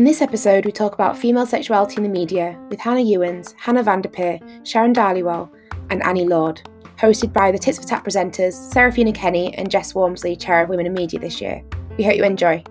this 0.05 0.21
episode, 0.21 0.67
we 0.67 0.73
talk 0.73 0.93
about 0.93 1.17
female 1.17 1.47
sexuality 1.47 1.97
in 1.97 2.03
the 2.03 2.09
media 2.11 2.61
with 2.69 2.81
Hannah 2.81 3.01
Ewens, 3.01 3.55
Hannah 3.59 3.83
Van-de-Peer, 3.83 4.41
Sharan 4.63 4.93
Dhaliwal, 4.93 5.49
and 5.89 6.03
Annie 6.03 6.27
Lord, 6.27 6.61
hosted 6.99 7.33
by 7.33 7.51
the 7.51 7.59
Tits 7.59 7.79
for 7.79 7.89
Tat 7.89 8.05
presenters 8.05 8.53
Serafina 8.53 9.11
Kenny 9.11 9.55
and 9.55 9.71
Jess 9.71 9.95
Walmsley, 9.95 10.37
Chair 10.37 10.65
of 10.65 10.69
Women 10.69 10.85
in 10.85 10.93
Media 10.93 11.19
this 11.19 11.41
year. 11.41 11.65
We 11.97 12.05
hope 12.05 12.17
you 12.17 12.25
enjoy. 12.25 12.63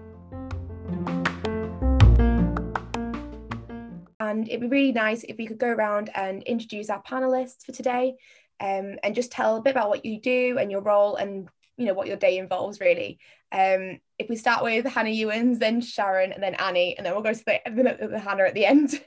And 4.20 4.48
it'd 4.48 4.62
be 4.62 4.68
really 4.68 4.92
nice 4.92 5.24
if 5.24 5.38
we 5.38 5.48
could 5.48 5.58
go 5.58 5.70
around 5.70 6.12
and 6.14 6.44
introduce 6.44 6.92
our 6.92 7.02
panelists 7.02 7.66
for 7.66 7.72
today 7.72 8.18
um, 8.60 8.98
and 9.04 9.16
just 9.16 9.32
tell 9.32 9.58
a 9.58 9.62
bit 9.62 9.72
about 9.72 9.90
what 9.90 10.06
you 10.06 10.20
do 10.20 10.58
and 10.58 10.72
your 10.72 10.82
role 10.82 11.16
and 11.16 11.50
you 11.78 11.86
know 11.86 11.94
what 11.94 12.08
your 12.08 12.18
day 12.18 12.38
involves 12.38 12.80
really. 12.80 13.20
Um, 13.52 14.00
if 14.20 14.30
we 14.30 14.36
start 14.36 14.64
with 14.64 14.86
Hannah 14.86 15.10
Ewens, 15.10 15.60
then 15.60 15.80
Sharan, 15.80 16.34
and 16.34 16.44
then 16.44 16.56
Annie, 16.56 16.98
and 16.98 17.06
then 17.06 17.14
we'll 17.14 17.24
go 17.24 17.34
to 17.34 17.46
the, 17.46 17.60
the, 17.66 18.08
the 18.08 18.20
Hannah 18.20 18.44
at 18.44 18.56
the 18.56 18.66
end. 18.66 19.00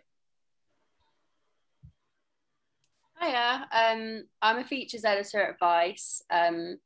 Hiya, 3.21 3.69
um, 3.71 4.25
I'm 4.41 4.59
a 4.59 4.65
features 4.65 5.05
editor 5.05 5.43
at 5.43 5.59
Vice, 5.59 6.23
um, 6.31 6.79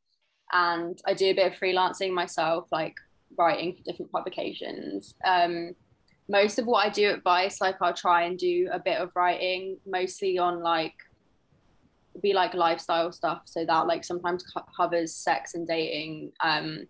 and 0.52 0.98
I 1.06 1.14
do 1.14 1.30
a 1.30 1.34
bit 1.34 1.52
of 1.52 1.58
freelancing 1.58 2.12
myself, 2.12 2.66
like 2.72 2.94
writing 3.38 3.77
for 3.77 3.83
different 3.84 4.10
publications. 4.10 5.14
Um, 5.24 5.74
most 6.28 6.58
of 6.58 6.66
what 6.66 6.84
I 6.84 6.88
do 6.88 7.10
at 7.10 7.22
Vice, 7.22 7.60
like 7.60 7.77
I'll 7.80 7.94
try 7.94 8.22
and 8.22 8.38
do 8.38 8.69
a 8.72 8.80
bit 8.80 8.98
of 8.98 9.10
writing, 9.14 9.77
mostly 9.86 10.38
on 10.38 10.60
like 10.60 10.94
be 12.20 12.32
like 12.32 12.54
lifestyle 12.54 13.10
stuff 13.12 13.42
so 13.45 13.64
that 13.64 13.86
like 13.86 14.04
sometimes 14.04 14.45
co- 14.45 14.64
covers 14.77 15.14
sex 15.14 15.55
and 15.55 15.66
dating 15.66 16.32
um 16.41 16.86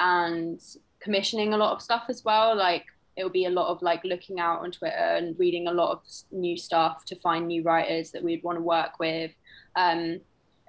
and 0.00 0.60
commissioning 1.00 1.54
a 1.54 1.56
lot 1.56 1.72
of 1.72 1.82
stuff 1.82 2.04
as 2.08 2.24
well 2.24 2.56
like 2.56 2.84
it'll 3.16 3.30
be 3.30 3.46
a 3.46 3.50
lot 3.50 3.68
of 3.68 3.82
like 3.82 4.02
looking 4.04 4.40
out 4.40 4.60
on 4.60 4.70
twitter 4.70 4.96
and 4.96 5.38
reading 5.38 5.68
a 5.68 5.72
lot 5.72 5.90
of 5.92 6.00
new 6.30 6.56
stuff 6.56 7.04
to 7.04 7.16
find 7.16 7.46
new 7.46 7.62
writers 7.62 8.10
that 8.10 8.22
we'd 8.22 8.42
want 8.42 8.56
to 8.56 8.62
work 8.62 8.98
with 8.98 9.30
um 9.76 10.20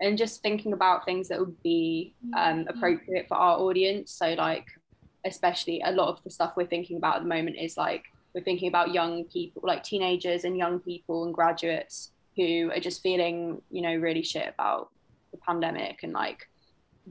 and 0.02 0.18
just 0.18 0.42
thinking 0.42 0.74
about 0.74 1.06
things 1.06 1.28
that 1.28 1.40
would 1.40 1.62
be 1.62 2.14
um, 2.38 2.66
appropriate 2.70 3.28
for 3.28 3.36
our 3.36 3.60
audience 3.60 4.12
so 4.12 4.34
like 4.34 4.66
especially 5.26 5.82
a 5.86 5.92
lot 5.92 6.08
of 6.08 6.24
the 6.24 6.30
stuff 6.30 6.54
we're 6.56 6.66
thinking 6.66 6.98
about 6.98 7.18
at 7.18 7.24
the 7.24 7.28
moment 7.28 7.58
is 7.60 7.76
like 7.76 8.06
we're 8.34 8.44
thinking 8.44 8.70
about 8.70 8.94
young 8.94 9.26
people 9.26 9.62
like 9.66 9.84
teenagers 9.84 10.44
and 10.44 10.58
young 10.58 10.80
people 10.80 11.26
and 11.26 11.34
graduates 11.34 12.12
who 12.40 12.72
are 12.72 12.80
just 12.80 13.04
feeling, 13.04 13.62
you 13.70 13.82
know, 13.82 13.96
really 13.96 14.24
shit 14.24 14.48
about 14.48 14.90
the 15.32 15.38
pandemic 15.38 16.04
and 16.04 16.14
like 16.14 16.48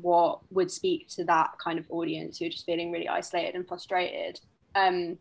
what 0.00 0.40
would 0.50 0.70
speak 0.70 1.08
to 1.08 1.24
that 1.24 1.50
kind 1.62 1.78
of 1.78 1.84
audience 1.90 2.38
who 2.38 2.46
are 2.46 2.50
just 2.50 2.64
feeling 2.64 2.90
really 2.90 3.08
isolated 3.08 3.54
and 3.54 3.68
frustrated. 3.68 4.40
Um, 4.74 5.18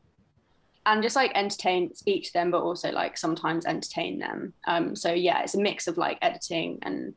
and 0.85 1.03
just 1.03 1.17
like 1.17 1.31
entertain, 1.35 1.93
speak 1.93 2.23
to 2.23 2.33
them, 2.33 2.51
but 2.51 2.61
also 2.61 2.91
like 2.91 3.17
sometimes 3.17 3.65
entertain 3.65 4.19
them. 4.19 4.53
Um, 4.65 4.95
so 4.95 5.11
yeah, 5.11 5.43
it's 5.43 5.55
a 5.55 5.59
mix 5.59 5.87
of 5.87 5.97
like 5.97 6.17
editing 6.21 6.79
and 6.83 7.13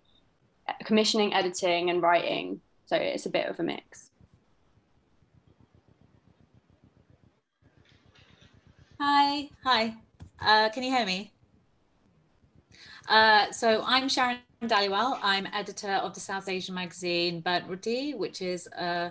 commissioning, 0.84 1.32
editing, 1.32 1.90
and 1.90 2.02
writing. 2.02 2.60
So 2.86 2.96
it's 2.96 3.26
a 3.26 3.30
bit 3.30 3.46
of 3.46 3.60
a 3.60 3.62
mix. 3.62 4.10
Hi, 8.98 9.48
hi. 9.64 9.94
Uh, 10.40 10.68
can 10.70 10.82
you 10.82 10.90
hear 10.90 11.06
me? 11.06 11.32
Uh, 13.10 13.50
so 13.50 13.82
I'm 13.84 14.04
Sharan 14.04 14.38
Dhaliwal. 14.62 15.18
I'm 15.20 15.48
editor 15.52 15.94
of 15.94 16.14
the 16.14 16.20
South 16.20 16.48
Asian 16.48 16.76
magazine 16.76 17.40
Burnt 17.40 17.66
Roti, 17.66 18.14
which 18.14 18.40
is 18.40 18.68
a 18.68 19.10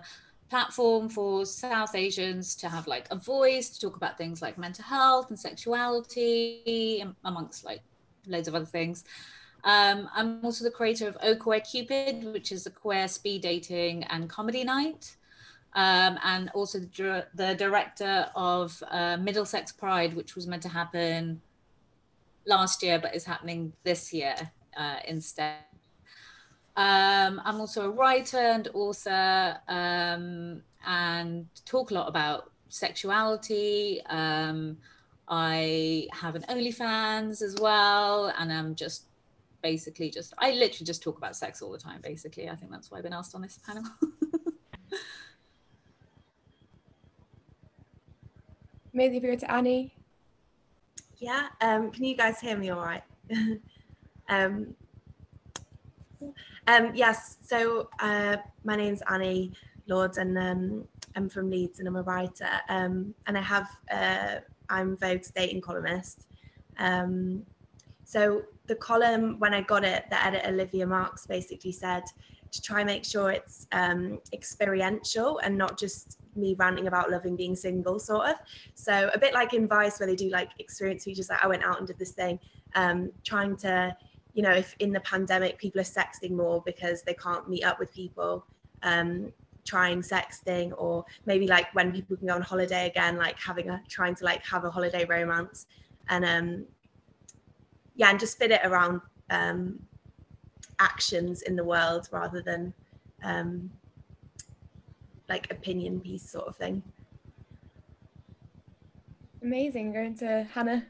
platform 0.50 1.09
for 1.09 1.45
South 1.45 1.94
Asians 1.94 2.55
to 2.55 2.70
have 2.70 2.88
like 2.88 3.08
a 3.11 3.17
voice 3.17 3.70
to 3.72 3.80
talk 3.81 3.97
about 3.97 4.17
things 4.17 4.42
like 4.42 4.58
mental 4.58 4.86
health 4.86 5.31
and 5.31 5.38
sexuality, 5.38 7.04
amongst 7.26 7.65
like 7.65 7.82
loads 8.26 8.48
of 8.48 8.55
other 8.55 8.64
things. 8.64 9.04
Um, 9.65 10.09
I'm 10.15 10.45
also 10.45 10.64
the 10.64 10.71
creator 10.71 11.09
of 11.09 11.17
Oh 11.21 11.36
Queer 11.36 11.59
Cupid, 11.59 12.23
which 12.32 12.54
is 12.54 12.65
a 12.65 12.70
queer 12.70 13.09
speed 13.09 13.42
dating 13.42 14.05
and 14.05 14.30
comedy 14.30 14.64
night. 14.64 15.17
Um, 15.73 16.17
and 16.23 16.49
also 16.54 16.80
the, 16.80 17.27
the 17.36 17.54
director 17.55 18.30
of 18.33 18.82
uh, 18.89 19.17
Middlesex 19.17 19.73
Pride, 19.73 20.14
which 20.14 20.36
was 20.36 20.48
meant 20.48 20.64
to 20.64 20.70
happen 20.70 21.42
last 22.49 22.83
year, 22.83 22.99
but 22.99 23.15
is 23.15 23.23
happening 23.23 23.71
this 23.83 24.11
year 24.11 24.36
uh, 24.76 24.98
instead. 25.08 25.55
Um, 26.76 27.42
I'm 27.45 27.60
also 27.60 27.86
a 27.86 27.89
writer 27.89 28.37
and 28.37 28.67
author 28.73 29.58
um, 29.67 30.61
and 30.86 31.48
talk 31.65 31.92
a 31.92 31.93
lot 31.93 32.08
about 32.08 32.52
sexuality. 32.70 34.02
Um, 34.08 34.77
I 35.27 36.08
have 36.11 36.36
an 36.36 36.43
OnlyFans 36.49 37.42
as 37.42 37.55
well, 37.61 38.33
and 38.38 38.52
I'm 38.52 38.76
just 38.76 39.05
basically 39.61 40.09
just, 40.09 40.33
I 40.38 40.52
literally 40.52 40.86
just 40.86 41.04
talk 41.04 41.17
about 41.17 41.36
sex 41.36 41.61
all 41.61 41.71
the 41.71 41.77
time, 41.77 42.02
basically. 42.02 42.49
I 42.49 42.55
think 42.55 42.71
that's 42.71 42.89
why 42.89 42.98
I've 42.98 43.04
been 43.04 43.14
asked 43.14 43.36
on 43.36 43.42
this 43.42 43.59
panel. 43.65 43.83
Maybe 48.93 49.20
go 49.20 49.36
to 49.36 49.52
Annie. 49.52 49.93
Yeah, 51.19 51.47
um, 51.59 51.91
can 51.91 52.05
you 52.05 52.15
guys 52.15 52.39
hear 52.39 52.57
me 52.57 52.69
all 52.69 52.80
right? 52.80 53.03
um, 54.30 54.73
um, 56.65 56.91
yes, 56.95 57.37
so 57.41 57.89
uh, 57.99 58.37
my 58.63 58.77
name's 58.77 59.02
Annie 59.11 59.52
Lords 59.87 60.17
and 60.17 60.37
um, 60.37 60.85
I'm 61.15 61.27
from 61.27 61.49
Leeds 61.49 61.79
and 61.79 61.89
I'm 61.89 61.97
a 61.97 62.03
writer. 62.03 62.47
Um, 62.69 63.13
and 63.27 63.37
I 63.37 63.41
have, 63.41 63.67
uh, 63.91 64.35
I'm 64.69 64.95
Vogue's 64.95 65.31
dating 65.31 65.59
columnist. 65.59 66.27
Um, 66.77 67.43
so 68.05 68.43
the 68.67 68.75
column, 68.75 69.39
when 69.39 69.53
I 69.53 69.61
got 69.61 69.83
it, 69.83 70.05
the 70.09 70.25
editor 70.25 70.47
Olivia 70.47 70.87
Marks 70.87 71.25
basically 71.25 71.73
said 71.73 72.03
to 72.52 72.61
try 72.61 72.80
and 72.80 72.87
make 72.87 73.05
sure 73.05 73.32
it's 73.32 73.67
um, 73.71 74.20
experiential 74.33 75.39
and 75.39 75.58
not 75.58 75.77
just 75.77 76.17
me 76.36 76.55
ranting 76.58 76.87
about 76.87 77.11
loving 77.11 77.36
being 77.36 77.55
single, 77.55 77.99
sort 77.99 78.30
of. 78.30 78.36
So 78.73 79.10
a 79.14 79.20
bit 79.20 79.33
like 79.33 79.54
in 79.54 79.67
Vice, 79.67 79.99
where 79.99 80.08
they 80.08 80.15
do 80.15 80.30
like 80.30 80.49
experience 80.59 81.04
features, 81.04 81.30
like 81.30 81.43
I 81.43 81.48
went 81.48 81.64
out 81.64 81.77
and 81.77 81.88
did 81.88 81.99
this 81.99 82.11
thing, 82.11 82.39
um, 82.76 83.11
trying 83.23 83.55
to, 83.58 83.95
you 84.33 84.43
know, 84.43 84.52
if 84.52 84.76
in 84.80 84.92
the 84.92 84.99
pandemic 85.02 85.58
people 85.58 85.82
are 85.82 85.83
sexting 85.83 86.32
more 86.32 86.61
because 86.65 87.04
they 87.04 87.14
can't 87.14 87.49
meet 87.49 87.64
up 87.64 87.80
with 87.80 87.93
people, 87.93 88.45
um, 88.83 89.32
trying 89.65 90.02
sexting, 90.02 90.71
or 90.77 91.05
maybe 91.26 91.48
like 91.48 91.73
when 91.76 91.92
people 91.92 92.17
can 92.17 92.27
go 92.27 92.36
on 92.36 92.42
holiday 92.42 92.88
again, 92.88 93.17
like 93.17 93.38
having 93.39 93.70
a 93.70 93.82
trying 93.88 94.15
to 94.15 94.26
like 94.26 94.43
have 94.43 94.65
a 94.65 94.71
holiday 94.71 95.05
romance, 95.05 95.67
and 96.08 96.26
um, 96.26 96.65
yeah, 97.95 98.09
and 98.09 98.20
just 98.20 98.38
fit 98.38 98.52
it 98.52 98.61
around 98.64 99.02
um, 99.30 99.80
actions 100.79 101.41
in 101.43 101.55
the 101.55 101.63
world 101.63 102.07
rather 102.11 102.41
than 102.41 102.73
um, 103.23 103.69
like 105.27 105.51
opinion 105.51 105.99
piece 105.99 106.29
sort 106.29 106.47
of 106.47 106.55
thing. 106.55 106.81
Amazing. 109.41 109.93
Going 109.93 110.17
to 110.17 110.47
Hannah. 110.53 110.85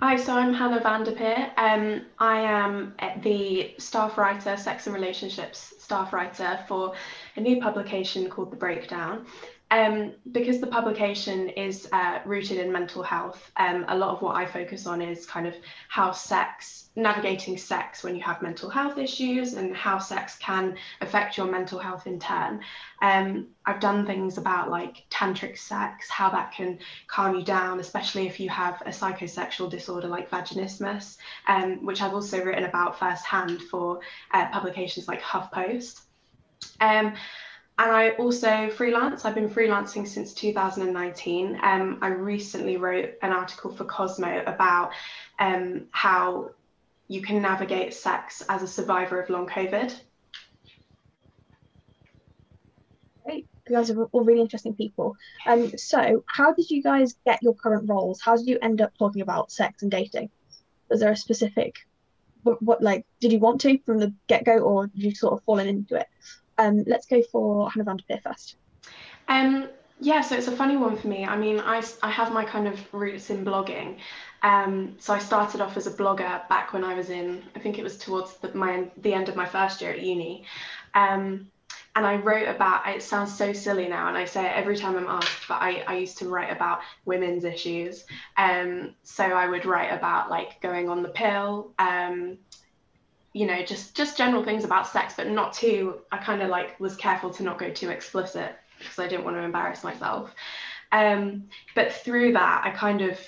Hi, 0.00 0.16
so 0.16 0.34
I'm 0.34 0.52
Hannah 0.52 0.80
Van-de-Peer. 0.80 1.52
Um, 1.56 2.02
I 2.18 2.40
am 2.40 2.94
the 3.22 3.74
staff 3.78 4.18
writer, 4.18 4.56
sex 4.58 4.86
and 4.86 4.94
relationships 4.94 5.72
staff 5.78 6.12
writer 6.12 6.58
for 6.68 6.94
a 7.36 7.40
new 7.40 7.62
publication 7.62 8.28
called 8.28 8.50
The 8.50 8.56
Breakdown. 8.56 9.24
Um, 9.72 10.12
because 10.30 10.60
the 10.60 10.68
publication 10.68 11.48
is 11.48 11.88
uh, 11.90 12.20
rooted 12.24 12.58
in 12.58 12.70
mental 12.70 13.02
health, 13.02 13.50
um, 13.56 13.84
a 13.88 13.98
lot 13.98 14.10
of 14.10 14.22
what 14.22 14.36
I 14.36 14.46
focus 14.46 14.86
on 14.86 15.02
is 15.02 15.26
kind 15.26 15.44
of 15.44 15.54
how 15.88 16.12
sex, 16.12 16.90
navigating 16.94 17.58
sex 17.58 18.04
when 18.04 18.14
you 18.14 18.22
have 18.22 18.42
mental 18.42 18.70
health 18.70 18.96
issues, 18.96 19.54
and 19.54 19.74
how 19.74 19.98
sex 19.98 20.36
can 20.36 20.76
affect 21.00 21.36
your 21.36 21.46
mental 21.46 21.80
health 21.80 22.06
in 22.06 22.20
turn. 22.20 22.60
Um, 23.02 23.48
I've 23.66 23.80
done 23.80 24.06
things 24.06 24.38
about 24.38 24.70
like 24.70 25.04
tantric 25.10 25.58
sex, 25.58 26.08
how 26.08 26.30
that 26.30 26.52
can 26.52 26.78
calm 27.08 27.34
you 27.34 27.42
down, 27.42 27.80
especially 27.80 28.28
if 28.28 28.38
you 28.38 28.48
have 28.48 28.80
a 28.82 28.90
psychosexual 28.90 29.68
disorder 29.68 30.06
like 30.06 30.30
vaginismus, 30.30 31.16
um, 31.48 31.84
which 31.84 32.02
I've 32.02 32.14
also 32.14 32.40
written 32.44 32.64
about 32.64 33.00
firsthand 33.00 33.62
for 33.62 33.98
uh, 34.32 34.46
publications 34.50 35.08
like 35.08 35.20
HuffPost. 35.20 36.02
Um, 36.80 37.14
and 37.78 37.90
I 37.90 38.10
also 38.10 38.70
freelance. 38.70 39.24
I've 39.24 39.34
been 39.34 39.50
freelancing 39.50 40.08
since 40.08 40.32
2019. 40.32 41.58
Um, 41.62 41.98
I 42.00 42.08
recently 42.08 42.78
wrote 42.78 43.14
an 43.22 43.32
article 43.32 43.70
for 43.70 43.84
Cosmo 43.84 44.42
about 44.46 44.92
um, 45.38 45.86
how 45.90 46.50
you 47.08 47.20
can 47.20 47.42
navigate 47.42 47.92
sex 47.92 48.42
as 48.48 48.62
a 48.62 48.66
survivor 48.66 49.20
of 49.20 49.28
long 49.28 49.46
COVID. 49.46 49.94
Great. 53.24 53.46
You 53.68 53.76
guys 53.76 53.90
are 53.90 54.04
all 54.04 54.24
really 54.24 54.40
interesting 54.40 54.74
people. 54.74 55.14
Um, 55.46 55.76
so, 55.76 56.24
how 56.26 56.54
did 56.54 56.70
you 56.70 56.82
guys 56.82 57.16
get 57.26 57.42
your 57.42 57.54
current 57.54 57.88
roles? 57.88 58.20
How 58.22 58.36
did 58.36 58.46
you 58.46 58.58
end 58.62 58.80
up 58.80 58.96
talking 58.98 59.20
about 59.20 59.52
sex 59.52 59.82
and 59.82 59.90
dating? 59.90 60.30
Was 60.88 61.00
there 61.00 61.12
a 61.12 61.16
specific 61.16 61.74
what, 62.46 62.62
what 62.62 62.82
like 62.82 63.04
did 63.20 63.32
you 63.32 63.40
want 63.40 63.60
to 63.62 63.78
from 63.84 63.98
the 63.98 64.14
get-go 64.28 64.58
or 64.58 64.86
did 64.86 65.02
you 65.02 65.14
sort 65.14 65.34
of 65.34 65.44
fallen 65.44 65.66
into 65.66 65.96
it? 65.96 66.06
Um, 66.58 66.84
let's 66.86 67.06
go 67.06 67.22
for 67.22 67.70
Hannah 67.70 67.84
Van-de-Peer 67.84 68.20
first. 68.22 68.56
Um, 69.28 69.68
yeah, 70.00 70.20
so 70.20 70.36
it's 70.36 70.48
a 70.48 70.56
funny 70.56 70.76
one 70.76 70.96
for 70.96 71.08
me. 71.08 71.24
I 71.24 71.36
mean, 71.36 71.58
I, 71.58 71.82
I 72.02 72.10
have 72.10 72.32
my 72.32 72.44
kind 72.44 72.68
of 72.68 72.78
roots 72.92 73.30
in 73.30 73.44
blogging. 73.44 73.98
Um, 74.42 74.96
so 74.98 75.14
I 75.14 75.18
started 75.18 75.60
off 75.60 75.76
as 75.76 75.86
a 75.86 75.90
blogger 75.90 76.46
back 76.48 76.72
when 76.72 76.84
I 76.84 76.94
was 76.94 77.10
in, 77.10 77.42
I 77.54 77.58
think 77.58 77.78
it 77.78 77.82
was 77.82 77.96
towards 77.96 78.36
the, 78.36 78.54
my, 78.54 78.84
the 78.98 79.14
end 79.14 79.28
of 79.28 79.36
my 79.36 79.46
first 79.46 79.80
year 79.80 79.92
at 79.92 80.02
uni. 80.02 80.44
Um, 80.94 81.50
and 81.96 82.04
I 82.04 82.16
wrote 82.16 82.46
about, 82.46 82.86
it 82.86 83.02
sounds 83.02 83.36
so 83.36 83.54
silly 83.54 83.88
now, 83.88 84.08
and 84.08 84.18
I 84.18 84.26
say 84.26 84.44
it 84.44 84.52
every 84.54 84.76
time 84.76 84.96
I'm 84.96 85.08
asked, 85.08 85.48
but 85.48 85.62
I, 85.62 85.82
I 85.86 85.96
used 85.96 86.18
to 86.18 86.28
write 86.28 86.52
about 86.52 86.80
women's 87.06 87.44
issues. 87.44 88.04
Um, 88.36 88.94
so 89.02 89.24
I 89.24 89.48
would 89.48 89.64
write 89.64 89.90
about 89.92 90.28
like 90.28 90.60
going 90.60 90.90
on 90.90 91.02
the 91.02 91.08
pill, 91.08 91.72
um, 91.78 92.36
you 93.36 93.44
know, 93.46 93.62
just 93.62 93.94
just 93.94 94.16
general 94.16 94.42
things 94.42 94.64
about 94.64 94.86
sex, 94.88 95.12
but 95.14 95.28
not 95.28 95.52
too, 95.52 96.00
I 96.10 96.16
kind 96.16 96.40
of 96.40 96.48
like 96.48 96.80
was 96.80 96.96
careful 96.96 97.28
to 97.34 97.42
not 97.42 97.58
go 97.58 97.68
too 97.68 97.90
explicit 97.90 98.56
because 98.78 98.98
I 98.98 99.08
didn't 99.08 99.26
want 99.26 99.36
to 99.36 99.42
embarrass 99.42 99.84
myself. 99.84 100.34
Um, 100.90 101.48
but 101.74 101.92
through 101.92 102.32
that, 102.32 102.62
I 102.64 102.70
kind 102.70 103.02
of 103.02 103.20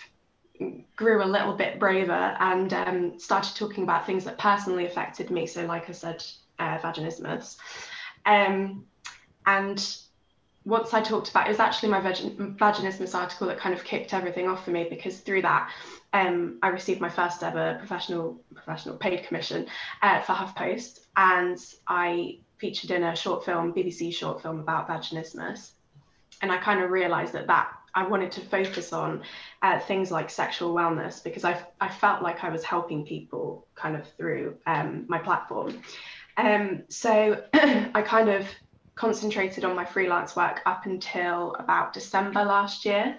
grew 0.97 1.23
a 1.23 1.27
little 1.27 1.53
bit 1.53 1.79
braver 1.79 2.35
and 2.41 2.73
um, 2.73 3.19
started 3.19 3.55
talking 3.55 3.85
about 3.85 4.07
things 4.07 4.25
that 4.25 4.39
personally 4.39 4.87
affected 4.87 5.31
me. 5.31 5.47
So, 5.47 5.67
like 5.67 5.91
I 5.91 5.93
said, 5.93 6.25
uh, 6.59 6.79
vaginismus. 6.79 7.59
Um, 8.25 8.87
and 9.45 9.95
once 10.69 10.93
I 10.93 11.01
talked 11.01 11.31
about 11.31 11.47
it 11.47 11.51
was 11.51 11.61
actually 11.61 11.89
my 11.89 12.01
vagin- 12.01 12.57
vaginismus 12.57 13.15
article 13.15 13.47
that 13.47 13.59
kind 13.59 13.75
of 13.75 13.85
kicked 13.85 14.13
everything 14.13 14.49
off 14.49 14.65
for 14.65 14.71
me 14.71 14.87
because 14.89 15.19
through 15.19 15.43
that 15.43 15.71
um, 16.13 16.59
I 16.63 16.69
received 16.69 17.01
my 17.01 17.09
first 17.09 17.43
ever 17.43 17.77
professional 17.79 18.39
professional 18.55 18.97
paid 18.97 19.25
commission 19.25 19.67
uh, 20.03 20.21
for 20.21 20.35
HuffPost 20.35 21.01
and 21.17 21.59
I 21.87 22.39
featured 22.59 22.91
in 22.91 23.03
a 23.03 23.17
short 23.17 23.45
film, 23.45 23.73
BBC 23.73 24.13
short 24.13 24.43
film 24.43 24.61
about 24.61 24.89
vaginismus. 24.89 25.71
And 26.43 26.53
I 26.53 26.59
kind 26.59 26.83
of 26.83 26.91
realized 26.91 27.33
that 27.33 27.47
that 27.47 27.73
I 27.95 28.07
wanted 28.07 28.31
to 28.33 28.41
focus 28.43 28.93
on 28.93 29.23
uh, 29.63 29.81
things 29.81 30.11
like 30.11 30.31
sexual 30.31 30.75
wellness 30.75 31.23
because 31.25 31.45
I, 31.45 31.61
I 31.81 31.89
felt 31.89 32.23
like 32.23 32.45
I 32.45 32.51
was 32.51 32.63
helping 32.63 33.05
people 33.05 33.67
kind 33.75 33.97
of 33.97 34.07
through 34.17 34.57
um, 34.67 35.07
my 35.09 35.19
platform. 35.19 35.81
Um, 36.37 36.85
so 36.89 37.43
I 37.55 38.03
kind 38.03 38.29
of 38.29 38.47
concentrated 38.99 39.65
on 39.65 39.77
my 39.77 39.85
freelance 39.85 40.35
work 40.35 40.61
up 40.67 40.85
until 40.85 41.55
about 41.61 41.93
December 41.93 42.45
last 42.45 42.85
year 42.85 43.17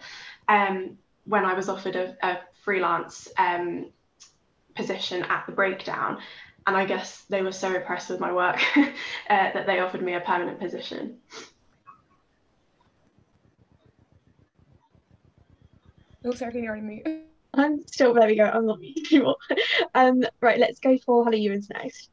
um, 0.50 0.98
when 1.24 1.46
I 1.46 1.54
was 1.54 1.70
offered 1.70 1.96
a, 1.96 2.18
a 2.22 2.40
freelance 2.64 3.30
um, 3.38 3.90
position 4.76 5.24
at 5.24 5.46
the 5.46 5.54
breakdown 5.54 6.20
and 6.68 6.76
I 6.76 6.86
guess 6.86 7.24
they 7.30 7.42
were 7.42 7.54
so 7.54 7.74
impressed 7.74 8.10
with 8.10 8.20
my 8.20 8.34
work 8.34 8.60
uh, 8.78 8.90
that 9.28 9.66
they 9.66 9.80
offered 9.80 10.02
me 10.02 10.16
a 10.16 10.20
permanent 10.20 10.60
position. 10.60 11.20
Oh, 16.26 16.34
sorry, 16.34 16.62
you're 16.62 16.76
on 16.76 16.86
mute. 16.86 17.08
I'm 17.54 17.88
still 17.88 18.14
there. 18.14 18.28
We 18.28 18.36
go. 18.36 18.44
I'm 18.44 18.66
not 18.66 18.80
anymore. 19.12 19.38
Um, 19.96 20.24
right, 20.42 20.60
let's 20.60 20.80
go 20.80 20.98
for 20.98 21.24
Holly 21.24 21.42
Ewens 21.48 21.70
next. 21.74 22.10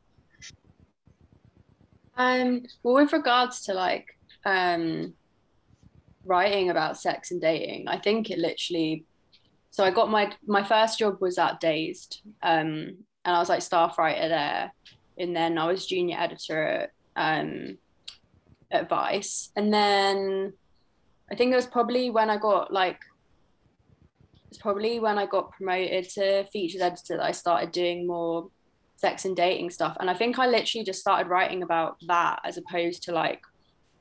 Um, 2.16 2.62
well, 2.82 2.94
with 2.94 3.12
regards 3.12 3.62
to 3.62 3.74
like 3.74 4.06
um, 4.44 5.14
writing 6.24 6.70
about 6.70 6.98
sex 6.98 7.30
and 7.30 7.40
dating, 7.40 7.88
I 7.88 7.98
think 7.98 8.30
it 8.30 8.38
literally. 8.38 9.04
So 9.70 9.84
I 9.84 9.90
got 9.90 10.10
my 10.10 10.32
my 10.46 10.62
first 10.62 10.98
job 10.98 11.20
was 11.20 11.38
at 11.38 11.60
Dazed, 11.60 12.22
um, 12.42 12.96
and 13.24 13.36
I 13.36 13.38
was 13.38 13.48
like 13.48 13.62
staff 13.62 13.98
writer 13.98 14.28
there. 14.28 14.72
And 15.18 15.34
then 15.34 15.58
I 15.58 15.66
was 15.66 15.86
junior 15.86 16.18
editor 16.18 16.62
at, 16.62 16.92
um, 17.16 17.78
at 18.70 18.88
Vice. 18.88 19.50
And 19.56 19.72
then 19.72 20.52
I 21.30 21.34
think 21.34 21.52
it 21.52 21.56
was 21.56 21.66
probably 21.66 22.10
when 22.10 22.28
I 22.28 22.36
got 22.36 22.72
like, 22.72 23.00
it's 24.50 24.58
probably 24.58 25.00
when 25.00 25.18
I 25.18 25.26
got 25.26 25.52
promoted 25.52 26.10
to 26.10 26.44
features 26.52 26.82
editor 26.82 27.16
that 27.16 27.24
I 27.24 27.32
started 27.32 27.72
doing 27.72 28.06
more 28.06 28.50
sex 28.96 29.24
and 29.24 29.36
dating 29.36 29.70
stuff. 29.70 29.96
And 30.00 30.10
I 30.10 30.14
think 30.14 30.38
I 30.38 30.46
literally 30.46 30.84
just 30.84 31.00
started 31.00 31.28
writing 31.28 31.62
about 31.62 31.98
that 32.06 32.40
as 32.44 32.56
opposed 32.56 33.02
to 33.04 33.12
like 33.12 33.42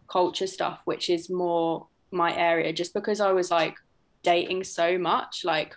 culture 0.09 0.47
stuff, 0.47 0.79
which 0.85 1.09
is 1.09 1.29
more 1.29 1.87
my 2.11 2.35
area, 2.35 2.71
just 2.73 2.93
because 2.93 3.19
I 3.19 3.31
was 3.31 3.51
like 3.51 3.75
dating 4.23 4.63
so 4.63 4.97
much. 4.97 5.43
Like, 5.43 5.75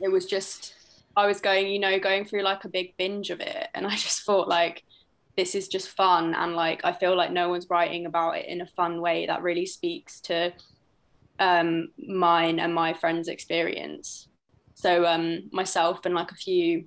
it 0.00 0.08
was 0.08 0.26
just 0.26 0.74
I 1.16 1.26
was 1.26 1.40
going, 1.40 1.68
you 1.68 1.78
know, 1.78 1.98
going 1.98 2.24
through 2.24 2.42
like 2.42 2.64
a 2.64 2.68
big 2.68 2.96
binge 2.96 3.30
of 3.30 3.40
it. 3.40 3.68
And 3.74 3.86
I 3.86 3.96
just 3.96 4.22
thought 4.22 4.48
like, 4.48 4.82
this 5.36 5.54
is 5.54 5.68
just 5.68 5.90
fun. 5.90 6.34
And 6.34 6.54
like, 6.54 6.80
I 6.84 6.92
feel 6.92 7.16
like 7.16 7.32
no 7.32 7.48
one's 7.48 7.70
writing 7.70 8.06
about 8.06 8.36
it 8.38 8.46
in 8.46 8.60
a 8.60 8.66
fun 8.66 9.00
way 9.00 9.26
that 9.26 9.42
really 9.42 9.66
speaks 9.66 10.20
to 10.22 10.52
um, 11.38 11.88
mine 11.98 12.60
and 12.60 12.74
my 12.74 12.92
friends' 12.92 13.28
experience. 13.28 14.28
So 14.74 15.06
um, 15.06 15.48
myself 15.52 16.04
and 16.04 16.14
like 16.14 16.30
a 16.30 16.36
few 16.36 16.84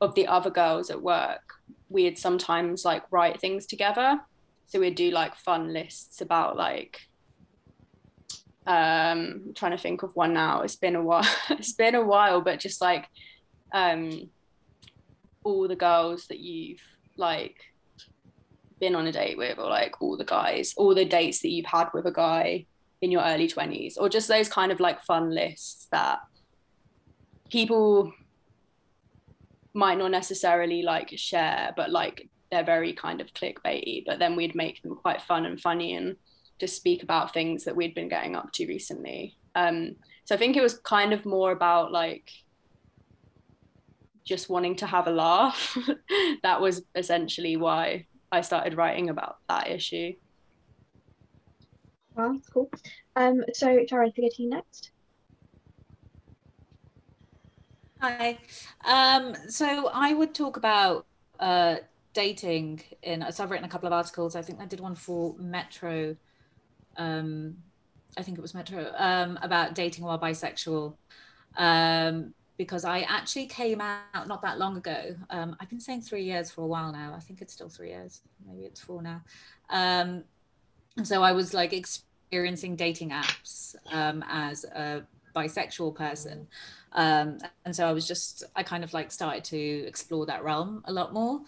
of 0.00 0.14
the 0.14 0.26
other 0.26 0.50
girls 0.50 0.90
at 0.90 1.02
work, 1.02 1.54
we'd 1.88 2.18
sometimes 2.18 2.84
like 2.84 3.04
write 3.10 3.40
things 3.40 3.66
together. 3.66 4.20
So 4.66 4.80
we'd 4.80 4.94
do 4.94 5.10
like 5.10 5.34
fun 5.36 5.72
lists 5.72 6.20
about 6.20 6.56
like 6.56 7.00
um 8.66 9.42
I'm 9.46 9.54
trying 9.54 9.72
to 9.72 9.78
think 9.78 10.02
of 10.02 10.14
one 10.14 10.32
now. 10.32 10.62
It's 10.62 10.76
been 10.76 10.96
a 10.96 11.02
while. 11.02 11.26
it's 11.50 11.72
been 11.72 11.94
a 11.94 12.04
while, 12.04 12.40
but 12.40 12.60
just 12.60 12.80
like 12.80 13.08
um, 13.72 14.30
all 15.44 15.68
the 15.68 15.76
girls 15.76 16.26
that 16.28 16.40
you've 16.40 16.82
like 17.16 17.56
been 18.78 18.94
on 18.94 19.06
a 19.06 19.12
date 19.12 19.36
with, 19.36 19.58
or 19.58 19.68
like 19.68 20.00
all 20.00 20.16
the 20.16 20.24
guys, 20.24 20.74
all 20.76 20.94
the 20.94 21.04
dates 21.04 21.40
that 21.40 21.50
you've 21.50 21.66
had 21.66 21.88
with 21.92 22.06
a 22.06 22.12
guy 22.12 22.66
in 23.02 23.10
your 23.10 23.22
early 23.22 23.48
20s, 23.48 23.94
or 23.98 24.08
just 24.08 24.28
those 24.28 24.48
kind 24.48 24.72
of 24.72 24.80
like 24.80 25.02
fun 25.02 25.30
lists 25.34 25.88
that 25.90 26.20
people 27.50 28.12
might 29.74 29.98
not 29.98 30.10
necessarily 30.10 30.82
like 30.82 31.12
share, 31.16 31.72
but 31.76 31.90
like 31.90 32.28
they're 32.50 32.64
very 32.64 32.92
kind 32.92 33.20
of 33.20 33.32
clickbaity, 33.34 34.04
but 34.06 34.18
then 34.18 34.36
we'd 34.36 34.54
make 34.54 34.82
them 34.82 34.96
quite 34.96 35.22
fun 35.22 35.46
and 35.46 35.60
funny 35.60 35.94
and 35.94 36.16
just 36.58 36.76
speak 36.76 37.02
about 37.02 37.32
things 37.32 37.64
that 37.64 37.76
we'd 37.76 37.94
been 37.94 38.08
getting 38.08 38.36
up 38.36 38.52
to 38.52 38.66
recently. 38.66 39.36
Um, 39.54 39.96
so 40.24 40.34
I 40.34 40.38
think 40.38 40.56
it 40.56 40.62
was 40.62 40.78
kind 40.78 41.12
of 41.12 41.24
more 41.24 41.52
about 41.52 41.92
like 41.92 42.30
just 44.24 44.48
wanting 44.48 44.76
to 44.76 44.86
have 44.86 45.06
a 45.06 45.10
laugh. 45.10 45.76
that 46.42 46.60
was 46.60 46.82
essentially 46.94 47.56
why 47.56 48.06
I 48.30 48.42
started 48.42 48.76
writing 48.76 49.10
about 49.10 49.38
that 49.48 49.68
issue. 49.68 50.12
Wow, 52.16 52.32
that's 52.34 52.48
cool. 52.48 52.70
Um, 53.16 53.42
so 53.54 53.78
Tara, 53.88 54.08
I 54.08 54.10
think 54.10 54.38
you 54.38 54.50
next. 54.50 54.90
Hi. 58.00 58.38
Um, 58.86 59.34
so 59.48 59.90
I 59.92 60.14
would 60.14 60.34
talk 60.34 60.56
about 60.56 61.06
uh, 61.38 61.76
dating 62.14 62.80
in. 63.02 63.24
So 63.30 63.44
I've 63.44 63.50
written 63.50 63.66
a 63.66 63.68
couple 63.68 63.86
of 63.86 63.92
articles. 63.92 64.34
I 64.34 64.42
think 64.42 64.58
I 64.58 64.64
did 64.64 64.80
one 64.80 64.94
for 64.94 65.34
Metro. 65.38 66.16
Um, 66.96 67.56
I 68.16 68.22
think 68.22 68.38
it 68.38 68.40
was 68.40 68.54
Metro 68.54 68.90
um, 68.96 69.38
about 69.42 69.74
dating 69.74 70.04
while 70.04 70.18
bisexual. 70.18 70.94
Um, 71.56 72.32
because 72.56 72.84
I 72.84 73.00
actually 73.02 73.46
came 73.46 73.80
out 73.80 74.28
not 74.28 74.40
that 74.42 74.58
long 74.58 74.76
ago. 74.76 75.14
Um, 75.28 75.56
I've 75.60 75.68
been 75.68 75.80
saying 75.80 76.02
three 76.02 76.24
years 76.24 76.50
for 76.50 76.62
a 76.62 76.66
while 76.66 76.92
now. 76.92 77.14
I 77.14 77.20
think 77.20 77.42
it's 77.42 77.52
still 77.52 77.68
three 77.68 77.88
years. 77.88 78.20
Maybe 78.46 78.64
it's 78.64 78.80
four 78.80 79.02
now. 79.02 79.22
Um, 79.68 80.24
so 81.02 81.22
I 81.22 81.32
was 81.32 81.54
like 81.54 81.72
experiencing 81.72 82.76
dating 82.76 83.10
apps 83.10 83.74
um, 83.92 84.24
as 84.28 84.64
a 84.64 85.06
bisexual 85.34 85.94
person. 85.94 86.46
Um, 86.92 87.38
and 87.64 87.74
so 87.74 87.86
I 87.86 87.92
was 87.92 88.06
just, 88.06 88.44
I 88.56 88.62
kind 88.62 88.84
of 88.84 88.92
like 88.92 89.12
started 89.12 89.44
to 89.44 89.58
explore 89.58 90.26
that 90.26 90.42
realm 90.42 90.82
a 90.86 90.92
lot 90.92 91.12
more. 91.12 91.42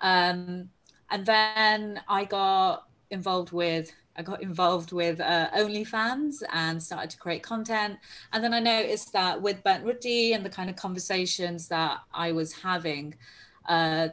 Um, 0.00 0.68
and 1.10 1.26
then 1.26 2.00
I 2.08 2.24
got 2.24 2.88
involved 3.10 3.52
with 3.52 3.92
I 4.16 4.22
got 4.22 4.42
involved 4.42 4.92
with 4.92 5.20
uh, 5.20 5.48
OnlyFans 5.56 6.42
and 6.52 6.82
started 6.82 7.08
to 7.10 7.16
create 7.16 7.42
content. 7.42 7.98
And 8.32 8.44
then 8.44 8.52
I 8.52 8.60
noticed 8.60 9.12
that 9.14 9.40
with 9.40 9.64
Burnt 9.64 9.84
Roti 9.84 10.34
and 10.34 10.44
the 10.44 10.50
kind 10.50 10.68
of 10.68 10.76
conversations 10.76 11.68
that 11.68 12.00
I 12.12 12.32
was 12.32 12.52
having, 12.52 13.14
uh, 13.66 14.08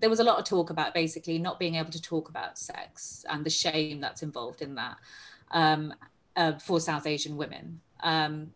there 0.00 0.10
was 0.10 0.20
a 0.20 0.24
lot 0.24 0.38
of 0.38 0.44
talk 0.44 0.70
about 0.70 0.92
basically 0.92 1.38
not 1.38 1.58
being 1.58 1.76
able 1.76 1.90
to 1.90 2.02
talk 2.02 2.28
about 2.28 2.58
sex 2.58 3.24
and 3.28 3.44
the 3.44 3.50
shame 3.50 4.00
that's 4.00 4.22
involved 4.22 4.60
in 4.60 4.74
that 4.74 4.96
um, 5.52 5.94
uh, 6.36 6.58
for 6.58 6.78
South 6.78 7.06
Asian 7.06 7.36
women. 7.36 7.80
Um, 8.02 8.52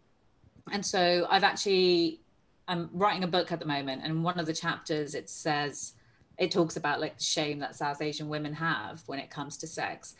and 0.71 0.85
so 0.85 1.27
I've 1.31 1.45
actually, 1.45 2.21
I'm 2.69 2.91
writing 2.93 3.25
a 3.25 3.27
book 3.27 3.53
at 3.53 3.59
the 3.59 3.67
moment, 3.67 4.03
and 4.05 4.23
one 4.23 4.39
of 4.39 4.47
the 4.47 4.55
chapters 4.55 5.15
it 5.15 5.29
says, 5.29 5.95
it 6.39 6.51
talks 6.51 6.77
about 6.77 7.01
like 7.01 7.19
the 7.19 7.25
shame 7.25 7.59
that 7.59 7.77
South 7.77 8.01
Asian 8.01 8.29
women 8.29 8.55
have 8.55 9.03
when 9.07 9.19
it 9.19 9.31
comes 9.31 9.57
to 9.59 9.67
sex. 9.67 10.15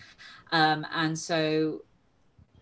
Um, 0.51 0.87
and 0.95 1.19
so 1.19 1.83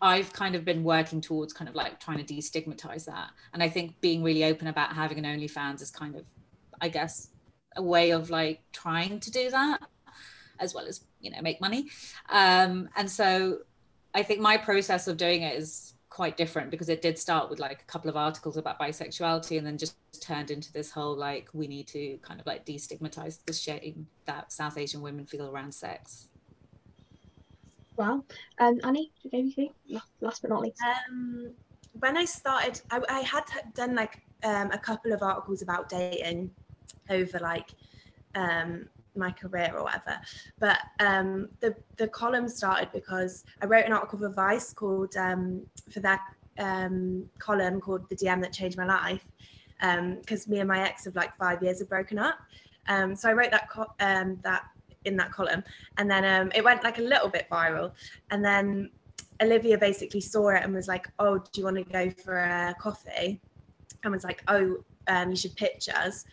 I've 0.00 0.32
kind 0.32 0.54
of 0.54 0.64
been 0.64 0.84
working 0.84 1.20
towards 1.20 1.52
kind 1.52 1.68
of 1.68 1.74
like 1.74 2.00
trying 2.00 2.24
to 2.24 2.34
destigmatize 2.34 3.04
that. 3.06 3.30
And 3.52 3.62
I 3.62 3.68
think 3.68 4.00
being 4.00 4.22
really 4.22 4.44
open 4.44 4.68
about 4.68 4.94
having 4.94 5.18
an 5.18 5.24
OnlyFans 5.24 5.82
is 5.82 5.90
kind 5.90 6.14
of, 6.14 6.24
I 6.80 6.88
guess, 6.88 7.28
a 7.76 7.82
way 7.82 8.10
of 8.10 8.30
like 8.30 8.60
trying 8.72 9.20
to 9.20 9.30
do 9.30 9.50
that 9.50 9.80
as 10.58 10.74
well 10.74 10.86
as, 10.86 11.04
you 11.20 11.30
know, 11.30 11.42
make 11.42 11.60
money. 11.60 11.88
Um, 12.30 12.88
and 12.96 13.10
so 13.10 13.58
I 14.14 14.22
think 14.22 14.40
my 14.40 14.56
process 14.56 15.06
of 15.08 15.16
doing 15.16 15.42
it 15.42 15.58
is 15.58 15.94
quite 16.10 16.36
different 16.36 16.70
because 16.70 16.88
it 16.88 17.00
did 17.00 17.16
start 17.16 17.48
with 17.48 17.60
like 17.60 17.80
a 17.80 17.84
couple 17.84 18.10
of 18.10 18.16
articles 18.16 18.56
about 18.56 18.78
bisexuality 18.78 19.56
and 19.56 19.66
then 19.66 19.78
just 19.78 19.96
turned 20.20 20.50
into 20.50 20.72
this 20.72 20.90
whole 20.90 21.16
like 21.16 21.48
we 21.52 21.68
need 21.68 21.86
to 21.86 22.18
kind 22.20 22.40
of 22.40 22.46
like 22.46 22.66
destigmatize 22.66 23.38
the 23.46 23.52
shame 23.52 24.06
that 24.26 24.52
South 24.52 24.76
Asian 24.76 25.00
women 25.00 25.24
feel 25.24 25.48
around 25.48 25.72
sex. 25.72 26.28
Well, 27.96 28.24
um, 28.58 28.80
Annie, 28.82 29.12
do 29.22 29.28
you 29.32 29.38
anything? 29.38 29.70
Last 30.20 30.42
but 30.42 30.50
not 30.50 30.62
least. 30.62 30.82
Um, 31.08 31.52
when 31.98 32.16
I 32.16 32.24
started, 32.24 32.80
I, 32.90 33.00
I 33.08 33.20
had 33.20 33.44
done 33.74 33.94
like 33.94 34.20
um, 34.42 34.70
a 34.72 34.78
couple 34.78 35.12
of 35.12 35.22
articles 35.22 35.62
about 35.62 35.88
dating 35.88 36.50
over 37.08 37.38
like 37.38 37.70
um, 38.34 38.88
my 39.16 39.30
career 39.30 39.72
or 39.76 39.84
whatever. 39.84 40.20
But 40.58 40.78
um, 40.98 41.48
the 41.60 41.74
the 41.96 42.08
column 42.08 42.48
started 42.48 42.90
because 42.92 43.44
I 43.62 43.66
wrote 43.66 43.86
an 43.86 43.92
article 43.92 44.18
for 44.18 44.30
Vice 44.30 44.72
called 44.72 45.16
um, 45.16 45.66
for 45.90 46.00
that 46.00 46.20
um, 46.58 47.26
column 47.38 47.80
called 47.80 48.08
"The 48.08 48.16
DM 48.16 48.40
That 48.42 48.52
Changed 48.52 48.76
My 48.76 48.86
Life," 48.86 49.24
because 49.80 50.46
um, 50.46 50.52
me 50.52 50.60
and 50.60 50.68
my 50.68 50.80
ex 50.80 51.06
of 51.06 51.14
like 51.16 51.36
five 51.36 51.62
years 51.62 51.80
have 51.80 51.88
broken 51.88 52.18
up. 52.18 52.38
Um, 52.88 53.14
so 53.14 53.28
I 53.28 53.32
wrote 53.32 53.50
that 53.50 53.68
co- 53.70 53.92
um, 54.00 54.38
that 54.42 54.62
in 55.04 55.16
that 55.16 55.32
column, 55.32 55.64
and 55.96 56.10
then 56.10 56.50
it 56.54 56.62
went 56.62 56.84
like 56.84 56.98
a 56.98 57.02
little 57.02 57.28
bit 57.28 57.46
viral, 57.50 57.92
and 58.30 58.44
then 58.44 58.90
Olivia 59.42 59.78
basically 59.78 60.20
saw 60.20 60.50
it 60.50 60.62
and 60.62 60.74
was 60.74 60.88
like, 60.88 61.08
"Oh, 61.18 61.38
do 61.38 61.60
you 61.60 61.64
want 61.64 61.76
to 61.76 61.84
go 61.84 62.10
for 62.10 62.38
a 62.38 62.74
coffee?" 62.80 63.40
And 64.02 64.12
was 64.12 64.24
like, 64.24 64.42
"Oh, 64.48 64.78
you 65.08 65.36
should 65.36 65.56
pitch 65.56 65.88
us." 65.88 66.24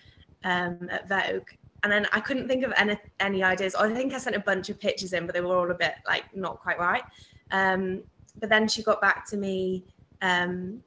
at 0.43 1.09
Vogue 1.09 1.49
and 1.83 1.91
then 1.91 2.07
I 2.11 2.19
couldn't 2.19 2.47
think 2.47 2.63
of 2.63 2.73
any 2.77 2.97
any 3.19 3.43
ideas. 3.43 3.75
I 3.75 3.93
think 3.93 4.13
I 4.13 4.17
sent 4.17 4.35
a 4.35 4.39
bunch 4.39 4.69
of 4.69 4.79
pictures 4.79 5.13
in, 5.13 5.25
but 5.25 5.35
they 5.35 5.41
were 5.41 5.55
all 5.55 5.69
a 5.69 5.75
bit 5.75 5.95
like 6.07 6.23
not 6.35 6.59
quite 6.59 6.79
right. 6.79 7.03
Um, 7.51 8.03
but 8.39 8.49
then 8.49 8.67
she 8.67 8.83
got 8.83 9.01
back 9.01 9.27
to 9.29 9.37
me 9.37 9.83
um, 10.21 10.83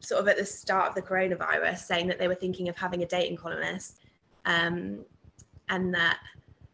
sort 0.00 0.20
of 0.20 0.28
at 0.28 0.36
the 0.36 0.44
start 0.44 0.90
of 0.90 0.94
the 0.94 1.02
coronavirus, 1.02 1.78
saying 1.78 2.08
that 2.08 2.18
they 2.18 2.28
were 2.28 2.34
thinking 2.34 2.68
of 2.68 2.76
having 2.76 3.02
a 3.02 3.06
dating 3.06 3.36
columnist, 3.36 4.00
um, 4.44 5.04
and 5.68 5.94
that 5.94 6.18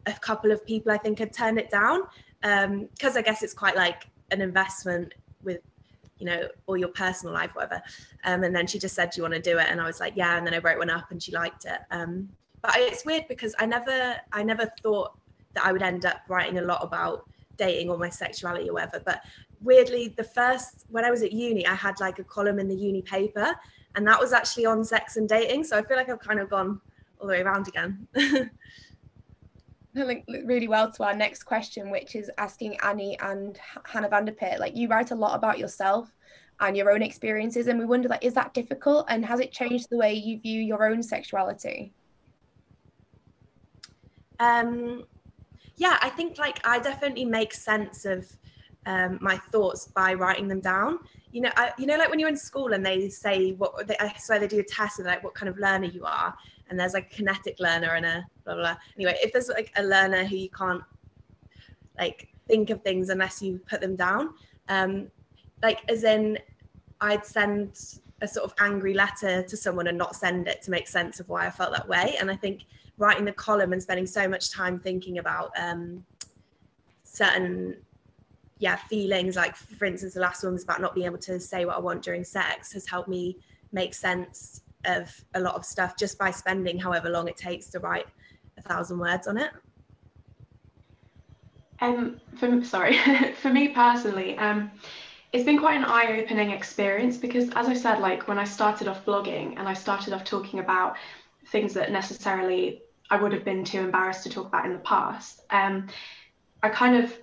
a 0.07 0.13
couple 0.13 0.51
of 0.51 0.65
people 0.67 0.93
I 0.93 0.99
think 0.99 1.19
had 1.19 1.33
turned 1.33 1.59
it 1.59 1.71
down. 1.71 2.03
Because 2.41 3.17
um, 3.17 3.19
I 3.19 3.23
guess 3.23 3.43
it's 3.43 3.55
quite 3.55 3.77
like 3.77 4.09
an 4.31 4.41
investment 4.41 5.15
with 5.43 5.61
you 6.19 6.27
know 6.27 6.49
or 6.67 6.77
your 6.79 6.89
personal 6.89 7.35
life 7.35 7.51
whatever. 7.55 7.83
Um, 8.25 8.43
and 8.45 8.57
then 8.57 8.67
she 8.67 8.79
just 8.79 8.95
said 8.95 9.11
do 9.11 9.19
you 9.19 9.23
want 9.23 9.35
to 9.35 9.41
do 9.41 9.59
it? 9.59 9.67
And 9.69 9.81
i 9.81 9.87
was 9.87 10.01
like 10.01 10.15
yeah. 10.17 10.37
And 10.39 10.47
then 10.47 10.55
i 10.55 10.59
wrote 10.59 10.79
one 10.79 10.91
up 10.91 11.11
and 11.11 11.23
she 11.23 11.33
liked 11.33 11.67
it 11.67 11.81
but 12.65 12.77
it's 12.77 13.05
weird 13.05 13.29
because 13.29 13.55
I 13.59 13.67
never 13.67 14.17
I 14.33 14.43
never 14.43 14.73
thought 14.83 15.13
that 15.53 15.67
I 15.67 15.73
would 15.73 15.83
end 15.83 16.07
up 16.07 16.23
writing 16.29 16.59
a 16.59 16.63
lot 16.63 16.83
about 16.83 17.29
dating 17.59 17.91
or 17.91 17.99
my 17.99 18.09
sexuality 18.09 18.71
or 18.71 18.73
whatever. 18.73 19.03
But 19.05 19.21
weirdly, 19.63 20.15
the 20.17 20.25
first 20.25 20.87
when 20.89 21.05
I 21.05 21.11
was 21.11 21.23
at 21.23 21.33
uni, 21.33 21.67
I 21.67 21.75
had 21.75 22.01
like 22.01 22.19
a 22.21 22.25
column 22.25 22.59
in 22.59 22.67
the 22.67 22.75
uni 22.75 23.03
paper, 23.03 23.55
and 23.97 24.07
that 24.07 24.19
was 24.19 24.33
actually 24.33 24.65
on 24.65 24.83
sex 24.83 25.19
and 25.19 25.29
dating. 25.29 25.65
So 25.65 25.77
I 25.77 25.83
feel 25.83 25.99
like 25.99 26.09
I've 26.09 26.21
kind 26.21 26.41
of 26.41 26.49
gone 26.49 26.81
all 27.21 27.27
the 27.27 27.33
way 27.33 27.43
around 27.43 27.69
again. 27.69 28.09
link 29.95 30.25
really 30.45 30.67
well 30.67 30.91
to 30.91 31.05
our 31.05 31.15
next 31.15 31.43
question, 31.43 31.91
which 31.91 32.17
is 32.17 32.31
asking 32.39 32.79
Annie 32.83 33.19
and 33.21 33.59
Hannah 33.85 34.09
Van-de-Peer. 34.09 34.57
Like 34.59 34.75
you 34.75 34.89
write 34.89 35.11
a 35.11 35.15
lot 35.15 35.37
about 35.37 35.59
yourself 35.59 36.11
and 36.61 36.77
your 36.79 36.91
own 36.91 37.03
experiences, 37.03 37.67
and 37.67 37.79
we 37.79 37.85
wonder 37.85 38.09
like, 38.09 38.25
is 38.25 38.33
that 38.35 38.55
difficult, 38.55 39.05
and 39.11 39.23
has 39.27 39.41
it 39.41 39.53
changed 39.53 39.89
the 39.91 39.99
way 39.99 40.15
you 40.15 40.41
view 40.41 40.63
your 40.63 40.89
own 40.89 41.03
sexuality? 41.03 41.93
Um, 44.41 45.05
yeah, 45.77 45.99
I 46.03 46.09
think 46.09 46.39
like 46.39 46.61
I 46.67 46.79
definitely 46.79 47.25
make 47.25 47.53
sense 47.53 48.05
of 48.05 48.27
um, 48.87 49.19
my 49.21 49.37
thoughts 49.37 49.87
by 49.87 50.15
writing 50.15 50.49
them 50.49 50.61
down. 50.61 50.99
You 51.33 51.43
know, 51.43 51.51
I, 51.57 51.73
you 51.79 51.87
know, 51.87 51.97
like 51.97 52.11
when 52.11 52.21
you're 52.21 52.29
in 52.29 52.37
school 52.37 52.75
and 52.75 52.87
they 52.87 53.09
say 53.09 53.53
what 53.53 53.87
they, 53.89 53.97
I 53.99 54.15
swear 54.19 54.39
they 54.39 54.47
do 54.47 54.61
a 54.61 54.65
test 54.65 55.01
of 55.01 55.07
like 55.07 55.25
what 55.25 55.35
kind 55.35 55.49
of 55.49 55.59
learner 55.59 55.87
you 55.87 56.05
are, 56.05 56.35
and 56.69 56.79
there's 56.79 56.95
like 56.95 57.07
a 57.13 57.17
kinetic 57.17 57.59
learner 57.59 57.95
and 57.95 58.07
a 58.07 58.27
blah, 58.45 58.55
blah 58.55 58.63
blah. 58.63 58.77
Anyway, 58.97 59.17
if 59.23 59.33
there's 59.33 59.49
like 59.49 59.73
a 59.77 59.83
learner 59.83 60.25
who 60.25 60.37
you 60.37 60.51
can't 60.51 60.83
like 61.99 62.29
think 62.47 62.71
of 62.71 62.83
things 62.83 63.09
unless 63.09 63.43
you 63.43 63.61
put 63.69 63.81
them 63.81 63.97
down, 63.97 64.35
um, 64.69 65.09
like 65.63 65.81
as 65.89 66.05
in 66.05 66.39
I'd 67.01 67.27
send 67.27 67.99
a 68.21 68.29
sort 68.29 68.45
of 68.45 68.55
angry 68.61 68.95
letter 68.95 69.43
to 69.43 69.57
someone 69.57 69.89
and 69.89 69.99
not 69.99 70.15
send 70.15 70.47
it 70.47 70.63
to 70.63 70.71
make 70.71 70.89
sense 70.89 71.21
of 71.21 71.29
why 71.29 71.47
I 71.47 71.51
felt 71.51 71.73
that 71.73 71.89
way. 71.89 72.17
And 72.21 72.31
I 72.31 72.37
think 72.37 72.63
writing 72.99 73.25
the 73.25 73.33
column 73.33 73.73
and 73.73 73.83
spending 73.83 74.07
so 74.07 74.29
much 74.29 74.51
time 74.51 74.79
thinking 74.79 75.19
about 75.19 75.51
um, 75.59 76.05
certain 77.03 77.77
yeah 78.59 78.77
feelings. 78.77 79.37
Like 79.37 79.57
for 79.57 79.85
instance 79.85 80.15
the 80.15 80.21
last 80.21 80.45
one 80.45 80.53
was 80.53 80.65
about 80.65 80.81
not 80.81 80.95
being 80.95 81.07
able 81.07 81.19
to 81.19 81.41
say 81.41 81.65
what 81.65 81.77
i 81.77 81.81
want 81.81 82.03
during 82.03 82.25
sex 82.25 82.73
has 82.73 82.87
helped 82.87 83.09
me 83.09 83.37
make 83.73 83.95
sense 83.95 84.63
of 84.85 85.13
a 85.35 85.41
lot 85.41 85.55
of 85.55 85.65
stuff 85.65 85.97
just 85.97 86.19
by 86.19 86.31
spending 86.31 86.79
however 86.79 87.09
long 87.09 87.29
it 87.29 87.37
takes 87.37 87.67
to 87.69 87.79
write 87.81 88.07
a 88.59 88.63
thousand 88.63 88.99
words 88.99 89.27
on 89.27 89.39
it. 89.39 89.51
Um 91.81 92.21
for 92.37 92.65
sorry 92.65 92.97
for 93.43 93.51
me 93.51 93.69
personally 93.69 94.39
um 94.39 94.71
it's 95.33 95.45
been 95.45 95.59
quite 95.59 95.77
an 95.77 95.85
eye-opening 95.85 96.51
experience 96.51 97.17
because 97.17 97.51
as 97.57 97.67
i 97.67 97.75
said 97.75 97.99
like 97.99 98.29
when 98.29 98.39
i 98.39 98.45
started 98.45 98.87
off 98.87 99.05
blogging 99.05 99.59
and 99.59 99.69
i 99.69 99.75
started 99.75 100.13
off 100.13 100.23
talking 100.25 100.61
about 100.61 100.97
things 101.49 101.75
that 101.75 101.91
necessarily 101.91 102.84
I 103.11 103.21
would 103.21 103.33
have 103.33 103.45
been 103.45 103.65
too 103.65 103.81
embarrassed 103.81 104.25
to 104.25 104.31
talk 104.31 104.47
about 104.47 104.67
in 104.67 104.73
the 104.73 104.79
past. 104.79 105.43
Um, 105.51 105.89
I 106.63 106.69
kind 106.71 106.97
of 106.97 107.15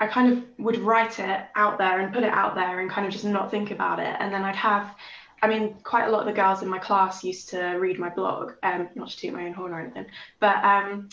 I 0.00 0.06
kind 0.06 0.32
of 0.32 0.44
would 0.58 0.78
write 0.78 1.18
it 1.18 1.40
out 1.54 1.76
there 1.76 2.00
and 2.00 2.12
put 2.12 2.22
it 2.22 2.32
out 2.32 2.54
there 2.54 2.80
and 2.80 2.90
kind 2.90 3.06
of 3.06 3.12
just 3.12 3.24
not 3.24 3.50
think 3.50 3.70
about 3.70 4.00
it. 4.00 4.16
And 4.18 4.32
then 4.32 4.42
I'd 4.44 4.56
have, 4.56 4.94
I 5.42 5.46
mean, 5.46 5.74
quite 5.82 6.06
a 6.06 6.10
lot 6.10 6.20
of 6.20 6.26
the 6.26 6.32
girls 6.32 6.62
in 6.62 6.68
my 6.68 6.78
class 6.78 7.22
used 7.22 7.50
to 7.50 7.60
read 7.74 7.98
my 7.98 8.08
blog, 8.08 8.52
um, 8.62 8.88
not 8.94 9.10
to 9.10 9.16
toot 9.18 9.34
my 9.34 9.44
own 9.44 9.52
horn 9.52 9.72
or 9.72 9.80
anything, 9.80 10.06
but 10.38 10.64
um, 10.64 11.10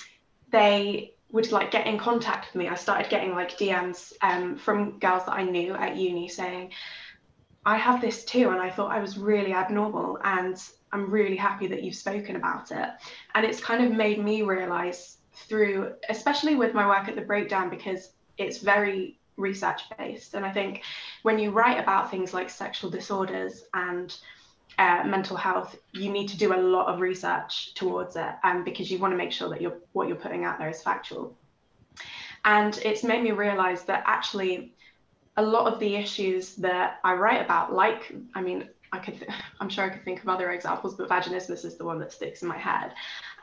they 0.51 1.11
would 1.31 1.51
like 1.51 1.71
get 1.71 1.85
in 1.85 1.97
contact 1.97 2.47
with 2.47 2.55
me. 2.55 2.69
I 2.69 2.75
started 2.75 3.09
getting 3.09 3.35
like 3.35 3.57
DMs 3.57 4.13
um, 4.21 4.55
from 4.57 4.99
girls 4.99 5.25
that 5.25 5.33
I 5.33 5.43
knew 5.43 5.73
at 5.73 5.97
uni 5.97 6.29
saying, 6.29 6.71
I 7.67 7.75
have 7.75 7.99
this 7.99 8.23
too, 8.23 8.49
and 8.51 8.61
I 8.61 8.69
thought 8.69 8.91
I 8.97 9.01
was 9.01 9.17
really 9.17 9.53
abnormal, 9.53 10.19
and 10.23 10.55
I'm 10.93 11.11
really 11.11 11.35
happy 11.35 11.67
that 11.67 11.83
you've 11.83 11.95
spoken 11.95 12.37
about 12.37 12.71
it. 12.71 12.89
And 13.35 13.45
it's 13.45 13.59
kind 13.59 13.83
of 13.83 13.91
made 13.91 14.19
me 14.23 14.41
realize 14.41 15.17
through, 15.33 15.93
especially 16.07 16.55
with 16.55 16.73
my 16.73 16.87
work 16.87 17.09
at 17.09 17.15
the 17.15 17.21
breakdown, 17.31 17.69
because 17.69 18.13
it's 18.37 18.59
very 18.59 19.19
research 19.35 19.81
based. 19.97 20.33
And 20.33 20.45
I 20.45 20.51
think 20.51 20.83
when 21.23 21.37
you 21.37 21.51
write 21.51 21.77
about 21.77 22.09
things 22.09 22.33
like 22.33 22.49
sexual 22.49 22.89
disorders 22.89 23.65
and 23.73 24.15
uh, 24.79 25.03
mental 25.05 25.35
health, 25.35 25.77
you 25.91 26.09
need 26.09 26.29
to 26.29 26.37
do 26.37 26.53
a 26.53 26.61
lot 26.75 26.87
of 26.87 27.01
research 27.01 27.73
towards 27.73 28.15
it, 28.15 28.33
um, 28.45 28.63
because 28.63 28.89
you 28.89 28.97
want 28.97 29.11
to 29.11 29.17
make 29.17 29.33
sure 29.33 29.49
that 29.49 29.61
you're, 29.61 29.77
what 29.91 30.07
you're 30.07 30.23
putting 30.25 30.45
out 30.45 30.57
there 30.57 30.69
is 30.69 30.81
factual. 30.81 31.35
And 32.45 32.77
it's 32.89 33.03
made 33.03 33.23
me 33.23 33.31
realize 33.31 33.83
that 33.83 34.03
actually 34.05 34.73
a 35.37 35.41
lot 35.41 35.71
of 35.71 35.79
the 35.79 35.95
issues 35.95 36.55
that 36.55 36.99
I 37.03 37.13
write 37.13 37.41
about, 37.41 37.71
like, 37.71 38.13
I 38.33 38.41
mean, 38.41 38.67
I 38.91 38.99
could, 38.99 39.25
I'm 39.59 39.69
sure 39.69 39.85
I 39.85 39.89
could 39.89 40.03
think 40.03 40.21
of 40.21 40.29
other 40.29 40.51
examples, 40.51 40.95
but 40.95 41.09
vaginismus 41.09 41.63
is 41.63 41.77
the 41.77 41.85
one 41.85 41.99
that 41.99 42.11
sticks 42.11 42.41
in 42.41 42.47
my 42.47 42.57
head. 42.57 42.93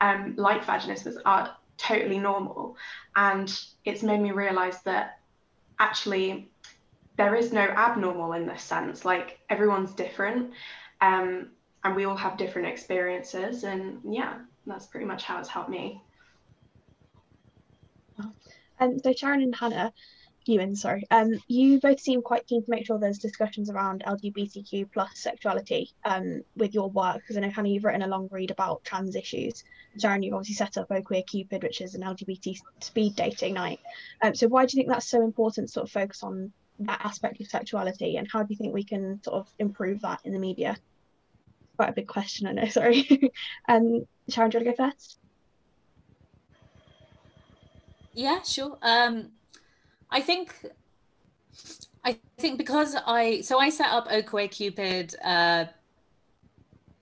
Um, 0.01 0.35
like 0.37 0.63
vaginismus 0.65 1.17
are 1.25 1.55
totally 1.77 2.19
normal. 2.19 2.77
And 3.15 3.57
it's 3.85 4.03
made 4.03 4.19
me 4.19 4.31
realize 4.31 4.81
that 4.83 5.19
actually 5.79 6.49
there 7.17 7.35
is 7.35 7.53
no 7.53 7.61
abnormal 7.61 8.33
in 8.33 8.45
this 8.45 8.61
sense. 8.61 9.05
Like 9.05 9.39
everyone's 9.49 9.91
different. 9.91 10.51
Um, 11.01 11.49
and 11.83 11.95
we 11.95 12.05
all 12.05 12.15
have 12.15 12.37
different 12.37 12.67
experiences. 12.67 13.63
And 13.63 13.99
yeah, 14.03 14.39
that's 14.65 14.87
pretty 14.87 15.05
much 15.05 15.23
how 15.23 15.39
it's 15.39 15.49
helped 15.49 15.69
me. 15.69 16.01
Um, 18.79 18.99
so 18.99 19.11
Sharan 19.11 19.41
and 19.43 19.55
Hannah, 19.55 19.93
Ewan, 20.47 20.75
sorry. 20.75 21.05
Um, 21.09 21.33
you 21.47 21.79
both 21.79 21.99
seem 21.99 22.21
quite 22.21 22.45
keen 22.47 22.63
to 22.63 22.69
make 22.69 22.85
sure 22.85 22.99
there's 22.99 23.17
discussions 23.17 23.69
around 23.69 24.03
LGBTQ 24.05 24.91
plus 24.91 25.11
sexuality 25.15 25.91
um, 26.03 26.43
with 26.55 26.73
your 26.73 26.89
work, 26.89 27.17
because 27.17 27.37
I 27.37 27.41
know 27.41 27.49
Hannah, 27.49 27.69
you've 27.69 27.83
written 27.83 28.03
a 28.03 28.07
long 28.07 28.27
read 28.31 28.51
about 28.51 28.83
trans 28.83 29.15
issues. 29.15 29.63
Sharan, 29.97 30.23
you've 30.23 30.33
obviously 30.33 30.55
set 30.55 30.77
up 30.77 30.91
O 30.91 31.01
Queer 31.01 31.23
Cupid, 31.23 31.63
which 31.63 31.81
is 31.81 31.95
an 31.95 32.01
LGBT 32.01 32.57
speed 32.81 33.15
dating 33.15 33.55
night. 33.55 33.79
Um, 34.21 34.35
so 34.35 34.47
why 34.47 34.65
do 34.65 34.75
you 34.75 34.81
think 34.81 34.89
that's 34.89 35.09
so 35.09 35.23
important 35.23 35.71
sort 35.71 35.85
of 35.85 35.91
focus 35.91 36.21
on 36.23 36.51
that 36.79 37.01
aspect 37.03 37.41
of 37.41 37.47
sexuality, 37.47 38.17
and 38.17 38.27
how 38.31 38.43
do 38.43 38.47
you 38.53 38.57
think 38.57 38.73
we 38.73 38.83
can 38.83 39.23
sort 39.23 39.37
of 39.37 39.47
improve 39.57 40.01
that 40.01 40.21
in 40.25 40.33
the 40.33 40.39
media? 40.39 40.77
Quite 41.77 41.89
a 41.89 41.93
big 41.93 42.07
question, 42.07 42.47
I 42.47 42.51
know. 42.51 42.65
Sorry. 42.69 43.31
um, 43.67 44.05
Sharan, 44.29 44.51
do 44.51 44.59
you 44.59 44.65
want 44.65 44.77
to 44.77 44.83
go 44.83 44.89
first? 44.89 45.19
Yeah, 48.13 48.41
sure. 48.43 48.77
Um, 48.81 49.31
I 50.09 50.21
think 50.21 50.53
I 52.03 52.17
think 52.37 52.57
because 52.57 52.95
I 53.05 53.41
so 53.41 53.59
I 53.59 53.69
set 53.69 53.91
up 53.91 54.07
OQueerCupid 54.09 55.15
uh, 55.23 55.65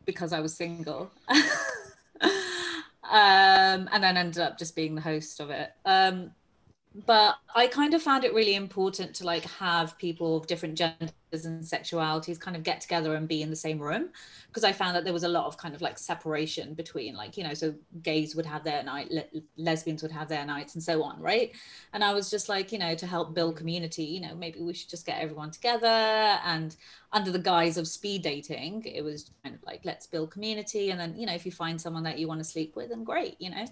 because 0.05 0.33
I 0.33 0.39
was 0.39 0.53
single. 0.53 1.11
um, 2.21 3.89
and 3.91 4.03
then 4.03 4.17
ended 4.17 4.41
up 4.41 4.57
just 4.57 4.75
being 4.75 4.95
the 4.95 5.01
host 5.01 5.39
of 5.39 5.49
it. 5.49 5.71
Um, 5.85 6.31
but 6.93 7.37
I 7.55 7.65
kind 7.67 7.95
of 7.95 8.03
found 8.03 8.23
it 8.23 8.35
really 8.35 8.53
important 8.53 9.15
to 9.15 9.25
like 9.25 9.43
have 9.45 9.97
people 9.97 10.37
of 10.37 10.45
different 10.45 10.75
genders 10.77 11.11
and 11.33 11.63
sexualities 11.63 12.39
kind 12.39 12.55
of 12.55 12.61
get 12.61 12.81
together 12.81 13.15
and 13.15 13.27
be 13.27 13.41
in 13.41 13.49
the 13.49 13.55
same 13.55 13.79
room 13.79 14.09
because 14.47 14.63
I 14.63 14.73
found 14.73 14.95
that 14.95 15.03
there 15.03 15.13
was 15.13 15.23
a 15.23 15.29
lot 15.29 15.47
of 15.47 15.57
kind 15.57 15.73
of 15.73 15.81
like 15.81 15.97
separation 15.97 16.75
between 16.75 17.15
like 17.15 17.35
you 17.35 17.43
know 17.43 17.55
so 17.55 17.73
gays 18.03 18.35
would 18.35 18.45
have 18.45 18.63
their 18.63 18.83
night 18.83 19.09
le- 19.09 19.41
lesbians 19.57 20.03
would 20.03 20.11
have 20.11 20.29
their 20.29 20.45
nights 20.45 20.75
and 20.75 20.83
so 20.83 21.01
on 21.01 21.19
right? 21.19 21.51
And 21.93 22.03
I 22.03 22.13
was 22.13 22.29
just 22.29 22.47
like 22.47 22.71
you 22.71 22.77
know 22.77 22.93
to 22.93 23.07
help 23.07 23.33
build 23.33 23.57
community 23.57 24.03
you 24.03 24.21
know 24.21 24.35
maybe 24.35 24.59
we 24.61 24.75
should 24.75 24.89
just 24.89 25.05
get 25.05 25.19
everyone 25.19 25.49
together. 25.49 25.87
And 25.87 26.75
under 27.11 27.31
the 27.31 27.39
guise 27.39 27.77
of 27.77 27.87
speed 27.87 28.21
dating 28.21 28.83
it 28.85 29.01
was 29.01 29.31
kind 29.43 29.55
of 29.55 29.63
like 29.63 29.81
let's 29.83 30.05
build 30.05 30.29
community. 30.29 30.91
And 30.91 30.99
then 30.99 31.15
you 31.17 31.25
know 31.25 31.33
if 31.33 31.43
you 31.43 31.51
find 31.51 31.81
someone 31.81 32.03
that 32.03 32.19
you 32.19 32.27
want 32.27 32.39
to 32.39 32.45
sleep 32.45 32.75
with 32.75 32.89
then 32.89 33.03
great 33.03 33.35
you 33.39 33.49
know? 33.49 33.65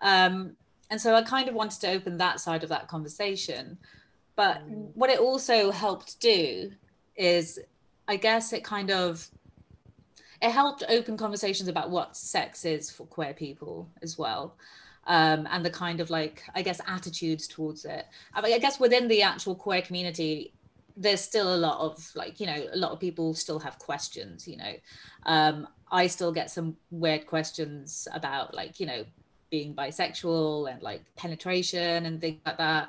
Um 0.00 0.56
and 0.90 1.00
so 1.00 1.14
I 1.14 1.22
kind 1.22 1.48
of 1.48 1.54
wanted 1.54 1.80
to 1.80 1.90
open 1.90 2.18
that 2.18 2.40
side 2.40 2.62
of 2.62 2.68
that 2.68 2.88
conversation. 2.88 3.78
But 4.36 4.68
mm. 4.68 4.90
what 4.94 5.10
it 5.10 5.18
also 5.18 5.70
helped 5.70 6.20
do 6.20 6.72
is, 7.16 7.58
I 8.08 8.16
guess 8.16 8.52
it 8.52 8.64
kind 8.64 8.90
of 8.90 9.28
it 10.42 10.50
helped 10.50 10.82
open 10.88 11.16
conversations 11.16 11.68
about 11.68 11.90
what 11.90 12.16
sex 12.16 12.64
is 12.64 12.90
for 12.90 13.06
queer 13.06 13.32
people 13.32 13.88
as 14.02 14.18
well. 14.18 14.56
Um, 15.06 15.46
and 15.50 15.64
the 15.64 15.70
kind 15.70 16.00
of 16.00 16.10
like 16.10 16.42
I 16.54 16.62
guess 16.62 16.80
attitudes 16.86 17.46
towards 17.46 17.84
it. 17.84 18.06
I, 18.32 18.40
mean, 18.40 18.54
I 18.54 18.58
guess 18.58 18.80
within 18.80 19.08
the 19.08 19.22
actual 19.22 19.54
queer 19.54 19.82
community, 19.82 20.52
there's 20.96 21.20
still 21.20 21.54
a 21.54 21.56
lot 21.56 21.78
of 21.80 22.10
like 22.14 22.40
you 22.40 22.46
know 22.46 22.66
a 22.72 22.76
lot 22.76 22.92
of 22.92 23.00
people 23.00 23.34
still 23.34 23.58
have 23.58 23.78
questions. 23.78 24.48
You 24.48 24.56
know, 24.56 24.72
um, 25.26 25.68
I 25.90 26.06
still 26.06 26.32
get 26.32 26.50
some 26.50 26.76
weird 26.90 27.26
questions 27.26 28.08
about 28.14 28.54
like 28.54 28.80
you 28.80 28.86
know 28.86 29.04
being 29.54 29.74
bisexual 29.74 30.70
and 30.70 30.82
like 30.82 31.02
penetration 31.16 32.06
and 32.06 32.20
things 32.20 32.40
like 32.44 32.58
that 32.58 32.84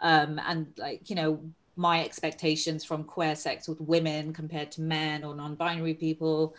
um, 0.00 0.40
and 0.48 0.60
like 0.76 1.10
you 1.10 1.16
know 1.16 1.30
my 1.76 2.04
expectations 2.04 2.84
from 2.84 3.02
queer 3.02 3.34
sex 3.34 3.68
with 3.68 3.80
women 3.80 4.32
compared 4.32 4.70
to 4.70 4.80
men 4.80 5.24
or 5.24 5.34
non-binary 5.34 5.94
people 5.94 6.54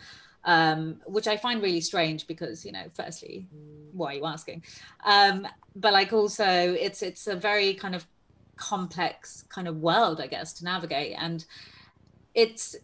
um, 0.46 1.00
which 1.06 1.26
I 1.26 1.36
find 1.36 1.60
really 1.60 1.80
strange 1.80 2.26
because 2.26 2.64
you 2.64 2.72
know, 2.72 2.84
firstly, 2.94 3.46
why 3.92 4.12
are 4.12 4.14
you 4.14 4.24
asking? 4.24 4.62
Um, 5.04 5.46
but 5.74 5.92
like 5.92 6.12
also, 6.12 6.46
it's 6.46 7.02
it's 7.02 7.26
a 7.26 7.34
very 7.34 7.74
kind 7.74 7.96
of 7.96 8.06
complex 8.54 9.44
kind 9.48 9.66
of 9.66 9.78
world, 9.78 10.20
I 10.20 10.28
guess, 10.28 10.52
to 10.54 10.64
navigate, 10.64 11.16
and 11.18 11.44
it's 12.34 12.76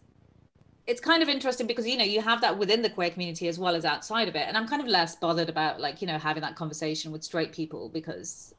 it's 0.85 0.99
kind 0.99 1.23
of 1.23 1.29
interesting 1.29 1.65
because 1.65 1.87
you 1.87 1.97
know 1.97 2.03
you 2.03 2.21
have 2.21 2.41
that 2.41 2.57
within 2.57 2.81
the 2.81 2.89
queer 2.89 3.09
community 3.09 3.47
as 3.47 3.57
well 3.57 3.75
as 3.75 3.85
outside 3.85 4.27
of 4.27 4.35
it. 4.35 4.45
And 4.47 4.57
i'm 4.57 4.67
kind 4.67 4.81
of 4.81 4.87
less 4.87 5.15
bothered 5.15 5.49
about 5.49 5.79
like 5.79 6.01
you 6.01 6.07
know 6.07 6.17
having 6.17 6.41
that 6.41 6.55
conversation 6.55 7.11
with 7.11 7.23
straight 7.23 7.51
people 7.51 7.89
because 7.89 8.53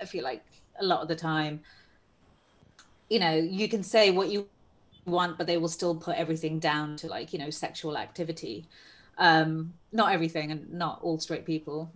i 0.00 0.04
feel 0.04 0.24
like 0.24 0.42
a 0.78 0.84
lot 0.84 1.00
of 1.00 1.08
the 1.08 1.16
time 1.16 1.60
you 3.08 3.18
know 3.18 3.34
you 3.34 3.68
can 3.68 3.82
say 3.82 4.10
what 4.10 4.28
you 4.28 4.46
want 5.06 5.38
but 5.38 5.46
they 5.46 5.56
will 5.56 5.68
still 5.68 5.94
put 5.94 6.16
everything 6.16 6.58
down 6.58 6.96
to 6.96 7.06
like 7.08 7.32
you 7.32 7.38
know 7.38 7.50
sexual 7.50 7.96
activity. 7.96 8.66
Um 9.18 9.74
not 9.92 10.12
everything 10.12 10.50
and 10.50 10.72
not 10.72 11.00
all 11.02 11.18
straight 11.18 11.44
people. 11.44 11.90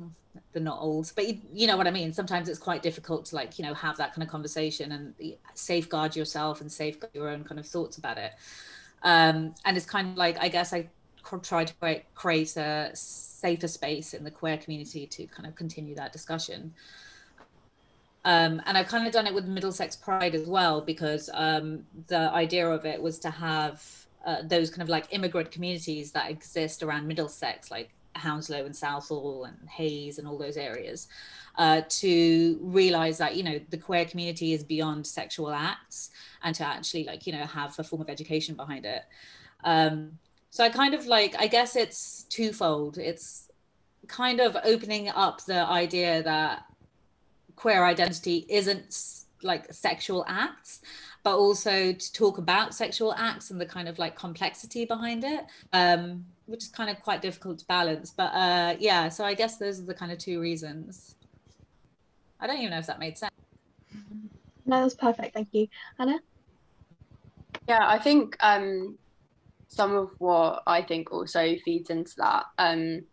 They're 0.53 0.63
not 0.63 0.79
old 0.81 1.13
but 1.15 1.29
you, 1.29 1.39
you 1.53 1.67
know 1.67 1.77
what 1.77 1.87
i 1.87 1.91
mean? 1.91 2.13
Sometimes 2.13 2.49
it's 2.49 2.59
quite 2.59 2.83
difficult 2.83 3.27
to 3.27 3.37
like 3.37 3.59
you 3.59 3.65
know 3.65 3.75
have 3.75 3.97
that 3.99 4.15
kind 4.15 4.23
of 4.23 4.29
conversation 4.29 4.93
and 4.93 5.15
safeguard 5.55 6.17
yourself 6.17 6.61
and 6.61 6.73
safeguard 6.73 7.15
your 7.15 7.29
own 7.29 7.45
kind 7.45 7.61
of 7.61 7.67
thoughts 7.67 7.99
about 7.99 8.19
it 8.19 8.33
um, 9.05 9.55
and 9.65 9.77
it's 9.77 9.87
kind 9.87 10.11
of 10.11 10.17
like 10.17 10.39
I 10.41 10.49
guess 10.49 10.73
I 10.73 10.89
try 11.43 11.65
to 11.65 12.03
create, 12.15 12.57
a 12.57 12.91
safer 12.95 13.69
space 13.69 14.15
in 14.15 14.25
the 14.25 14.31
queer 14.31 14.57
community 14.57 15.07
to 15.07 15.27
kind 15.27 15.47
of 15.47 15.55
continue 15.55 15.95
that 15.95 16.13
discussion. 16.13 16.73
Um, 18.25 18.63
and 18.65 18.79
I've 18.79 18.89
kind 18.89 19.07
of 19.07 19.13
done 19.13 19.27
it 19.27 19.35
with 19.35 19.47
Middlesex 19.47 19.97
Pride 19.97 20.35
as 20.35 20.47
well 20.47 20.81
because 20.81 21.29
um, 21.35 21.85
the 22.07 22.31
idea 22.33 22.67
of 22.67 22.87
it 22.87 23.03
was 23.03 23.19
to 23.21 23.31
have 23.31 23.85
uh, 24.25 24.37
those 24.45 24.71
kind 24.71 24.83
of 24.83 24.89
like 24.89 25.07
immigrant 25.11 25.51
communities 25.51 26.13
that 26.13 26.31
exist 26.31 26.83
around 26.83 27.07
Middlesex, 27.07 27.71
like 27.71 27.91
Hounslow 28.15 28.65
and 28.65 28.75
Southall 28.75 29.45
and 29.45 29.69
Hayes 29.69 30.19
and 30.19 30.27
all 30.27 30.39
those 30.39 30.57
areas, 30.57 31.09
uh, 31.57 31.83
to 31.89 32.59
realize 32.63 33.19
that 33.19 33.37
you 33.37 33.43
know 33.43 33.61
the 33.71 33.79
queer 33.79 34.05
community 34.05 34.53
is 34.53 34.65
beyond 34.65 35.07
sexual 35.07 35.51
acts 35.51 36.11
and 36.43 36.55
to 36.57 36.65
actually 36.65 37.05
like 37.05 37.27
you 37.27 37.33
know 37.33 37.45
have 37.45 37.79
a 37.79 37.85
form 37.85 38.03
of 38.03 38.11
education 38.11 38.55
behind 38.55 38.85
it. 38.85 39.03
Um, 39.65 40.19
so 40.51 40.63
i 40.63 40.69
kind 40.69 40.95
of 40.95 41.07
like 41.07 41.35
i 41.39 41.47
guess 41.47 41.77
it's 41.77 42.25
twofold. 42.25 42.99
It's 42.99 43.51
kind 44.07 44.41
of 44.41 44.57
opening 44.65 45.09
up 45.09 45.45
the 45.45 45.67
idea 45.67 46.23
that 46.23 46.65
queer 47.57 47.85
identity 47.85 48.47
isn't 48.49 49.25
like 49.43 49.73
sexual 49.73 50.25
acts 50.27 50.81
but 51.25 51.37
also 51.37 51.93
to 51.93 52.13
talk 52.13 52.39
about 52.39 52.75
sexual 52.75 53.13
acts 53.15 53.51
and 53.51 53.61
the 53.61 53.67
kind 53.67 53.89
of 53.89 53.99
like 53.99 54.15
complexity 54.15 54.85
behind 54.85 55.25
it. 55.25 55.45
Um, 55.73 56.27
which 56.47 56.65
is 56.65 56.69
kind 56.69 56.91
of 56.91 57.01
quite 57.03 57.23
difficult 57.23 57.59
to 57.59 57.67
balance 57.67 58.13
but 58.17 58.33
uh, 58.35 58.77
yeah 58.79 59.09
so 59.09 59.25
i 59.25 59.35
guess 59.35 59.57
those 59.57 59.81
are 59.81 59.85
the 59.85 59.95
kind 59.95 60.13
of 60.13 60.19
two 60.19 60.41
reasons. 60.41 61.17
I 62.41 62.47
don't 62.47 62.59
even 62.59 62.71
know 62.73 62.79
if 62.79 62.87
that 62.87 62.99
made 62.99 63.17
sense. 63.17 63.33
No 64.67 64.83
that's 64.83 64.95
perfect 64.95 65.35
thank 65.35 65.49
you. 65.53 65.69
Anna? 65.99 66.19
Yeah, 67.69 67.87
I 67.89 67.99
think 67.99 68.37
um, 68.41 68.99
some 69.69 69.95
of 69.97 70.11
what 70.19 70.63
I 70.67 70.83
think 70.83 71.13
also 71.13 71.55
feeds 71.65 71.91
into 71.91 72.13
that. 72.19 72.45
Um, 72.59 73.05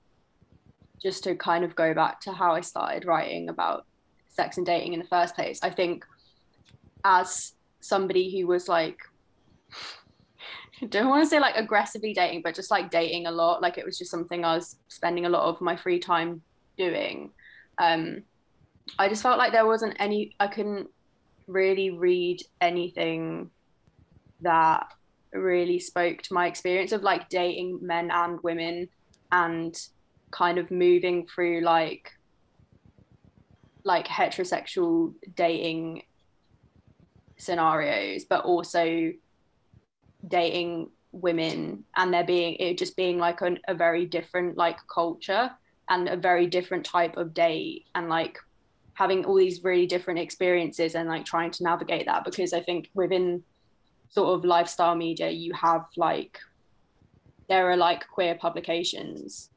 just 1.01 1.23
to 1.23 1.35
kind 1.35 1.63
of 1.63 1.75
go 1.75 1.93
back 1.93 2.21
to 2.21 2.31
how 2.31 2.53
I 2.53 2.61
started 2.61 3.05
writing 3.05 3.49
about 3.49 3.85
sex 4.27 4.57
and 4.57 4.65
dating 4.65 4.93
in 4.93 4.99
the 4.99 5.07
first 5.07 5.35
place, 5.35 5.59
I 5.63 5.69
think 5.71 6.05
as 7.03 7.53
somebody 7.79 8.37
who 8.37 8.45
was 8.45 8.67
like, 8.67 8.99
don't 10.87 11.09
want 11.09 11.23
to 11.23 11.29
say 11.29 11.39
like 11.39 11.55
aggressively 11.55 12.13
dating, 12.13 12.41
but 12.43 12.55
just 12.55 12.71
like 12.71 12.89
dating 12.89 13.27
a 13.27 13.31
lot, 13.31 13.61
like 13.61 13.77
it 13.77 13.85
was 13.85 13.97
just 13.97 14.11
something 14.11 14.43
I 14.43 14.55
was 14.55 14.77
spending 14.87 15.25
a 15.25 15.29
lot 15.29 15.43
of 15.43 15.61
my 15.61 15.75
free 15.75 15.99
time 15.99 16.41
doing. 16.77 17.31
Um, 17.77 18.23
I 18.97 19.07
just 19.07 19.21
felt 19.21 19.37
like 19.37 19.51
there 19.51 19.67
wasn't 19.67 19.95
any, 19.99 20.35
I 20.39 20.47
couldn't 20.47 20.89
really 21.47 21.91
read 21.91 22.41
anything 22.59 23.49
that 24.41 24.87
really 25.33 25.79
spoke 25.79 26.21
to 26.23 26.33
my 26.33 26.47
experience 26.47 26.91
of 26.91 27.03
like 27.03 27.29
dating 27.29 27.79
men 27.81 28.11
and 28.11 28.39
women 28.41 28.89
and 29.31 29.77
kind 30.31 30.57
of 30.57 30.71
moving 30.71 31.27
through 31.27 31.61
like 31.61 32.11
like 33.83 34.07
heterosexual 34.07 35.13
dating 35.35 36.03
scenarios 37.37 38.25
but 38.25 38.43
also 38.45 39.11
dating 40.27 40.89
women 41.11 41.83
and 41.97 42.13
there 42.13 42.23
being 42.23 42.55
it 42.55 42.77
just 42.77 42.95
being 42.95 43.17
like 43.17 43.41
a, 43.41 43.55
a 43.67 43.73
very 43.73 44.05
different 44.05 44.57
like 44.57 44.77
culture 44.87 45.51
and 45.89 46.07
a 46.07 46.15
very 46.15 46.47
different 46.47 46.85
type 46.85 47.17
of 47.17 47.33
date 47.33 47.85
and 47.95 48.07
like 48.07 48.37
having 48.93 49.25
all 49.25 49.35
these 49.35 49.63
really 49.63 49.85
different 49.85 50.19
experiences 50.19 50.95
and 50.95 51.09
like 51.09 51.25
trying 51.25 51.51
to 51.51 51.63
navigate 51.63 52.05
that 52.05 52.23
because 52.23 52.53
i 52.53 52.61
think 52.61 52.89
within 52.93 53.43
sort 54.11 54.37
of 54.37 54.45
lifestyle 54.45 54.95
media, 54.95 55.29
you 55.29 55.53
have 55.53 55.85
like 55.95 56.37
there 57.47 57.69
are 57.69 57.77
like 57.77 58.07
queer 58.07 58.35
publications, 58.35 59.49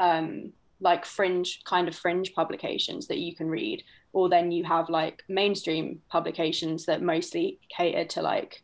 um, 0.00 0.52
like 0.80 1.06
fringe 1.06 1.62
kind 1.64 1.88
of 1.88 1.94
fringe 1.94 2.34
publications 2.34 3.06
that 3.06 3.18
you 3.18 3.34
can 3.34 3.48
read, 3.48 3.84
or 4.12 4.28
then 4.28 4.50
you 4.50 4.64
have 4.64 4.88
like 4.88 5.22
mainstream 5.28 6.00
publications 6.10 6.86
that 6.86 7.02
mostly 7.02 7.58
cater 7.74 8.04
to 8.04 8.22
like 8.22 8.62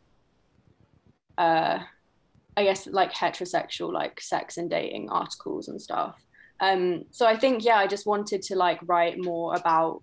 uh 1.39 1.79
I 2.57 2.63
guess 2.63 2.87
like 2.87 3.13
heterosexual 3.13 3.93
like 3.93 4.19
sex 4.19 4.57
and 4.57 4.69
dating 4.69 5.09
articles 5.09 5.69
and 5.69 5.81
stuff. 5.81 6.15
Um, 6.59 7.05
so 7.09 7.25
I 7.25 7.37
think 7.37 7.63
yeah, 7.63 7.77
I 7.77 7.87
just 7.87 8.05
wanted 8.05 8.41
to 8.43 8.55
like 8.55 8.79
write 8.85 9.17
more 9.17 9.55
about 9.55 10.01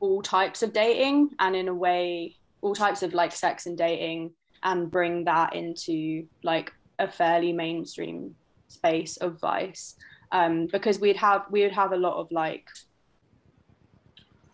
all 0.00 0.20
types 0.20 0.62
of 0.62 0.74
dating 0.74 1.30
and 1.38 1.56
in 1.56 1.68
a 1.68 1.74
way 1.74 2.36
all 2.60 2.74
types 2.74 3.02
of 3.02 3.14
like 3.14 3.32
sex 3.32 3.64
and 3.64 3.78
dating 3.78 4.32
and 4.62 4.90
bring 4.90 5.24
that 5.24 5.54
into 5.54 6.26
like 6.42 6.72
a 6.98 7.08
fairly 7.08 7.52
mainstream 7.52 8.34
space 8.68 9.16
of 9.18 9.40
vice 9.40 9.94
um, 10.32 10.66
because 10.72 10.98
we'd 10.98 11.16
have 11.16 11.44
we 11.50 11.62
would 11.62 11.72
have 11.72 11.92
a 11.92 11.96
lot 11.96 12.18
of 12.18 12.30
like 12.32 12.66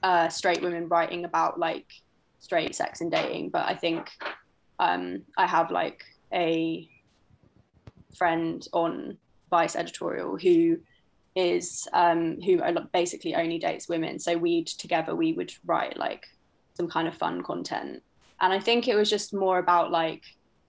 uh, 0.02 0.28
straight 0.28 0.62
women 0.62 0.88
writing 0.88 1.24
about 1.24 1.58
like 1.58 1.86
straight 2.38 2.74
sex 2.74 3.00
and 3.00 3.10
dating 3.10 3.50
but 3.50 3.66
i 3.66 3.74
think 3.74 4.08
um, 4.80 5.22
i 5.38 5.46
have 5.46 5.70
like 5.70 6.02
a 6.32 6.88
friend 8.16 8.66
on 8.72 9.16
vice 9.50 9.76
editorial 9.76 10.36
who 10.36 10.78
is 11.36 11.86
um, 11.92 12.40
who 12.40 12.60
basically 12.92 13.36
only 13.36 13.58
dates 13.58 13.88
women 13.88 14.18
so 14.18 14.36
we'd 14.36 14.66
together 14.66 15.14
we 15.14 15.32
would 15.32 15.52
write 15.64 15.96
like 15.96 16.26
some 16.80 16.88
kind 16.88 17.06
of 17.06 17.14
fun 17.14 17.42
content. 17.42 18.02
And 18.40 18.52
I 18.52 18.58
think 18.58 18.88
it 18.88 18.96
was 18.96 19.10
just 19.10 19.34
more 19.34 19.58
about 19.58 19.90
like 19.90 20.22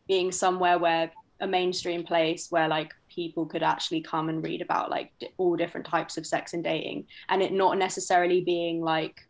being 0.07 0.31
somewhere 0.31 0.77
where 0.77 1.09
a 1.39 1.47
mainstream 1.47 2.03
place 2.03 2.51
where 2.51 2.67
like 2.67 2.93
people 3.09 3.45
could 3.45 3.63
actually 3.63 4.01
come 4.01 4.27
and 4.27 4.43
read 4.43 4.61
about 4.61 4.91
like 4.91 5.11
all 5.37 5.55
different 5.55 5.87
types 5.87 6.17
of 6.17 6.25
sex 6.25 6.53
and 6.53 6.63
dating 6.63 7.05
and 7.29 7.41
it 7.41 7.51
not 7.51 7.77
necessarily 7.77 8.41
being 8.41 8.81
like 8.81 9.27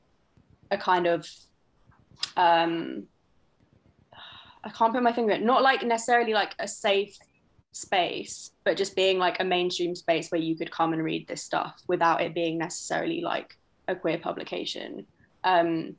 a 0.72 0.78
kind 0.78 1.08
of 1.08 1.26
um 2.36 3.04
I 4.64 4.70
can't 4.70 4.94
put 4.94 5.04
my 5.04 5.14
finger 5.14 5.34
it 5.34 5.44
not 5.44 5.62
like 5.62 5.84
necessarily 5.84 6.34
like 6.34 6.56
a 6.60 6.68
safe 6.68 7.18
space 7.72 8.52
but 8.64 8.78
just 8.78 8.96
being 8.96 9.18
like 9.18 9.40
a 9.40 9.46
mainstream 9.46 9.96
space 9.96 10.30
where 10.30 10.42
you 10.42 10.56
could 10.56 10.72
come 10.72 10.94
and 10.94 11.04
read 11.04 11.28
this 11.28 11.44
stuff 11.44 11.82
without 11.88 12.22
it 12.22 12.34
being 12.34 12.58
necessarily 12.58 13.22
like 13.22 13.58
a 13.88 13.96
queer 13.96 14.18
publication. 14.18 15.06
Um 15.44 15.96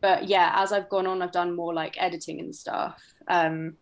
but 0.00 0.28
yeah 0.28 0.52
as 0.56 0.72
I've 0.72 0.88
gone 0.88 1.06
on 1.06 1.22
I've 1.22 1.32
done 1.32 1.54
more 1.54 1.74
like 1.74 1.96
editing 2.00 2.40
and 2.40 2.54
stuff 2.54 3.00
um 3.28 3.74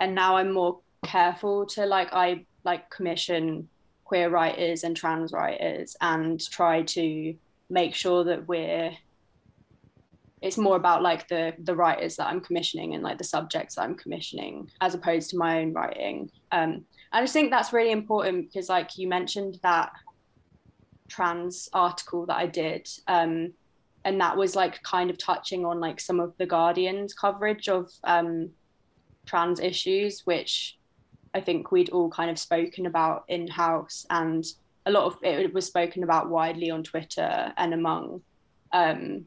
and 0.00 0.14
now 0.14 0.36
I'm 0.36 0.52
more 0.52 0.80
careful 1.04 1.66
to 1.66 1.86
like 1.86 2.12
I 2.12 2.44
like 2.64 2.90
commission 2.90 3.68
queer 4.04 4.28
writers 4.28 4.84
and 4.84 4.96
trans 4.96 5.32
writers 5.32 5.96
and 6.00 6.40
try 6.50 6.82
to 6.82 7.34
make 7.70 7.94
sure 7.94 8.24
that 8.24 8.46
we're 8.46 8.92
it's 10.42 10.58
more 10.58 10.76
about 10.76 11.02
like 11.02 11.28
the 11.28 11.54
the 11.62 11.74
writers 11.74 12.16
that 12.16 12.26
I'm 12.26 12.40
commissioning 12.40 12.94
and 12.94 13.02
like 13.02 13.16
the 13.16 13.24
subjects 13.24 13.76
that 13.76 13.82
I'm 13.82 13.94
commissioning 13.94 14.68
as 14.80 14.94
opposed 14.94 15.30
to 15.30 15.38
my 15.38 15.60
own 15.60 15.72
writing. 15.72 16.30
Um, 16.50 16.84
I 17.12 17.20
just 17.20 17.32
think 17.32 17.50
that's 17.50 17.72
really 17.72 17.92
important 17.92 18.48
because 18.48 18.68
like 18.68 18.98
you 18.98 19.08
mentioned 19.08 19.58
that 19.62 19.92
trans 21.08 21.68
article 21.72 22.26
that 22.26 22.36
I 22.36 22.46
did, 22.46 22.88
um, 23.06 23.52
and 24.04 24.20
that 24.20 24.36
was 24.36 24.56
like 24.56 24.82
kind 24.82 25.10
of 25.10 25.18
touching 25.18 25.64
on 25.64 25.78
like 25.78 26.00
some 26.00 26.18
of 26.18 26.36
the 26.38 26.46
Guardian's 26.46 27.14
coverage 27.14 27.68
of 27.68 27.90
um, 28.02 28.50
trans 29.26 29.60
issues, 29.60 30.22
which 30.26 30.76
I 31.34 31.40
think 31.40 31.70
we'd 31.70 31.90
all 31.90 32.10
kind 32.10 32.30
of 32.30 32.38
spoken 32.38 32.86
about 32.86 33.24
in 33.28 33.46
house, 33.46 34.06
and 34.10 34.44
a 34.86 34.90
lot 34.90 35.04
of 35.04 35.18
it 35.22 35.54
was 35.54 35.66
spoken 35.66 36.02
about 36.02 36.30
widely 36.30 36.70
on 36.70 36.82
Twitter 36.82 37.52
and 37.56 37.72
among 37.72 38.22
um, 38.72 39.26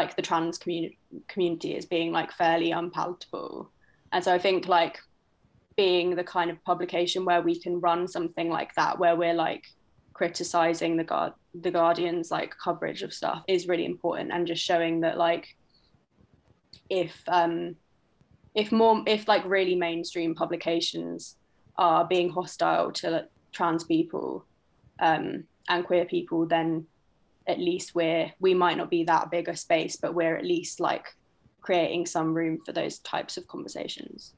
like 0.00 0.14
the 0.14 0.26
trans 0.28 0.58
community 0.62 0.98
community 1.32 1.76
as 1.78 1.86
being 1.96 2.10
like 2.18 2.30
fairly 2.42 2.70
unpalatable. 2.80 3.70
And 4.12 4.22
so 4.24 4.30
I 4.32 4.38
think 4.38 4.68
like 4.68 4.96
being 5.76 6.08
the 6.14 6.28
kind 6.36 6.50
of 6.50 6.62
publication 6.70 7.24
where 7.24 7.42
we 7.48 7.54
can 7.64 7.80
run 7.88 8.06
something 8.16 8.48
like 8.58 8.72
that, 8.76 8.98
where 9.00 9.16
we're 9.16 9.40
like 9.46 9.64
criticizing 10.12 10.96
the 10.96 11.08
guard 11.12 11.32
the 11.66 11.70
Guardian's 11.70 12.30
like 12.30 12.52
coverage 12.66 13.02
of 13.02 13.12
stuff 13.12 13.40
is 13.48 13.68
really 13.70 13.86
important, 13.94 14.32
and 14.32 14.46
just 14.46 14.62
showing 14.70 15.00
that 15.00 15.16
like 15.18 15.46
if 17.02 17.14
um 17.28 17.76
if 18.54 18.72
more 18.72 19.02
if 19.06 19.22
like 19.28 19.44
really 19.56 19.76
mainstream 19.88 20.34
publications 20.34 21.36
are 21.76 22.06
being 22.14 22.30
hostile 22.30 22.92
to 22.92 23.10
like, 23.10 23.28
trans 23.56 23.84
people 23.84 24.44
um, 25.00 25.44
and 25.68 25.86
queer 25.86 26.04
people, 26.04 26.46
then 26.46 26.86
at 27.46 27.58
least 27.58 27.94
we're 27.94 28.32
we 28.40 28.54
might 28.54 28.76
not 28.76 28.90
be 28.90 29.04
that 29.04 29.30
big 29.30 29.48
a 29.48 29.56
space, 29.56 29.96
but 29.96 30.14
we're 30.14 30.36
at 30.36 30.44
least 30.44 30.80
like 30.80 31.06
creating 31.60 32.06
some 32.06 32.34
room 32.34 32.58
for 32.64 32.72
those 32.72 32.98
types 33.00 33.36
of 33.36 33.46
conversations. 33.48 34.34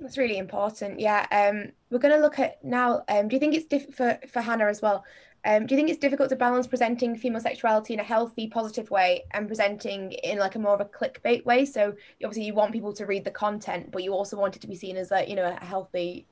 That's 0.00 0.18
really 0.18 0.38
important. 0.38 1.00
Yeah. 1.00 1.26
Um, 1.30 1.72
we're 1.90 1.98
going 1.98 2.14
to 2.14 2.20
look 2.20 2.38
at 2.38 2.62
now. 2.64 3.02
Um, 3.08 3.28
do 3.28 3.36
you 3.36 3.40
think 3.40 3.54
it's 3.54 3.66
diff- 3.66 3.94
for 3.94 4.18
for 4.28 4.40
Hannah 4.40 4.66
as 4.66 4.82
well? 4.82 5.04
Um, 5.44 5.64
do 5.64 5.74
you 5.74 5.78
think 5.78 5.90
it's 5.90 6.00
difficult 6.00 6.28
to 6.30 6.36
balance 6.36 6.66
presenting 6.66 7.16
female 7.16 7.40
sexuality 7.40 7.94
in 7.94 8.00
a 8.00 8.04
healthy, 8.04 8.48
positive 8.48 8.90
way 8.90 9.24
and 9.32 9.46
presenting 9.46 10.10
in 10.10 10.38
like 10.38 10.56
a 10.56 10.58
more 10.58 10.74
of 10.74 10.80
a 10.80 10.84
clickbait 10.84 11.44
way? 11.44 11.64
So 11.64 11.94
obviously 12.24 12.44
you 12.44 12.54
want 12.54 12.72
people 12.72 12.92
to 12.94 13.06
read 13.06 13.24
the 13.24 13.30
content, 13.30 13.92
but 13.92 14.02
you 14.02 14.12
also 14.12 14.36
want 14.36 14.56
it 14.56 14.62
to 14.62 14.68
be 14.68 14.74
seen 14.74 14.96
as 14.96 15.12
a 15.12 15.28
you 15.28 15.36
know 15.36 15.56
a 15.60 15.64
healthy 15.64 16.26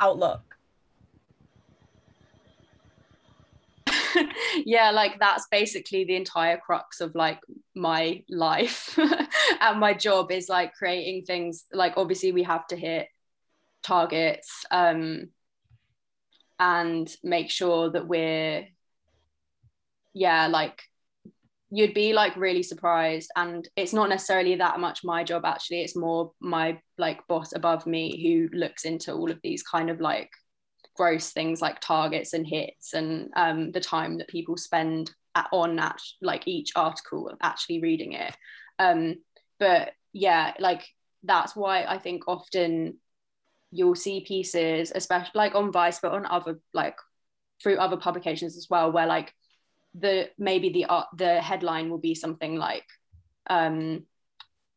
outlook. 0.00 0.51
yeah, 4.64 4.90
like 4.90 5.18
that's 5.18 5.46
basically 5.50 6.04
the 6.04 6.16
entire 6.16 6.58
crux 6.58 7.00
of 7.00 7.14
like 7.14 7.40
my 7.74 8.22
life 8.28 8.98
and 9.60 9.80
my 9.80 9.94
job 9.94 10.30
is 10.32 10.48
like 10.48 10.74
creating 10.74 11.24
things. 11.24 11.64
Like 11.72 11.94
obviously 11.96 12.32
we 12.32 12.42
have 12.42 12.66
to 12.68 12.76
hit 12.76 13.08
targets. 13.82 14.64
Um, 14.70 15.30
and 16.62 17.12
make 17.24 17.50
sure 17.50 17.90
that 17.90 18.06
we're 18.06 18.64
yeah 20.14 20.46
like 20.46 20.80
you'd 21.70 21.92
be 21.92 22.12
like 22.12 22.36
really 22.36 22.62
surprised 22.62 23.28
and 23.34 23.68
it's 23.74 23.92
not 23.92 24.08
necessarily 24.08 24.54
that 24.54 24.78
much 24.78 25.02
my 25.02 25.24
job 25.24 25.44
actually 25.44 25.80
it's 25.80 25.96
more 25.96 26.30
my 26.40 26.78
like 26.98 27.26
boss 27.26 27.52
above 27.52 27.84
me 27.84 28.22
who 28.22 28.56
looks 28.56 28.84
into 28.84 29.12
all 29.12 29.28
of 29.28 29.40
these 29.42 29.64
kind 29.64 29.90
of 29.90 30.00
like 30.00 30.30
gross 30.96 31.30
things 31.30 31.62
like 31.62 31.80
targets 31.80 32.32
and 32.32 32.46
hits 32.46 32.94
and 32.94 33.30
um, 33.36 33.72
the 33.72 33.80
time 33.80 34.18
that 34.18 34.28
people 34.28 34.56
spend 34.56 35.10
at, 35.34 35.48
on 35.52 35.76
that 35.76 36.00
like 36.20 36.46
each 36.46 36.72
article 36.76 37.28
of 37.28 37.38
actually 37.40 37.80
reading 37.80 38.12
it. 38.12 38.36
Um, 38.78 39.16
but 39.58 39.92
yeah 40.14 40.52
like 40.58 40.86
that's 41.22 41.56
why 41.56 41.84
i 41.84 41.96
think 41.96 42.24
often 42.28 42.98
you'll 43.72 43.96
see 43.96 44.20
pieces, 44.20 44.92
especially 44.94 45.32
like 45.34 45.54
on 45.54 45.72
Vice, 45.72 45.98
but 45.98 46.12
on 46.12 46.26
other 46.26 46.60
like 46.72 46.96
through 47.62 47.78
other 47.78 47.96
publications 47.96 48.56
as 48.56 48.68
well, 48.70 48.92
where 48.92 49.06
like 49.06 49.34
the 49.94 50.28
maybe 50.38 50.68
the 50.70 50.86
the 51.16 51.40
headline 51.40 51.90
will 51.90 51.98
be 51.98 52.14
something 52.14 52.56
like 52.56 52.86
um 53.50 54.06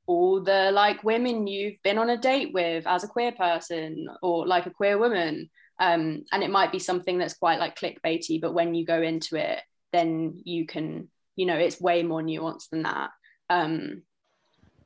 all 0.07 0.41
the 0.41 0.71
like 0.71 1.03
women 1.03 1.47
you've 1.47 1.81
been 1.83 1.97
on 1.97 2.09
a 2.09 2.17
date 2.17 2.53
with 2.53 2.85
as 2.85 3.03
a 3.03 3.07
queer 3.07 3.31
person 3.31 4.07
or 4.21 4.45
like 4.45 4.65
a 4.65 4.71
queer 4.71 4.97
woman 4.97 5.49
um 5.79 6.23
and 6.31 6.43
it 6.43 6.49
might 6.49 6.71
be 6.71 6.79
something 6.79 7.17
that's 7.17 7.33
quite 7.33 7.59
like 7.59 7.77
clickbaity 7.77 8.39
but 8.39 8.53
when 8.53 8.73
you 8.73 8.85
go 8.85 9.01
into 9.01 9.35
it 9.35 9.59
then 9.91 10.39
you 10.43 10.65
can 10.65 11.07
you 11.35 11.45
know 11.45 11.57
it's 11.57 11.81
way 11.81 12.01
more 12.03 12.21
nuanced 12.21 12.69
than 12.69 12.83
that 12.83 13.09
um 13.49 14.01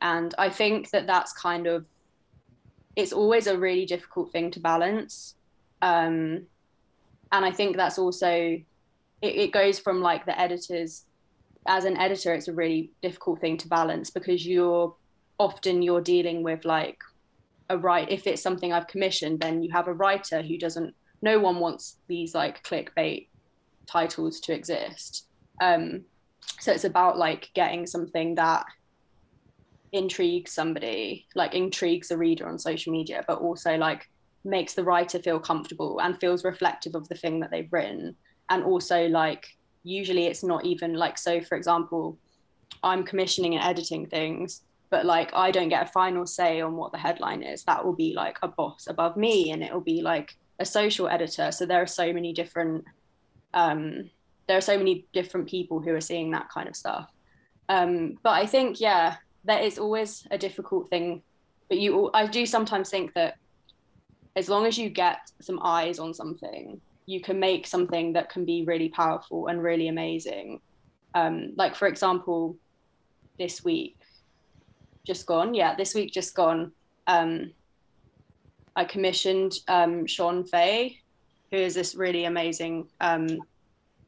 and 0.01 0.33
i 0.37 0.49
think 0.49 0.89
that 0.89 1.05
that's 1.05 1.33
kind 1.33 1.67
of 1.67 1.85
it's 2.99 3.13
always 3.13 3.47
a 3.47 3.57
really 3.57 3.85
difficult 3.85 4.31
thing 4.31 4.51
to 4.51 4.59
balance. 4.59 5.35
Um, 5.81 6.47
and 7.31 7.45
I 7.45 7.51
think 7.51 7.77
that's 7.77 7.97
also, 7.97 8.29
it, 8.29 8.65
it 9.21 9.51
goes 9.53 9.79
from 9.79 10.01
like 10.01 10.25
the 10.25 10.37
editors, 10.39 11.05
as 11.65 11.85
an 11.85 11.97
editor, 11.97 12.33
it's 12.33 12.49
a 12.49 12.53
really 12.53 12.91
difficult 13.01 13.39
thing 13.39 13.55
to 13.57 13.69
balance 13.69 14.09
because 14.09 14.45
you're 14.45 14.93
often 15.37 15.81
you're 15.81 16.01
dealing 16.01 16.43
with 16.43 16.65
like 16.65 16.99
a 17.69 17.77
right 17.77 18.09
if 18.09 18.27
it's 18.27 18.41
something 18.41 18.73
I've 18.73 18.87
commissioned, 18.87 19.39
then 19.39 19.61
you 19.61 19.71
have 19.71 19.87
a 19.87 19.93
writer 19.93 20.41
who 20.41 20.57
doesn't 20.57 20.95
no 21.21 21.39
one 21.39 21.59
wants 21.59 21.97
these 22.07 22.33
like 22.33 22.63
clickbait 22.63 23.27
titles 23.85 24.39
to 24.41 24.53
exist. 24.53 25.25
Um, 25.61 26.05
so 26.59 26.71
it's 26.71 26.85
about 26.85 27.17
like 27.17 27.49
getting 27.53 27.85
something 27.85 28.35
that 28.35 28.65
intrigues 29.91 30.51
somebody, 30.51 31.27
like 31.35 31.53
intrigues 31.53 32.11
a 32.11 32.17
reader 32.17 32.47
on 32.47 32.59
social 32.59 32.93
media, 32.93 33.23
but 33.27 33.39
also 33.39 33.75
like 33.75 34.09
makes 34.45 34.73
the 34.73 34.83
writer 34.83 35.19
feel 35.19 35.39
comfortable 35.39 35.99
and 36.01 36.19
feels 36.19 36.43
reflective 36.45 36.95
of 36.95 37.07
the 37.09 37.15
thing 37.15 37.39
that 37.39 37.51
they've 37.51 37.71
written. 37.71 38.15
And 38.49 38.63
also 38.63 39.07
like 39.07 39.45
usually 39.83 40.27
it's 40.27 40.43
not 40.43 40.65
even 40.65 40.93
like 40.93 41.17
so 41.17 41.41
for 41.41 41.55
example, 41.55 42.17
I'm 42.83 43.03
commissioning 43.03 43.55
and 43.55 43.63
editing 43.63 44.07
things, 44.07 44.61
but 44.89 45.05
like 45.05 45.31
I 45.33 45.51
don't 45.51 45.69
get 45.69 45.87
a 45.87 45.91
final 45.91 46.25
say 46.25 46.61
on 46.61 46.75
what 46.75 46.91
the 46.91 46.97
headline 46.97 47.43
is. 47.43 47.63
That 47.63 47.85
will 47.85 47.95
be 47.95 48.13
like 48.15 48.37
a 48.41 48.47
boss 48.47 48.87
above 48.87 49.17
me 49.17 49.51
and 49.51 49.63
it 49.63 49.73
will 49.73 49.81
be 49.81 50.01
like 50.01 50.35
a 50.59 50.65
social 50.65 51.07
editor. 51.07 51.51
So 51.51 51.65
there 51.65 51.81
are 51.81 51.87
so 51.87 52.11
many 52.13 52.33
different 52.33 52.85
um 53.53 54.09
there 54.47 54.57
are 54.57 54.61
so 54.61 54.77
many 54.77 55.05
different 55.13 55.47
people 55.47 55.79
who 55.79 55.93
are 55.93 56.01
seeing 56.01 56.31
that 56.31 56.49
kind 56.49 56.67
of 56.67 56.75
stuff. 56.75 57.07
Um, 57.67 58.17
but 58.23 58.31
I 58.31 58.47
think, 58.47 58.81
yeah, 58.81 59.17
that 59.45 59.63
is 59.63 59.77
always 59.77 60.25
a 60.31 60.37
difficult 60.37 60.89
thing 60.89 61.21
but 61.69 61.77
you 61.77 62.09
i 62.13 62.25
do 62.25 62.45
sometimes 62.45 62.89
think 62.89 63.13
that 63.13 63.35
as 64.35 64.49
long 64.49 64.65
as 64.65 64.77
you 64.77 64.89
get 64.89 65.19
some 65.41 65.59
eyes 65.63 65.99
on 65.99 66.13
something 66.13 66.79
you 67.05 67.21
can 67.21 67.39
make 67.39 67.65
something 67.65 68.13
that 68.13 68.29
can 68.29 68.45
be 68.45 68.63
really 68.65 68.89
powerful 68.89 69.47
and 69.47 69.63
really 69.63 69.87
amazing 69.87 70.59
um, 71.15 71.53
like 71.55 71.75
for 71.75 71.87
example 71.87 72.55
this 73.39 73.63
week 73.63 73.97
just 75.09 75.25
gone 75.25 75.53
yeah 75.53 75.73
this 75.75 75.95
week 75.95 76.13
just 76.13 76.35
gone 76.35 76.71
um, 77.07 77.51
i 78.75 78.85
commissioned 78.85 79.53
um, 79.67 80.05
Shon 80.05 80.45
Faye 80.45 80.99
who 81.51 81.57
is 81.57 81.73
this 81.73 81.95
really 81.95 82.25
amazing 82.25 82.87
um, 83.01 83.27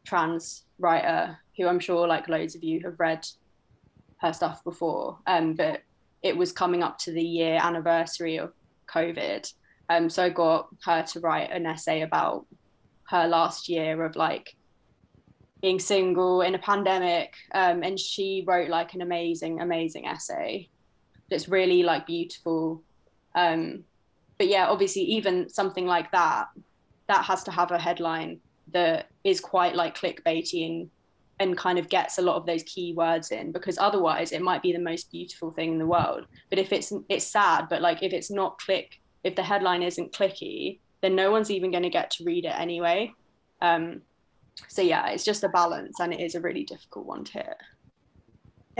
trans 0.05 0.63
writer 0.77 1.37
who 1.57 1.67
i'm 1.67 1.79
sure 1.79 2.07
like 2.07 2.29
loads 2.29 2.55
of 2.55 2.63
you 2.63 2.79
have 2.81 2.99
read 2.99 3.25
her 4.21 4.31
stuff 4.31 4.63
before, 4.63 5.17
um, 5.25 5.53
but 5.53 5.81
it 6.21 6.37
was 6.37 6.51
coming 6.51 6.83
up 6.83 6.97
to 6.99 7.11
the 7.11 7.23
year 7.23 7.59
anniversary 7.61 8.37
of 8.37 8.53
COVID. 8.87 9.51
Um, 9.89 10.09
so 10.09 10.23
I 10.23 10.29
got 10.29 10.67
her 10.85 11.03
to 11.03 11.19
write 11.19 11.51
an 11.51 11.65
essay 11.65 12.01
about 12.01 12.45
her 13.09 13.27
last 13.27 13.67
year 13.67 14.05
of 14.05 14.15
like 14.15 14.55
being 15.61 15.79
single 15.79 16.41
in 16.41 16.53
a 16.53 16.59
pandemic. 16.59 17.33
Um, 17.53 17.83
and 17.83 17.99
she 17.99 18.43
wrote 18.47 18.69
like 18.69 18.93
an 18.93 19.01
amazing, 19.01 19.59
amazing 19.59 20.05
essay 20.05 20.69
that's 21.31 21.49
really 21.49 21.81
like 21.81 22.05
beautiful. 22.05 22.83
Um, 23.33 23.85
but 24.37 24.47
yeah, 24.47 24.67
obviously, 24.67 25.01
even 25.03 25.49
something 25.49 25.87
like 25.87 26.11
that, 26.11 26.49
that 27.07 27.25
has 27.25 27.43
to 27.43 27.51
have 27.51 27.71
a 27.71 27.79
headline 27.79 28.39
that 28.73 29.07
is 29.23 29.39
quite 29.39 29.75
like 29.75 29.97
clickbaity 29.97 30.65
and 30.67 30.89
and 31.39 31.57
kind 31.57 31.79
of 31.79 31.89
gets 31.89 32.19
a 32.19 32.21
lot 32.21 32.35
of 32.35 32.45
those 32.45 32.63
keywords 32.63 33.31
in 33.31 33.51
because 33.51 33.79
otherwise 33.79 34.31
it 34.31 34.43
might 34.43 34.61
be 34.61 34.71
the 34.71 34.79
most 34.79 35.11
beautiful 35.11 35.49
thing 35.49 35.71
in 35.71 35.79
the 35.79 35.87
world. 35.87 36.27
But 36.51 36.59
if 36.59 36.71
it's 36.71 36.93
it's 37.09 37.25
sad 37.25 37.67
but 37.67 37.81
like 37.81 38.03
if 38.03 38.13
it's 38.13 38.29
not 38.29 38.59
click 38.59 38.99
if 39.23 39.35
the 39.35 39.41
headline 39.41 39.81
isn't 39.81 40.13
clicky 40.13 40.77
then 41.01 41.15
no 41.15 41.31
one's 41.31 41.49
even 41.49 41.71
going 41.71 41.83
to 41.83 41.89
get 41.89 42.11
to 42.11 42.23
read 42.23 42.45
it 42.45 42.53
anyway. 42.55 43.11
Um 43.59 44.01
so 44.67 44.83
yeah 44.83 45.09
it's 45.09 45.23
just 45.23 45.43
a 45.43 45.49
balance 45.49 45.99
and 45.99 46.13
it 46.13 46.19
is 46.19 46.35
a 46.35 46.41
really 46.41 46.63
difficult 46.63 47.07
one 47.07 47.23
to 47.23 47.33
hit 47.33 47.57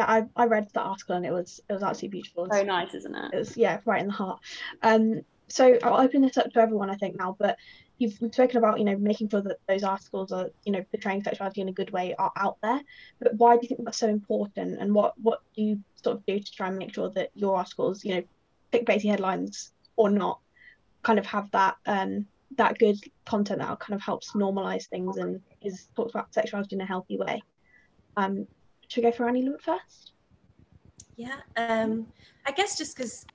yeah 0.02 0.26
I, 0.36 0.44
I 0.44 0.46
read 0.46 0.70
the 0.74 0.82
article 0.82 1.16
and 1.16 1.26
it 1.26 1.32
was 1.32 1.60
it 1.70 1.74
was 1.74 1.84
absolutely 1.84 2.20
beautiful. 2.20 2.48
So 2.52 2.64
nice 2.64 2.94
isn't 2.94 3.16
it? 3.16 3.34
It 3.34 3.38
was 3.38 3.58
yeah 3.58 3.80
right 3.86 4.02
in 4.02 4.08
the 4.08 4.14
heart. 4.14 4.40
Um 4.82 5.22
so 5.48 5.78
i'll 5.84 6.00
open 6.00 6.22
this 6.22 6.38
up 6.38 6.50
to 6.50 6.62
everyone 6.62 6.90
i 6.90 6.96
think 6.96 7.18
now 7.18 7.36
but 7.38 7.58
you've 8.02 8.14
spoken 8.34 8.58
about 8.58 8.80
you 8.80 8.86
know 8.86 8.98
making 8.98 9.30
sure 9.30 9.42
that 9.42 9.58
those 9.68 9.84
articles 9.84 10.32
are 10.32 10.50
you 10.66 10.72
know 10.72 10.84
portraying 10.92 11.24
sexuality 11.24 11.62
in 11.62 11.70
a 11.70 11.72
good 11.72 11.92
way 11.92 12.16
are 12.18 12.32
out 12.36 12.58
there. 12.64 12.82
But 13.20 13.36
why 13.36 13.56
do 13.56 13.60
you 13.62 13.68
think 13.68 13.86
that's 13.86 14.00
so 14.00 14.10
important? 14.10 14.80
And 14.80 14.94
what 14.94 15.14
what 15.22 15.42
do 15.56 15.62
you 15.62 15.80
sort 16.04 16.18
of 16.18 16.26
do 16.26 16.40
to 16.40 16.52
try 16.52 16.68
and 16.68 16.80
make 16.80 16.96
sure 16.96 17.12
that 17.12 17.30
your 17.36 17.56
articles 17.56 18.04
you 18.04 18.16
know 18.16 18.24
clickbaity 18.74 19.08
headlines 19.10 19.72
or 19.98 20.10
not 20.10 20.40
kind 21.04 21.20
of 21.20 21.28
have 21.28 21.52
that 21.52 21.76
um 21.86 22.26
that 22.58 22.80
good 22.80 22.98
content 23.26 23.60
that 23.60 23.80
kind 23.80 23.94
of 23.94 24.02
helps 24.02 24.32
normalize 24.32 24.88
things 24.88 25.18
and 25.18 25.40
is 25.62 25.88
talks 25.96 26.12
about 26.12 26.34
sexuality 26.34 26.76
in 26.76 26.82
a 26.82 26.86
healthy 26.86 27.18
way? 27.18 27.44
Um 28.18 28.48
should 28.92 29.06
we 29.06 29.10
go 29.10 29.16
for 29.16 29.26
Annie 29.26 29.44
Lewis 29.44 29.62
first? 29.64 30.12
Yeah 31.16 31.38
um 31.56 32.08
I 32.46 32.52
guess 32.52 32.78
just 32.78 32.98
because 32.98 33.26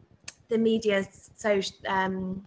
the 0.50 0.58
media 0.58 1.02
so 1.34 1.60
um, 1.88 2.44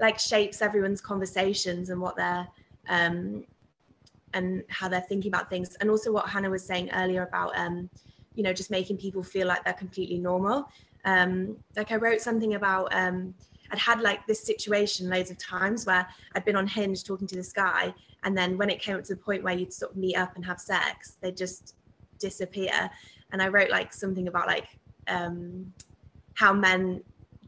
like 0.00 0.18
shapes 0.18 0.62
everyone's 0.62 1.00
conversations 1.00 1.90
and 1.90 2.00
what 2.00 2.16
they're 2.16 2.46
um, 2.88 3.44
and 4.34 4.62
how 4.68 4.88
they're 4.88 5.00
thinking 5.00 5.30
about 5.30 5.50
things. 5.50 5.74
And 5.80 5.90
also 5.90 6.12
what 6.12 6.28
hannah 6.28 6.48
was 6.48 6.64
saying 6.64 6.90
earlier 6.94 7.22
about 7.22 7.58
um, 7.58 7.90
you 8.34 8.44
know 8.44 8.52
just 8.52 8.70
making 8.70 8.98
people 8.98 9.24
feel 9.24 9.48
like 9.48 9.64
they're 9.64 9.74
completely 9.74 10.18
normal. 10.18 10.68
Um, 11.04 11.56
like 11.76 11.92
i 11.92 11.96
wrote 11.96 12.20
something 12.20 12.54
about 12.54 12.92
um, 12.92 13.34
i'd 13.70 13.78
had 13.78 14.00
like 14.00 14.26
this 14.26 14.44
situation 14.44 15.08
loads 15.08 15.30
of 15.30 15.38
times 15.38 15.86
where 15.86 16.04
i'd 16.34 16.44
been 16.44 16.56
on 16.56 16.66
hinge 16.66 17.04
talking 17.04 17.28
to 17.28 17.36
this 17.36 17.52
guy 17.52 17.94
and 18.24 18.36
then 18.36 18.58
when 18.58 18.70
it 18.70 18.80
came 18.80 18.96
up 18.96 19.04
to 19.04 19.14
the 19.14 19.20
point 19.20 19.44
where 19.44 19.54
you'd 19.54 19.72
sort 19.72 19.92
of 19.92 19.96
meet 19.96 20.16
up 20.16 20.34
and 20.34 20.44
have 20.44 20.58
sex 20.60 21.16
they'd 21.20 21.36
just 21.36 21.76
disappear. 22.18 22.90
And 23.32 23.42
i 23.42 23.48
wrote 23.48 23.70
like 23.70 23.92
something 23.92 24.28
about 24.28 24.46
like 24.46 24.66
um, 25.08 25.72
how 26.34 26.52
men 26.52 27.02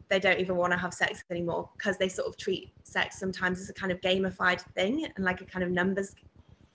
they 0.09 0.19
don't 0.19 0.41
even 0.41 0.57
want 0.57 0.73
to 0.73 0.79
have 0.79 0.95
sex 0.95 1.23
anymore 1.31 1.69
because 1.77 1.99
they 1.99 2.09
sort 2.09 2.29
of 2.29 2.37
treat 2.37 2.73
sex 2.83 3.19
sometimes 3.19 3.61
as 3.61 3.69
a 3.69 3.75
kind 3.75 3.93
of 3.93 4.01
gamified 4.01 4.61
thing 4.75 5.07
and 5.15 5.25
like 5.25 5.41
a 5.41 5.45
kind 5.45 5.63
of 5.63 5.71
numbers 5.71 6.15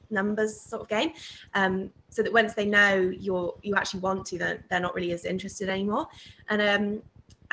numbers 0.09 0.61
sort 0.61 0.83
of 0.83 0.87
game. 0.87 1.11
Um, 1.55 1.89
so 2.09 2.21
that 2.21 2.31
once 2.31 2.53
they 2.53 2.65
know 2.65 3.11
you're 3.17 3.55
you 3.63 3.75
actually 3.75 4.01
want 4.01 4.25
to 4.27 4.37
then 4.37 4.63
they're 4.69 4.79
not 4.79 4.93
really 4.93 5.11
as 5.11 5.25
interested 5.25 5.69
anymore. 5.69 6.07
And 6.49 6.61
um, 6.61 7.01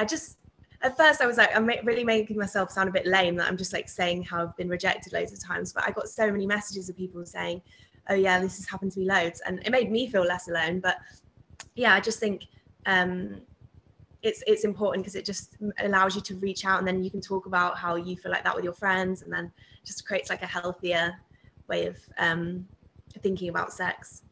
i 0.00 0.04
just 0.04 0.38
at 0.82 0.96
first 0.96 1.20
i 1.20 1.26
was 1.26 1.36
like 1.36 1.54
i'm 1.54 1.66
really 1.84 2.04
making 2.04 2.36
myself 2.36 2.70
sound 2.70 2.88
a 2.88 2.92
bit 2.92 3.06
lame 3.06 3.36
that 3.36 3.46
i'm 3.46 3.56
just 3.56 3.72
like 3.72 3.88
saying 3.88 4.22
how 4.22 4.42
i've 4.42 4.56
been 4.56 4.68
rejected 4.68 5.12
loads 5.12 5.32
of 5.32 5.42
times 5.44 5.72
but 5.72 5.86
i 5.86 5.90
got 5.90 6.08
so 6.08 6.30
many 6.30 6.46
messages 6.46 6.88
of 6.88 6.96
people 6.96 7.24
saying 7.24 7.60
oh 8.08 8.14
yeah 8.14 8.40
this 8.40 8.56
has 8.56 8.68
happened 8.68 8.92
to 8.92 9.00
me 9.00 9.06
loads. 9.06 9.40
And 9.46 9.60
it 9.64 9.70
made 9.70 9.90
me 9.90 10.08
feel 10.08 10.22
less 10.22 10.48
alone 10.48 10.80
but 10.80 10.96
yeah 11.74 11.94
i 11.94 12.00
just 12.00 12.18
think 12.18 12.46
um, 12.86 13.40
it's 14.22 14.42
it's 14.46 14.64
important 14.64 15.04
because 15.04 15.14
it 15.14 15.24
just 15.24 15.56
allows 15.80 16.14
you 16.14 16.20
to 16.22 16.34
reach 16.36 16.64
out 16.64 16.78
and 16.78 16.86
then 16.86 17.02
you 17.02 17.10
can 17.10 17.20
talk 17.20 17.46
about 17.46 17.78
how 17.78 17.94
you 17.96 18.16
feel 18.16 18.32
like 18.32 18.44
that 18.44 18.54
with 18.54 18.64
your 18.64 18.72
friends 18.72 19.22
and 19.22 19.32
then 19.32 19.50
just 19.84 20.06
creates 20.06 20.28
like 20.30 20.42
a 20.42 20.46
healthier 20.46 21.14
way 21.68 21.86
of 21.86 21.96
um, 22.18 22.66
thinking 23.22 23.48
about 23.48 23.72
sex 23.72 24.22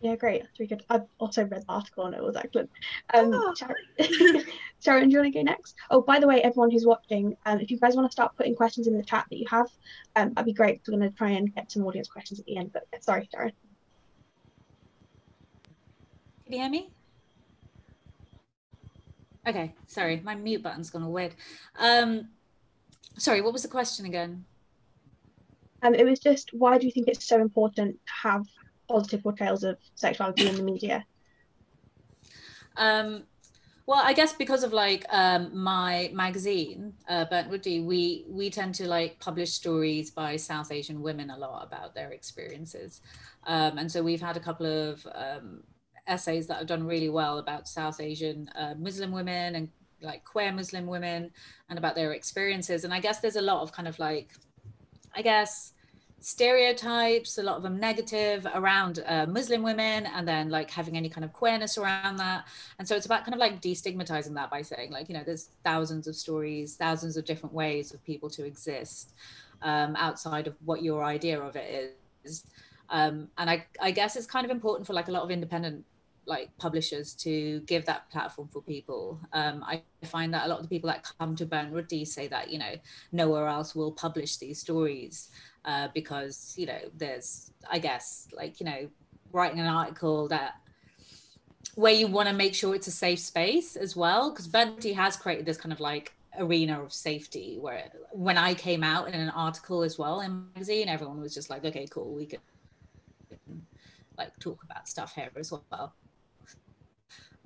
yeah 0.00 0.16
great. 0.16 0.42
That's 0.42 0.58
really 0.58 0.68
good. 0.68 0.84
I've 0.90 1.06
also 1.18 1.44
read 1.44 1.62
the 1.62 1.72
article 1.72 2.06
and 2.06 2.14
it 2.14 2.22
was 2.22 2.36
excellent. 2.36 2.70
Um 3.14 3.32
oh. 3.32 3.54
sharan, 3.56 3.74
sharan 4.84 5.04
do 5.04 5.10
you 5.10 5.18
want 5.18 5.32
to 5.32 5.38
go 5.38 5.42
next? 5.42 5.74
Oh 5.90 6.02
by 6.02 6.18
the 6.20 6.26
way 6.26 6.42
everyone 6.42 6.70
who's 6.70 6.86
watching 6.86 7.36
um 7.46 7.60
if 7.60 7.70
you 7.70 7.78
guys 7.78 7.96
want 7.96 8.08
to 8.08 8.12
start 8.12 8.36
putting 8.36 8.54
questions 8.54 8.86
in 8.86 8.96
the 8.96 9.04
chat 9.04 9.26
that 9.30 9.36
you 9.36 9.46
have 9.50 9.68
um 10.16 10.32
that'd 10.34 10.46
be 10.46 10.52
great. 10.52 10.82
We're 10.86 10.98
going 10.98 11.10
to 11.10 11.16
try 11.16 11.30
and 11.30 11.54
get 11.54 11.70
some 11.70 11.84
audience 11.84 12.08
questions 12.08 12.40
at 12.40 12.46
the 12.46 12.56
end 12.56 12.72
but 12.72 12.84
sorry 13.00 13.28
sharan. 13.34 13.52
Can 16.44 16.52
you 16.52 16.60
hear 16.60 16.70
me? 16.70 16.90
Okay, 19.48 19.74
sorry, 19.86 20.20
my 20.24 20.34
mute 20.34 20.62
button's 20.62 20.90
gone 20.90 21.04
all 21.04 21.12
weird. 21.12 21.34
Um, 21.78 22.28
sorry, 23.16 23.40
what 23.40 23.52
was 23.52 23.62
the 23.62 23.68
question 23.68 24.04
again? 24.04 24.44
Um, 25.82 25.94
it 25.94 26.04
was 26.04 26.18
just 26.18 26.50
why 26.52 26.78
do 26.78 26.86
you 26.86 26.92
think 26.92 27.06
it's 27.06 27.26
so 27.26 27.40
important 27.40 27.94
to 27.94 28.28
have 28.28 28.46
positive 28.88 29.22
portrayals 29.22 29.64
of 29.64 29.78
sexuality 29.94 30.46
in 30.46 30.56
the 30.56 30.62
media? 30.62 31.04
Um, 32.78 33.22
well, 33.86 34.02
I 34.04 34.12
guess 34.12 34.34
because 34.34 34.64
of 34.64 34.74
like 34.74 35.06
um, 35.08 35.56
my 35.56 36.10
magazine, 36.12 36.92
uh, 37.08 37.24
Burnt 37.24 37.50
Roti, 37.50 37.80
we 37.80 38.26
we 38.28 38.50
tend 38.50 38.74
to 38.74 38.86
like 38.86 39.18
publish 39.18 39.52
stories 39.52 40.10
by 40.10 40.36
South 40.36 40.70
Asian 40.70 41.00
women 41.00 41.30
a 41.30 41.38
lot 41.38 41.64
about 41.64 41.94
their 41.94 42.10
experiences, 42.10 43.00
um, 43.46 43.78
and 43.78 43.90
so 43.90 44.02
we've 44.02 44.20
had 44.20 44.36
a 44.36 44.40
couple 44.40 44.66
of 44.66 45.06
um, 45.14 45.62
essays 46.06 46.46
that 46.48 46.58
have 46.58 46.66
done 46.66 46.84
really 46.84 47.08
well 47.08 47.38
about 47.38 47.68
South 47.68 48.00
Asian 48.00 48.50
uh, 48.56 48.74
Muslim 48.76 49.12
women 49.12 49.54
and 49.54 49.68
like 50.02 50.24
queer 50.24 50.52
Muslim 50.52 50.86
women 50.86 51.30
and 51.68 51.78
about 51.78 51.94
their 51.94 52.12
experiences. 52.12 52.84
And 52.84 52.92
I 52.92 53.00
guess 53.00 53.20
there's 53.20 53.36
a 53.36 53.42
lot 53.42 53.62
of 53.62 53.72
kind 53.72 53.88
of 53.88 53.98
like, 53.98 54.30
I 55.14 55.22
guess, 55.22 55.72
stereotypes, 56.26 57.38
a 57.38 57.42
lot 57.44 57.56
of 57.56 57.62
them 57.62 57.78
negative 57.78 58.48
around 58.52 58.98
uh, 59.06 59.26
Muslim 59.28 59.62
women, 59.62 60.06
and 60.06 60.26
then 60.26 60.50
like 60.50 60.68
having 60.68 60.96
any 60.96 61.08
kind 61.08 61.24
of 61.24 61.32
queerness 61.32 61.78
around 61.78 62.16
that. 62.16 62.48
And 62.80 62.88
so 62.88 62.96
it's 62.96 63.06
about 63.06 63.24
kind 63.24 63.32
of 63.32 63.38
like 63.38 63.62
destigmatizing 63.62 64.34
that 64.34 64.50
by 64.50 64.62
saying, 64.62 64.90
like, 64.90 65.08
you 65.08 65.14
know, 65.14 65.22
there's 65.24 65.50
thousands 65.62 66.08
of 66.08 66.16
stories, 66.16 66.74
thousands 66.74 67.16
of 67.16 67.24
different 67.24 67.54
ways 67.54 67.94
of 67.94 68.04
people 68.04 68.28
to 68.30 68.44
exist 68.44 69.12
um, 69.62 69.94
outside 69.94 70.48
of 70.48 70.56
what 70.64 70.82
your 70.82 71.04
idea 71.04 71.40
of 71.40 71.54
it 71.54 71.96
is. 72.24 72.42
Um, 72.90 73.28
and 73.38 73.48
I, 73.48 73.64
I 73.80 73.92
guess 73.92 74.16
it's 74.16 74.26
kind 74.26 74.44
of 74.44 74.50
important 74.50 74.84
for 74.84 74.94
like 74.94 75.06
a 75.06 75.12
lot 75.12 75.22
of 75.22 75.30
independent 75.30 75.84
like 76.26 76.50
publishers 76.58 77.14
to 77.14 77.60
give 77.60 77.86
that 77.86 78.10
platform 78.10 78.48
for 78.48 78.60
people. 78.60 79.20
Um, 79.32 79.62
I 79.64 79.80
find 80.04 80.34
that 80.34 80.46
a 80.46 80.48
lot 80.48 80.56
of 80.56 80.64
the 80.64 80.68
people 80.68 80.88
that 80.88 81.08
come 81.20 81.36
to 81.36 81.46
Burnt 81.46 81.72
Roti 81.72 82.04
say 82.04 82.26
that 82.26 82.50
you 82.50 82.58
know 82.58 82.74
nowhere 83.12 83.46
else 83.46 83.76
will 83.76 83.92
publish 83.92 84.38
these 84.38 84.60
stories 84.60 85.30
uh, 85.66 85.88
because 85.92 86.54
you 86.56 86.66
know 86.66 86.78
there's 86.96 87.50
I 87.70 87.78
guess 87.78 88.28
like 88.32 88.60
you 88.60 88.66
know 88.66 88.88
writing 89.32 89.60
an 89.60 89.66
article 89.66 90.28
that 90.28 90.54
where 91.74 91.92
you 91.92 92.06
want 92.06 92.28
to 92.28 92.34
make 92.34 92.54
sure 92.54 92.74
it's 92.74 92.86
a 92.86 92.92
safe 92.92 93.18
space 93.18 93.76
as 93.76 93.94
well 93.94 94.30
because 94.30 94.52
Roti 94.52 94.92
has 94.94 95.16
created 95.16 95.44
this 95.44 95.58
kind 95.58 95.72
of 95.72 95.80
like 95.80 96.12
arena 96.38 96.82
of 96.82 96.92
safety 96.92 97.58
where 97.60 97.90
when 98.12 98.38
I 98.38 98.54
came 98.54 98.84
out 98.84 99.08
in 99.08 99.14
an 99.14 99.30
article 99.30 99.82
as 99.82 99.98
well 99.98 100.20
in 100.20 100.48
magazine 100.54 100.88
everyone 100.88 101.20
was 101.20 101.34
just 101.34 101.50
like 101.50 101.64
okay 101.64 101.86
cool 101.90 102.14
we 102.14 102.26
can 102.26 102.40
like 104.16 104.38
talk 104.38 104.62
about 104.62 104.88
stuff 104.88 105.14
here 105.14 105.30
as 105.36 105.52
well. 105.52 105.94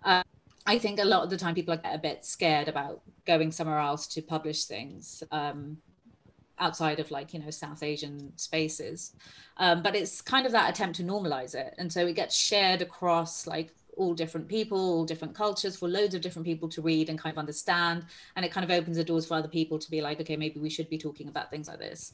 Uh, 0.04 0.22
I 0.66 0.78
think 0.78 1.00
a 1.00 1.04
lot 1.04 1.24
of 1.24 1.30
the 1.30 1.36
time 1.36 1.54
people 1.54 1.74
are 1.74 1.94
a 1.94 1.98
bit 1.98 2.24
scared 2.24 2.68
about 2.68 3.00
going 3.26 3.50
somewhere 3.50 3.78
else 3.78 4.06
to 4.08 4.22
publish 4.22 4.64
things 4.64 5.22
um, 5.32 5.78
outside 6.60 7.00
of 7.00 7.10
like 7.10 7.34
you 7.34 7.40
know 7.40 7.50
South 7.50 7.82
Asian 7.82 8.32
spaces, 8.36 9.14
um, 9.56 9.82
but 9.82 9.96
it's 9.96 10.20
kind 10.20 10.46
of 10.46 10.52
that 10.52 10.70
attempt 10.70 10.96
to 10.96 11.02
normalize 11.02 11.54
it, 11.54 11.74
and 11.78 11.92
so 11.92 12.06
it 12.06 12.14
gets 12.14 12.36
shared 12.36 12.82
across 12.82 13.46
like 13.46 13.74
all 13.96 14.14
different 14.14 14.48
people, 14.48 14.78
all 14.78 15.04
different 15.04 15.34
cultures, 15.34 15.76
for 15.76 15.88
loads 15.88 16.14
of 16.14 16.20
different 16.20 16.46
people 16.46 16.68
to 16.68 16.80
read 16.80 17.08
and 17.08 17.18
kind 17.18 17.34
of 17.34 17.38
understand, 17.38 18.04
and 18.36 18.44
it 18.44 18.52
kind 18.52 18.64
of 18.64 18.70
opens 18.70 18.96
the 18.96 19.04
doors 19.04 19.26
for 19.26 19.34
other 19.34 19.48
people 19.48 19.78
to 19.78 19.90
be 19.90 20.00
like, 20.00 20.20
okay, 20.20 20.36
maybe 20.36 20.60
we 20.60 20.70
should 20.70 20.88
be 20.88 20.98
talking 20.98 21.28
about 21.28 21.50
things 21.50 21.68
like 21.68 21.78
this 21.78 22.12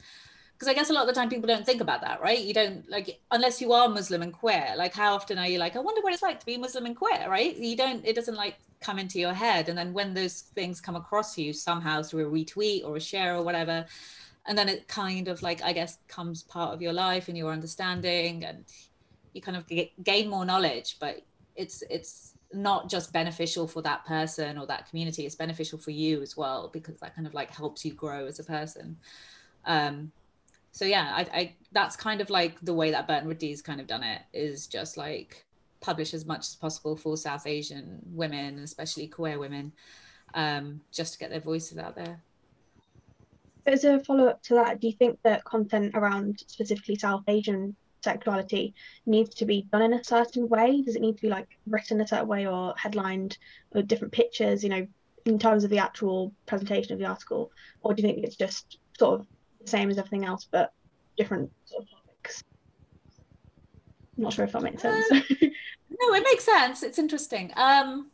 because 0.56 0.68
I 0.68 0.74
guess 0.74 0.88
a 0.88 0.94
lot 0.94 1.02
of 1.02 1.08
the 1.08 1.12
time 1.12 1.28
people 1.28 1.46
don't 1.46 1.66
think 1.66 1.82
about 1.82 2.00
that, 2.00 2.22
right? 2.22 2.38
You 2.38 2.54
don't 2.54 2.88
like 2.88 3.20
unless 3.30 3.60
you 3.60 3.72
are 3.72 3.88
Muslim 3.88 4.22
and 4.22 4.32
queer. 4.32 4.72
Like, 4.76 4.94
how 4.94 5.14
often 5.14 5.38
are 5.38 5.46
you 5.46 5.58
like, 5.58 5.76
I 5.76 5.80
wonder 5.80 6.00
what 6.00 6.14
it's 6.14 6.22
like 6.22 6.40
to 6.40 6.46
be 6.46 6.56
Muslim 6.56 6.86
and 6.86 6.96
queer, 6.96 7.28
right? 7.28 7.54
You 7.54 7.76
don't. 7.76 8.04
It 8.06 8.14
doesn't 8.14 8.34
like 8.36 8.56
come 8.80 8.98
into 8.98 9.18
your 9.18 9.34
head, 9.34 9.68
and 9.68 9.76
then 9.76 9.92
when 9.92 10.14
those 10.14 10.40
things 10.40 10.80
come 10.80 10.96
across 10.96 11.36
you 11.36 11.52
somehow 11.52 12.02
through 12.02 12.28
a 12.28 12.30
retweet 12.30 12.84
or 12.84 12.96
a 12.96 13.00
share 13.00 13.36
or 13.36 13.42
whatever, 13.42 13.84
and 14.46 14.56
then 14.58 14.68
it 14.68 14.88
kind 14.88 15.28
of 15.28 15.42
like 15.42 15.62
I 15.62 15.72
guess 15.72 15.98
comes 16.08 16.42
part 16.42 16.74
of 16.74 16.82
your 16.82 16.92
life 16.92 17.28
and 17.28 17.36
your 17.36 17.52
understanding, 17.52 18.44
and 18.44 18.64
you 19.32 19.42
kind 19.42 19.56
of 19.56 19.66
gain 20.04 20.28
more 20.28 20.44
knowledge. 20.44 20.98
But 21.00 21.22
it's 21.56 21.82
it's 21.90 22.34
not 22.52 22.88
just 22.88 23.12
beneficial 23.12 23.66
for 23.66 23.82
that 23.82 24.04
person 24.06 24.58
or 24.58 24.66
that 24.66 24.88
community; 24.88 25.26
it's 25.26 25.34
beneficial 25.34 25.78
for 25.78 25.90
you 25.90 26.22
as 26.22 26.36
well 26.36 26.70
because 26.72 26.98
that 27.00 27.14
kind 27.14 27.26
of 27.26 27.34
like 27.34 27.50
helps 27.50 27.84
you 27.84 27.92
grow 27.94 28.26
as 28.26 28.38
a 28.38 28.44
person. 28.44 28.98
Um, 29.64 30.12
so 30.72 30.84
yeah, 30.84 31.12
I, 31.16 31.20
I 31.40 31.56
that's 31.72 31.96
kind 31.96 32.20
of 32.20 32.30
like 32.30 32.60
the 32.60 32.74
way 32.74 32.90
that 32.92 33.08
Burnt 33.08 33.26
Roti's 33.26 33.62
kind 33.62 33.80
of 33.80 33.86
done 33.86 34.02
it 34.02 34.22
is 34.32 34.66
just 34.66 34.96
like 34.96 35.46
publish 35.80 36.14
as 36.14 36.26
much 36.26 36.40
as 36.40 36.56
possible 36.56 36.96
for 36.96 37.16
South 37.16 37.46
Asian 37.46 38.00
women, 38.12 38.58
especially 38.60 39.08
queer 39.08 39.38
women. 39.38 39.72
um, 40.34 40.80
just 40.92 41.14
to 41.14 41.18
get 41.18 41.30
their 41.30 41.40
voices 41.40 41.78
out 41.78 41.96
there. 41.96 42.22
As 43.66 43.84
a 43.84 43.98
follow 44.00 44.28
up 44.28 44.42
to 44.44 44.54
that, 44.54 44.80
do 44.80 44.86
you 44.86 44.92
think 44.92 45.18
that 45.22 45.44
content 45.44 45.96
around 45.96 46.42
specifically 46.46 46.96
South 46.96 47.24
Asian 47.26 47.74
sexuality 48.02 48.74
needs 49.06 49.34
to 49.34 49.44
be 49.44 49.66
done 49.72 49.82
in 49.82 49.94
a 49.94 50.04
certain 50.04 50.48
way? 50.48 50.82
Does 50.82 50.94
it 50.94 51.02
need 51.02 51.16
to 51.16 51.22
be 51.22 51.28
like 51.28 51.48
written 51.66 52.00
a 52.00 52.06
certain 52.06 52.28
way 52.28 52.46
or 52.46 52.74
headlined 52.76 53.38
or 53.72 53.82
different 53.82 54.12
pictures, 54.12 54.62
you 54.62 54.70
know, 54.70 54.86
in 55.24 55.38
terms 55.38 55.64
of 55.64 55.70
the 55.70 55.78
actual 55.78 56.32
presentation 56.46 56.92
of 56.92 57.00
the 57.00 57.06
article? 57.06 57.50
Or 57.82 57.92
do 57.92 58.02
you 58.02 58.08
think 58.08 58.24
it's 58.24 58.36
just 58.36 58.78
sort 58.98 59.20
of 59.20 59.26
the 59.60 59.68
same 59.68 59.90
as 59.90 59.98
everything 59.98 60.24
else 60.24 60.46
but 60.48 60.72
different 61.16 61.50
sort 61.64 61.82
of 61.82 61.90
topics? 61.90 62.44
I'm 64.16 64.22
not 64.22 64.32
sure 64.32 64.44
if 64.44 64.52
that 64.52 64.62
makes 64.62 64.82
sense. 64.82 65.10
Uh, 65.10 65.20
no, 65.40 66.14
it 66.14 66.24
makes 66.24 66.44
sense. 66.44 66.84
It's 66.84 67.00
interesting. 67.00 67.52
Um, 67.56 68.12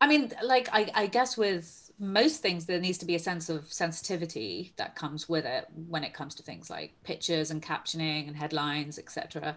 I 0.00 0.06
mean, 0.06 0.32
like 0.44 0.68
I, 0.72 0.90
I 0.94 1.06
guess 1.06 1.36
with 1.36 1.87
most 1.98 2.40
things 2.42 2.64
there 2.64 2.80
needs 2.80 2.98
to 2.98 3.06
be 3.06 3.16
a 3.16 3.18
sense 3.18 3.48
of 3.48 3.70
sensitivity 3.72 4.72
that 4.76 4.94
comes 4.94 5.28
with 5.28 5.44
it 5.44 5.66
when 5.88 6.04
it 6.04 6.14
comes 6.14 6.34
to 6.36 6.42
things 6.42 6.70
like 6.70 6.92
pictures 7.02 7.50
and 7.50 7.62
captioning 7.62 8.28
and 8.28 8.36
headlines 8.36 8.98
etc 8.98 9.56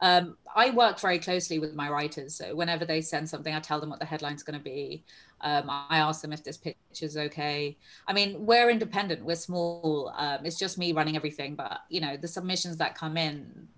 um, 0.00 0.36
i 0.54 0.70
work 0.70 1.00
very 1.00 1.18
closely 1.18 1.58
with 1.58 1.74
my 1.74 1.90
writers 1.90 2.34
so 2.34 2.54
whenever 2.54 2.84
they 2.84 3.00
send 3.00 3.28
something 3.28 3.54
i 3.54 3.60
tell 3.60 3.80
them 3.80 3.90
what 3.90 3.98
the 3.98 4.06
headline's 4.06 4.42
going 4.42 4.58
to 4.58 4.64
be. 4.64 5.02
Um, 5.42 5.64
i 5.68 5.98
ask 5.98 6.22
them 6.22 6.32
if 6.32 6.44
this 6.44 6.56
picture 6.56 7.06
is 7.06 7.16
okay. 7.16 7.76
I 8.06 8.12
mean 8.12 8.46
we're 8.46 8.70
independent 8.70 9.24
we're 9.24 9.36
small 9.36 10.12
um, 10.16 10.44
it's 10.44 10.58
just 10.58 10.78
me 10.78 10.92
running 10.92 11.16
everything 11.16 11.54
but 11.54 11.80
you 11.88 12.00
know 12.00 12.16
the 12.16 12.28
submissions 12.28 12.76
that 12.76 12.94
come 12.94 13.16
in 13.16 13.68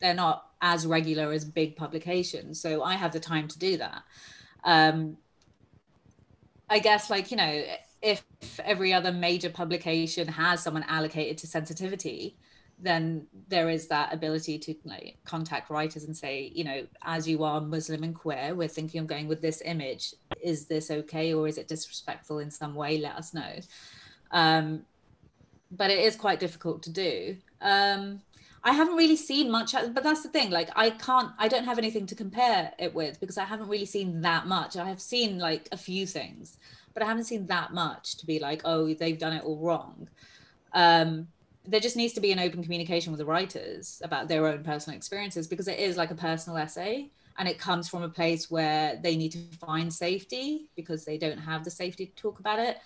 they're 0.00 0.14
not 0.14 0.50
as 0.60 0.86
regular 0.86 1.32
as 1.32 1.44
big 1.44 1.76
publications 1.76 2.60
so 2.60 2.82
i 2.82 2.94
have 2.94 3.12
the 3.12 3.20
time 3.20 3.48
to 3.48 3.58
do 3.58 3.76
that. 3.78 4.02
Um, 4.64 5.16
I 6.70 6.78
guess 6.78 7.10
like, 7.10 7.30
you 7.30 7.36
know, 7.36 7.64
if 8.02 8.24
every 8.64 8.92
other 8.92 9.12
major 9.12 9.50
publication 9.50 10.28
has 10.28 10.62
someone 10.62 10.84
allocated 10.88 11.38
to 11.38 11.46
sensitivity, 11.46 12.36
then 12.80 13.26
there 13.48 13.68
is 13.68 13.88
that 13.88 14.12
ability 14.12 14.58
to 14.58 14.74
like 14.84 15.16
contact 15.24 15.68
writers 15.68 16.04
and 16.04 16.16
say, 16.16 16.52
you 16.54 16.62
know, 16.62 16.86
as 17.02 17.26
you 17.26 17.42
are 17.42 17.60
Muslim 17.60 18.04
and 18.04 18.14
queer, 18.14 18.54
we're 18.54 18.68
thinking 18.68 19.00
of 19.00 19.06
going 19.06 19.26
with 19.26 19.42
this 19.42 19.62
image. 19.64 20.14
Is 20.40 20.66
this 20.66 20.90
okay 20.90 21.34
or 21.34 21.48
is 21.48 21.58
it 21.58 21.66
disrespectful 21.66 22.38
in 22.38 22.50
some 22.50 22.74
way? 22.74 22.98
Let 22.98 23.16
us 23.16 23.34
know. 23.34 23.58
Um, 24.30 24.82
but 25.72 25.90
it 25.90 25.98
is 25.98 26.14
quite 26.14 26.38
difficult 26.38 26.82
to 26.84 26.90
do. 26.90 27.36
Um, 27.60 28.20
I 28.68 28.72
haven't 28.72 28.96
really 28.96 29.16
seen 29.16 29.50
much, 29.50 29.72
but 29.72 30.02
that's 30.02 30.22
the 30.22 30.28
thing. 30.28 30.50
Like, 30.50 30.68
I 30.76 30.90
can't, 30.90 31.30
I 31.38 31.48
don't 31.48 31.64
have 31.64 31.78
anything 31.78 32.04
to 32.04 32.14
compare 32.14 32.70
it 32.78 32.94
with 32.94 33.18
because 33.18 33.38
I 33.38 33.44
haven't 33.44 33.68
really 33.68 33.86
seen 33.86 34.20
that 34.20 34.46
much. 34.46 34.76
I 34.76 34.86
have 34.86 35.00
seen 35.00 35.38
like 35.38 35.70
a 35.72 35.76
few 35.78 36.06
things, 36.06 36.58
but 36.92 37.02
I 37.02 37.06
haven't 37.06 37.24
seen 37.24 37.46
that 37.46 37.72
much 37.72 38.18
to 38.18 38.26
be 38.26 38.38
like, 38.38 38.60
oh, 38.66 38.92
they've 38.92 39.18
done 39.18 39.32
it 39.32 39.42
all 39.42 39.56
wrong. 39.56 40.10
Um, 40.74 41.28
there 41.64 41.80
just 41.80 41.96
needs 41.96 42.12
to 42.12 42.20
be 42.20 42.30
an 42.30 42.38
open 42.38 42.62
communication 42.62 43.10
with 43.10 43.18
the 43.18 43.24
writers 43.24 44.02
about 44.04 44.28
their 44.28 44.46
own 44.46 44.62
personal 44.62 44.94
experiences 44.98 45.46
because 45.46 45.66
it 45.66 45.78
is 45.78 45.96
like 45.96 46.10
a 46.10 46.14
personal 46.14 46.58
essay 46.58 47.10
and 47.38 47.48
it 47.48 47.58
comes 47.58 47.88
from 47.88 48.02
a 48.02 48.08
place 48.08 48.50
where 48.50 49.00
they 49.02 49.16
need 49.16 49.32
to 49.32 49.56
find 49.64 49.90
safety 49.90 50.68
because 50.76 51.06
they 51.06 51.16
don't 51.16 51.38
have 51.38 51.64
the 51.64 51.70
safety 51.70 52.04
to 52.04 52.14
talk 52.16 52.38
about 52.38 52.58
it. 52.58 52.76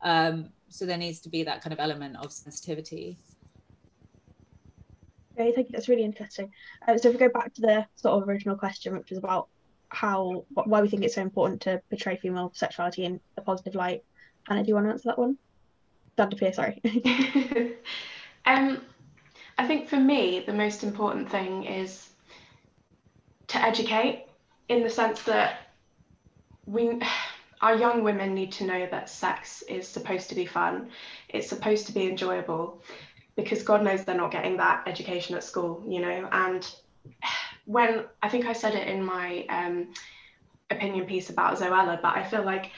Um, 0.00 0.48
so 0.70 0.86
there 0.86 0.96
needs 0.96 1.20
to 1.20 1.28
be 1.28 1.42
that 1.42 1.60
kind 1.60 1.74
of 1.74 1.78
element 1.78 2.16
of 2.16 2.32
sensitivity. 2.32 3.18
Okay, 5.38 5.52
thank 5.52 5.68
you. 5.68 5.72
That's 5.72 5.88
really 5.88 6.04
interesting. 6.04 6.50
Uh, 6.86 6.96
so 6.96 7.08
if 7.08 7.14
we 7.14 7.20
go 7.20 7.28
back 7.28 7.52
to 7.54 7.60
the 7.60 7.86
sort 7.96 8.22
of 8.22 8.28
original 8.28 8.56
question, 8.56 8.96
which 8.96 9.10
was 9.10 9.18
about 9.18 9.48
how 9.88 10.44
why 10.54 10.80
we 10.80 10.88
think 10.88 11.04
it's 11.04 11.14
so 11.14 11.22
important 11.22 11.60
to 11.62 11.80
portray 11.90 12.16
female 12.16 12.50
sexuality 12.54 13.04
in 13.04 13.20
a 13.36 13.42
positive 13.42 13.74
light, 13.74 14.02
Anna, 14.48 14.62
do 14.62 14.68
you 14.68 14.74
want 14.74 14.86
to 14.86 14.90
answer 14.92 15.10
that 15.10 15.18
one? 15.18 15.36
Dr. 16.16 16.52
sorry. 16.52 16.80
um, 18.46 18.80
I 19.58 19.66
think 19.66 19.88
for 19.88 20.00
me, 20.00 20.42
the 20.46 20.54
most 20.54 20.82
important 20.82 21.30
thing 21.30 21.64
is 21.64 22.08
to 23.48 23.58
educate 23.62 24.24
in 24.68 24.82
the 24.82 24.90
sense 24.90 25.22
that 25.24 25.70
we 26.66 27.00
our 27.62 27.74
young 27.74 28.02
women 28.02 28.34
need 28.34 28.52
to 28.52 28.64
know 28.64 28.86
that 28.90 29.08
sex 29.08 29.62
is 29.62 29.88
supposed 29.88 30.28
to 30.28 30.34
be 30.34 30.44
fun 30.44 30.90
it's 31.30 31.48
supposed 31.48 31.86
to 31.86 31.92
be 31.92 32.06
enjoyable 32.06 32.82
because 33.36 33.62
God 33.62 33.82
knows 33.82 34.04
they're 34.04 34.16
not 34.16 34.30
getting 34.30 34.56
that 34.56 34.82
education 34.86 35.36
at 35.36 35.44
school, 35.44 35.84
you 35.86 36.00
know. 36.00 36.28
And 36.32 36.68
when 37.66 38.04
I 38.22 38.28
think 38.28 38.46
I 38.46 38.52
said 38.52 38.74
it 38.74 38.88
in 38.88 39.04
my 39.04 39.44
um, 39.48 39.92
opinion 40.70 41.06
piece 41.06 41.30
about 41.30 41.58
Zoella, 41.58 42.00
but 42.00 42.16
I 42.16 42.24
feel 42.24 42.42
like 42.42 42.70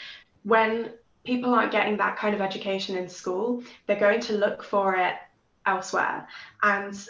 when 0.42 0.90
people 1.24 1.54
aren't 1.54 1.72
getting 1.72 1.96
that 1.98 2.16
kind 2.16 2.34
of 2.34 2.40
education 2.40 2.96
in 2.96 3.08
school, 3.08 3.62
they're 3.86 4.00
going 4.00 4.20
to 4.20 4.32
look 4.34 4.62
for 4.62 4.96
it 4.96 5.14
elsewhere. 5.66 6.26
And 6.62 7.08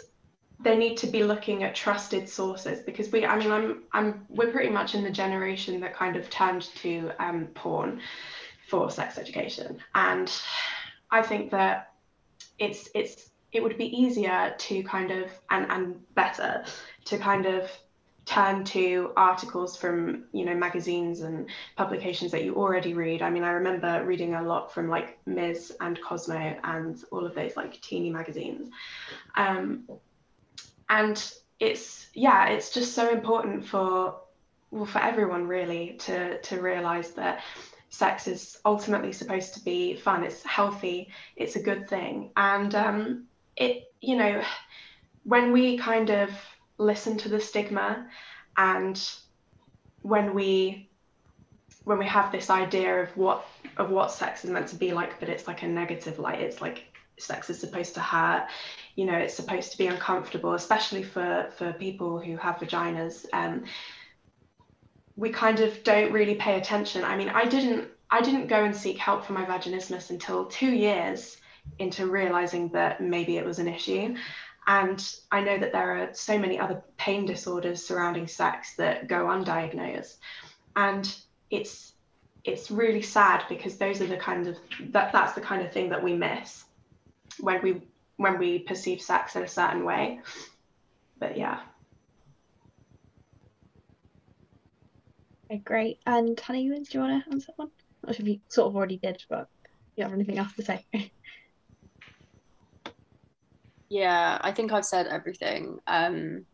they 0.61 0.77
need 0.77 0.97
to 0.97 1.07
be 1.07 1.23
looking 1.23 1.63
at 1.63 1.73
trusted 1.73 2.27
sources 2.27 2.79
because 2.81 3.09
we 3.11 3.25
I 3.25 3.37
mean 3.37 3.51
I'm 3.51 3.83
I'm 3.93 4.25
we're 4.29 4.51
pretty 4.51 4.69
much 4.69 4.93
in 4.93 5.03
the 5.03 5.09
generation 5.09 5.79
that 5.79 5.95
kind 5.95 6.15
of 6.15 6.29
turned 6.29 6.63
to 6.81 7.11
um, 7.19 7.47
porn 7.55 8.01
for 8.67 8.91
sex 8.91 9.17
education 9.17 9.79
and 9.95 10.31
I 11.11 11.21
think 11.21 11.51
that 11.51 11.93
it's 12.57 12.89
it's 12.93 13.31
it 13.51 13.63
would 13.63 13.77
be 13.77 13.85
easier 13.97 14.53
to 14.57 14.83
kind 14.83 15.11
of 15.11 15.29
and 15.49 15.65
and 15.69 16.15
better 16.15 16.63
to 17.05 17.17
kind 17.17 17.45
of 17.45 17.69
turn 18.25 18.63
to 18.63 19.11
articles 19.17 19.75
from 19.75 20.25
you 20.33 20.45
know 20.45 20.53
magazines 20.53 21.21
and 21.21 21.49
publications 21.75 22.31
that 22.31 22.43
you 22.43 22.55
already 22.55 22.93
read. 22.93 23.21
I 23.21 23.29
mean 23.29 23.43
i 23.43 23.51
remember 23.51 24.03
reading 24.05 24.35
a 24.35 24.43
lot 24.43 24.71
from 24.71 24.87
like 24.87 25.17
Mizz 25.25 25.71
and 25.81 25.99
cosmo 26.01 26.55
and 26.63 27.03
all 27.11 27.25
of 27.25 27.33
those 27.33 27.55
like 27.55 27.81
teeny 27.81 28.11
magazines. 28.11 28.69
Um, 29.35 29.89
and 30.89 31.33
it's 31.59 32.07
yeah 32.13 32.47
it's 32.47 32.71
just 32.71 32.93
so 32.93 33.11
important 33.11 33.65
for 33.65 34.21
well 34.71 34.85
for 34.85 34.99
everyone 34.99 35.47
really 35.47 35.95
to 35.99 36.39
to 36.41 36.61
realize 36.61 37.11
that 37.11 37.41
sex 37.89 38.27
is 38.27 38.59
ultimately 38.65 39.11
supposed 39.11 39.55
to 39.55 39.63
be 39.63 39.95
fun. 39.95 40.23
It's 40.23 40.43
healthy. 40.43 41.09
It's 41.35 41.55
a 41.55 41.61
good 41.61 41.89
thing. 41.89 42.31
And 42.37 42.73
um, 42.75 43.25
it 43.59 43.91
you 44.01 44.15
know 44.15 44.41
when 45.23 45.51
we 45.51 45.77
kind 45.77 46.09
of 46.09 46.31
listen 46.77 47.17
to 47.17 47.29
the 47.29 47.39
stigma 47.39 48.07
and 48.57 49.11
when 50.01 50.33
we 50.33 50.89
when 51.83 51.99
we 51.99 52.05
have 52.05 52.31
this 52.31 52.49
idea 52.49 53.03
of 53.03 53.15
what 53.17 53.45
of 53.77 53.89
what 53.89 54.11
sex 54.11 54.43
is 54.43 54.49
meant 54.49 54.67
to 54.67 54.75
be 54.75 54.93
like 54.93 55.19
but 55.19 55.29
it's 55.29 55.47
like 55.47 55.61
a 55.61 55.67
negative 55.67 56.17
light 56.19 56.39
it's 56.39 56.61
like 56.61 56.85
sex 57.17 57.49
is 57.49 57.59
supposed 57.59 57.93
to 57.93 57.99
hurt 57.99 58.47
you 58.95 59.05
know 59.05 59.17
it's 59.17 59.33
supposed 59.33 59.71
to 59.71 59.77
be 59.77 59.87
uncomfortable 59.87 60.53
especially 60.53 61.03
for 61.03 61.49
for 61.57 61.73
people 61.73 62.17
who 62.17 62.37
have 62.37 62.55
vaginas 62.57 63.25
um 63.33 63.63
we 65.17 65.29
kind 65.29 65.59
of 65.59 65.83
don't 65.83 66.13
really 66.13 66.35
pay 66.35 66.57
attention. 66.57 67.03
I 67.03 67.17
mean 67.17 67.27
i 67.27 67.43
didn't 67.43 67.89
i 68.09 68.21
didn't 68.21 68.47
go 68.47 68.63
and 68.63 68.73
seek 68.73 68.97
help 68.97 69.25
for 69.25 69.33
my 69.33 69.43
vaginismus 69.43 70.11
until 70.11 70.45
two 70.45 70.71
years 70.71 71.38
into 71.77 72.07
realizing 72.07 72.69
that 72.69 73.01
maybe 73.01 73.37
it 73.37 73.45
was 73.45 73.59
an 73.59 73.67
issue. 73.67 74.15
And 74.67 75.15
I 75.31 75.41
know 75.41 75.57
that 75.57 75.71
there 75.71 75.97
are 75.97 76.13
so 76.13 76.37
many 76.37 76.59
other 76.59 76.83
pain 76.97 77.25
disorders 77.25 77.85
surrounding 77.85 78.27
sex 78.27 78.75
that 78.75 79.07
go 79.07 79.25
undiagnosed. 79.25 80.17
And 80.75 81.13
it's 81.49 81.93
it's 82.45 82.71
really 82.71 83.01
sad 83.01 83.43
because 83.49 83.77
those 83.77 84.01
are 84.01 84.07
the 84.07 84.17
kind 84.17 84.47
of 84.47 84.57
that 84.91 85.11
that's 85.11 85.33
the 85.33 85.41
kind 85.41 85.65
of 85.65 85.73
thing 85.73 85.89
that 85.89 86.03
we 86.03 86.13
miss 86.13 86.63
when 87.39 87.61
we 87.61 87.81
when 88.17 88.37
we 88.37 88.59
perceive 88.59 89.01
sex 89.01 89.35
in 89.35 89.43
a 89.43 89.47
certain 89.47 89.85
way. 89.85 90.19
But 91.17 91.37
yeah. 91.37 91.61
Okay, 95.51 95.61
great. 95.63 95.99
And 96.05 96.39
Hannah 96.39 96.59
do 96.59 96.63
you 96.65 96.99
want 96.99 97.25
to 97.25 97.31
answer 97.31 97.53
one? 97.55 97.71
Not 98.05 98.15
sure 98.15 98.23
if 98.23 98.29
you 98.29 98.39
sort 98.49 98.67
of 98.67 98.75
already 98.75 98.97
did, 98.97 99.23
but 99.29 99.47
you 99.95 100.03
have 100.03 100.13
anything 100.13 100.37
else 100.37 100.53
to 100.53 100.63
say? 100.63 100.85
Yeah, 103.89 104.37
I 104.41 104.51
think 104.51 104.71
I've 104.71 104.85
said 104.85 105.07
everything. 105.07 105.79
Um, 105.87 106.45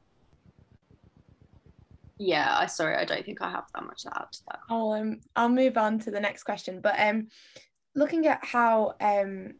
yeah, 2.17 2.55
I 2.57 2.67
sorry, 2.67 2.95
I 2.95 3.03
don't 3.05 3.25
think 3.25 3.41
I 3.41 3.51
have 3.51 3.65
that 3.73 3.83
much 3.85 4.03
to 4.03 4.11
add 4.15 4.31
to 4.31 4.39
that. 4.47 4.59
I'll 4.69 4.93
um, 4.93 5.19
I'll 5.35 5.49
move 5.49 5.77
on 5.77 5.99
to 5.99 6.11
the 6.11 6.19
next 6.19 6.43
question. 6.43 6.79
But 6.81 6.95
um, 6.97 7.27
looking 7.93 8.25
at 8.27 8.43
how 8.43 8.93
um, 9.01 9.55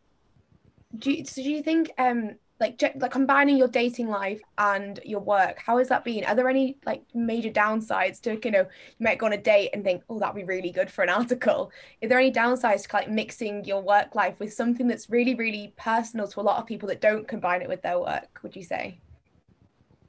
do 0.97 1.11
you, 1.11 1.26
so 1.26 1.43
do 1.43 1.49
you 1.49 1.61
think 1.61 1.91
um 1.97 2.36
like 2.59 2.81
like 2.95 3.11
combining 3.11 3.57
your 3.57 3.67
dating 3.67 4.07
life 4.07 4.41
and 4.57 4.99
your 5.03 5.19
work 5.19 5.59
how 5.65 5.77
has 5.77 5.89
that 5.89 6.03
been? 6.05 6.23
Are 6.23 6.35
there 6.35 6.49
any 6.49 6.77
like 6.85 7.03
major 7.13 7.49
downsides 7.49 8.21
to 8.21 8.39
you 8.43 8.51
know 8.51 8.61
you 8.61 9.03
might 9.03 9.17
go 9.17 9.25
on 9.25 9.33
a 9.33 9.37
date 9.37 9.71
and 9.73 9.83
think 9.83 10.03
oh 10.09 10.19
that'd 10.19 10.35
be 10.35 10.43
really 10.43 10.71
good 10.71 10.89
for 10.89 11.03
an 11.03 11.09
article. 11.09 11.71
Are 12.01 12.07
there 12.07 12.19
any 12.19 12.31
downsides 12.31 12.87
to 12.87 12.95
like 12.95 13.09
mixing 13.09 13.65
your 13.65 13.81
work 13.81 14.15
life 14.15 14.39
with 14.39 14.53
something 14.53 14.87
that's 14.87 15.09
really 15.09 15.35
really 15.35 15.73
personal 15.77 16.27
to 16.27 16.39
a 16.39 16.43
lot 16.43 16.59
of 16.59 16.65
people 16.65 16.87
that 16.89 17.01
don't 17.01 17.27
combine 17.27 17.61
it 17.61 17.67
with 17.67 17.81
their 17.81 17.99
work 17.99 18.39
would 18.41 18.55
you 18.55 18.63
say? 18.63 18.99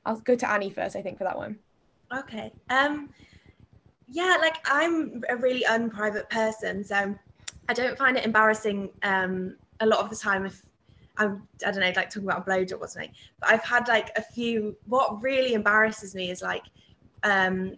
I'll 0.04 0.20
go 0.20 0.36
to 0.36 0.48
annie 0.48 0.70
first 0.70 0.94
i 0.94 1.02
think 1.02 1.18
for 1.18 1.24
that 1.24 1.36
one. 1.36 1.58
Okay 2.12 2.52
um 2.70 3.10
yeah, 4.08 4.36
like 4.40 4.56
I'm 4.66 5.22
a 5.28 5.36
really 5.36 5.64
unprivate 5.68 6.30
person, 6.30 6.84
so 6.84 7.14
I 7.68 7.72
don't 7.72 7.98
find 7.98 8.16
it 8.16 8.24
embarrassing 8.24 8.90
um, 9.02 9.56
a 9.80 9.86
lot 9.86 9.98
of 9.98 10.10
the 10.10 10.16
time 10.16 10.46
if 10.46 10.62
I'm, 11.18 11.46
I 11.66 11.70
don't 11.70 11.80
know, 11.80 11.92
like 11.96 12.10
talking 12.10 12.24
about 12.24 12.46
a 12.46 12.50
blowjob 12.50 12.80
or 12.80 12.88
something. 12.88 13.12
But 13.40 13.50
I've 13.50 13.64
had 13.64 13.88
like 13.88 14.10
a 14.16 14.22
few. 14.22 14.76
What 14.86 15.22
really 15.22 15.54
embarrasses 15.54 16.14
me 16.14 16.30
is 16.30 16.42
like 16.42 16.64
um, 17.22 17.76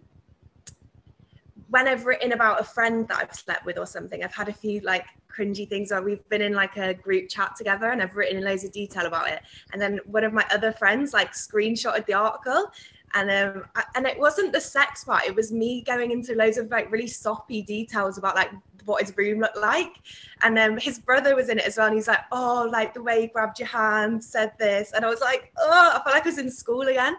when 1.69 1.87
I've 1.87 2.05
written 2.05 2.31
about 2.31 2.59
a 2.59 2.63
friend 2.63 3.07
that 3.07 3.17
I've 3.17 3.33
slept 3.33 3.65
with 3.65 3.77
or 3.77 3.85
something. 3.85 4.23
I've 4.23 4.33
had 4.33 4.49
a 4.49 4.53
few 4.53 4.81
like 4.81 5.05
cringy 5.31 5.67
things 5.69 5.91
where 5.91 6.01
we've 6.01 6.27
been 6.29 6.41
in 6.41 6.53
like 6.53 6.77
a 6.77 6.93
group 6.93 7.29
chat 7.29 7.55
together 7.55 7.91
and 7.91 8.01
I've 8.01 8.15
written 8.15 8.37
in 8.37 8.43
loads 8.43 8.63
of 8.63 8.71
detail 8.71 9.05
about 9.05 9.29
it. 9.29 9.41
And 9.71 9.81
then 9.81 9.99
one 10.05 10.23
of 10.23 10.33
my 10.33 10.45
other 10.51 10.71
friends 10.71 11.13
like 11.13 11.33
screenshotted 11.33 12.05
the 12.07 12.13
article 12.13 12.71
and 13.13 13.31
um 13.31 13.65
I, 13.75 13.83
and 13.95 14.05
it 14.05 14.19
wasn't 14.19 14.53
the 14.53 14.61
sex 14.61 15.03
part 15.03 15.23
it 15.25 15.35
was 15.35 15.51
me 15.51 15.81
going 15.81 16.11
into 16.11 16.35
loads 16.35 16.57
of 16.57 16.69
like 16.69 16.91
really 16.91 17.07
soppy 17.07 17.61
details 17.61 18.17
about 18.17 18.35
like 18.35 18.51
what 18.85 19.01
his 19.01 19.15
room 19.15 19.39
looked 19.39 19.57
like. 19.57 20.01
And 20.41 20.57
um 20.59 20.77
his 20.77 20.99
brother 20.99 21.35
was 21.35 21.49
in 21.49 21.59
it 21.59 21.65
as 21.65 21.77
well 21.77 21.87
and 21.87 21.95
he's 21.95 22.07
like 22.07 22.21
oh 22.31 22.67
like 22.71 22.93
the 22.93 23.03
way 23.03 23.21
he 23.21 23.27
grabbed 23.27 23.59
your 23.59 23.67
hand 23.67 24.23
said 24.23 24.51
this. 24.59 24.91
And 24.93 25.05
i 25.05 25.09
was 25.09 25.21
like 25.21 25.53
oh 25.57 25.91
i 25.95 26.03
felt 26.03 26.15
like 26.15 26.25
i 26.25 26.29
was 26.29 26.37
in 26.37 26.51
school 26.51 26.81
again. 26.81 27.15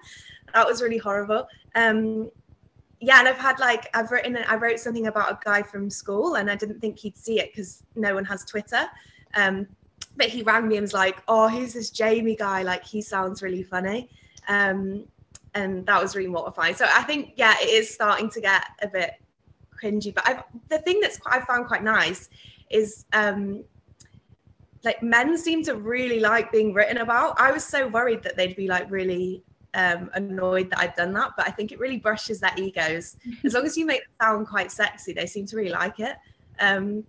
That 0.53 0.67
was 0.67 0.83
really 0.83 0.99
horrible. 0.99 1.47
Um 1.75 2.31
yeah 3.03 3.19
and 3.19 3.29
i've 3.29 3.39
had 3.39 3.59
like 3.59 3.89
i've 3.95 4.11
written 4.11 4.37
i 4.47 4.55
wrote 4.55 4.79
something 4.79 5.07
about 5.07 5.33
a 5.33 5.39
guy 5.43 5.63
from 5.63 5.89
school 5.89 6.35
and 6.35 6.51
i 6.51 6.55
didn't 6.55 6.79
think 6.81 6.99
he'd 6.99 7.17
see 7.17 7.41
it 7.41 7.51
because 7.51 7.83
no 7.97 8.15
one 8.15 8.25
has 8.25 8.45
twitter. 8.45 8.87
Um 9.35 9.67
but 10.17 10.27
he 10.27 10.43
rang 10.43 10.69
me 10.69 10.77
and 10.77 10.83
was 10.83 10.93
like 10.93 11.23
oh 11.29 11.49
who's 11.49 11.73
this 11.73 11.91
jamie 11.91 12.37
guy? 12.37 12.63
Like 12.63 12.85
he 12.85 13.01
sounds 13.01 13.43
really 13.43 13.63
funny. 13.63 14.11
Um 14.49 15.07
and 15.55 15.87
that 15.87 16.01
was 16.01 16.15
really 16.15 16.29
mortifying. 16.29 16.75
So 16.75 16.87
I 16.89 17.03
think 17.03 17.33
yeah, 17.37 17.55
it 17.61 17.69
is 17.69 17.93
starting 17.93 18.31
to 18.31 18.41
get 18.41 18.65
a 18.83 18.89
bit 18.89 19.15
cringy. 19.81 20.15
But 20.15 20.29
I've, 20.29 20.43
the 20.69 20.79
thing 20.79 21.01
that's 21.01 21.19
I 21.27 21.41
found 21.41 21.67
quite 21.67 21.83
nice 21.83 22.29
is 22.71 23.05
um, 23.13 23.65
like 24.85 25.03
men 25.03 25.37
seem 25.37 25.63
to 25.65 25.75
really 25.75 26.21
like 26.21 26.53
being 26.53 26.73
written 26.73 26.99
about. 26.99 27.39
I 27.41 27.53
was 27.53 27.65
so 27.65 27.89
worried 27.89 28.23
that 28.23 28.37
they'd 28.37 28.57
be 28.57 28.69
like 28.69 28.91
really 28.91 29.43
um, 29.75 30.11
annoyed 30.15 30.71
that 30.71 30.79
I'd 30.79 30.97
done 30.97 31.13
that, 31.15 31.33
but 31.37 31.47
I 31.47 31.51
think 31.51 31.73
it 31.73 31.79
really 31.79 31.99
brushes 31.99 32.41
their 32.41 32.53
egos. 32.57 33.17
As 33.45 33.55
long 33.55 33.67
as 33.67 33.77
you 33.77 33.87
make 33.87 34.03
it 34.03 34.09
sound 34.21 34.47
quite 34.47 34.73
sexy, 34.73 35.13
they 35.13 35.27
seem 35.27 35.47
to 35.47 35.57
really 35.57 35.71
like 35.71 36.01
it. 36.01 36.17
Um, 36.61 37.05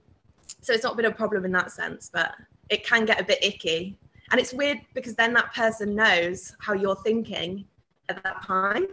so 0.61 0.73
it's 0.73 0.83
not 0.83 0.95
been 0.95 1.05
a 1.05 1.11
problem 1.11 1.45
in 1.45 1.51
that 1.53 1.71
sense, 1.71 2.09
but 2.13 2.33
it 2.69 2.85
can 2.85 3.05
get 3.05 3.19
a 3.19 3.23
bit 3.23 3.43
icky. 3.43 3.97
And 4.31 4.39
it's 4.39 4.53
weird 4.53 4.79
because 4.93 5.15
then 5.15 5.33
that 5.33 5.53
person 5.53 5.95
knows 5.95 6.55
how 6.59 6.73
you're 6.73 6.95
thinking 6.95 7.65
at 8.09 8.23
that 8.23 8.43
time. 8.43 8.87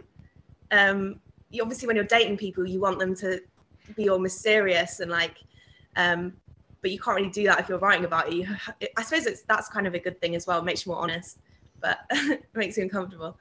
Um, 0.71 1.19
you, 1.49 1.61
obviously, 1.61 1.87
when 1.87 1.95
you're 1.95 2.05
dating 2.05 2.37
people, 2.37 2.67
you 2.67 2.79
want 2.79 2.99
them 2.99 3.15
to 3.15 3.41
be 3.95 4.09
all 4.09 4.19
mysterious 4.19 4.99
and 4.99 5.09
like, 5.09 5.37
um, 5.95 6.33
but 6.81 6.91
you 6.91 6.99
can't 6.99 7.17
really 7.17 7.29
do 7.29 7.43
that 7.45 7.59
if 7.59 7.69
you're 7.69 7.79
writing 7.79 8.05
about 8.05 8.31
it. 8.31 8.47
I 8.97 9.03
suppose 9.03 9.25
it's 9.25 9.41
that's 9.43 9.67
kind 9.69 9.87
of 9.87 9.93
a 9.93 9.99
good 9.99 10.19
thing 10.21 10.35
as 10.35 10.47
well. 10.47 10.59
It 10.59 10.65
makes 10.65 10.85
you 10.85 10.91
more 10.91 11.01
honest, 11.01 11.39
but 11.81 11.99
it 12.11 12.43
makes 12.53 12.77
you 12.77 12.83
uncomfortable. 12.83 13.37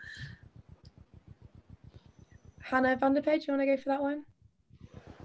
Hannah 2.61 2.97
Van-de-Peer, 2.97 3.35
you 3.35 3.45
want 3.49 3.62
to 3.62 3.66
go 3.66 3.77
for 3.77 3.89
that 3.89 4.03
one? 4.03 4.25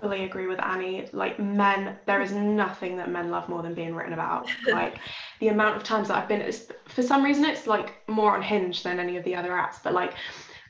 Fully 0.03 0.25
agree 0.25 0.47
with 0.47 0.61
Annie. 0.61 1.07
Like 1.13 1.39
men, 1.39 1.97
there 2.05 2.21
is 2.21 2.33
nothing 2.33 2.97
that 2.97 3.09
men 3.09 3.31
love 3.31 3.47
more 3.47 3.63
than 3.63 3.73
being 3.73 3.95
written 3.95 4.13
about. 4.13 4.49
Like 4.67 4.97
the 5.39 5.47
amount 5.47 5.77
of 5.77 5.83
times 5.83 6.09
that 6.09 6.17
I've 6.17 6.27
been, 6.27 6.51
for 6.85 7.01
some 7.01 7.23
reason, 7.23 7.45
it's 7.45 7.67
like 7.67 8.07
more 8.07 8.35
on 8.35 8.41
Hinge 8.41 8.83
than 8.83 8.99
any 8.99 9.17
of 9.17 9.23
the 9.23 9.35
other 9.35 9.51
apps. 9.51 9.77
But 9.81 9.93
like, 9.93 10.13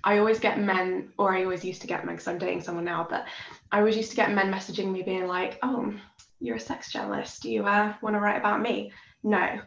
I 0.04 0.20
always 0.20 0.40
get 0.40 0.60
men, 0.60 1.12
or 1.18 1.34
I 1.34 1.44
always 1.44 1.66
used 1.66 1.82
to 1.82 1.88
get 1.88 2.06
men 2.06 2.16
because 2.16 2.28
I'm 2.28 2.38
dating 2.38 2.62
someone 2.62 2.86
now. 2.86 3.08
But 3.10 3.26
I 3.72 3.80
always 3.80 3.98
used 3.98 4.12
to 4.12 4.16
get 4.16 4.32
men 4.32 4.52
messaging 4.52 4.92
me 4.92 5.02
being 5.02 5.28
like, 5.28 5.58
"Oh, 5.64 5.94
you're 6.40 6.58
a 6.58 6.60
sex 6.60 6.92
journalist. 6.92 7.42
Do 7.42 7.50
you 7.50 7.66
uh, 7.66 7.94
want 8.02 8.16
to 8.16 8.20
write 8.20 8.38
about 8.38 8.62
me?" 8.62 8.92
No, 9.24 9.62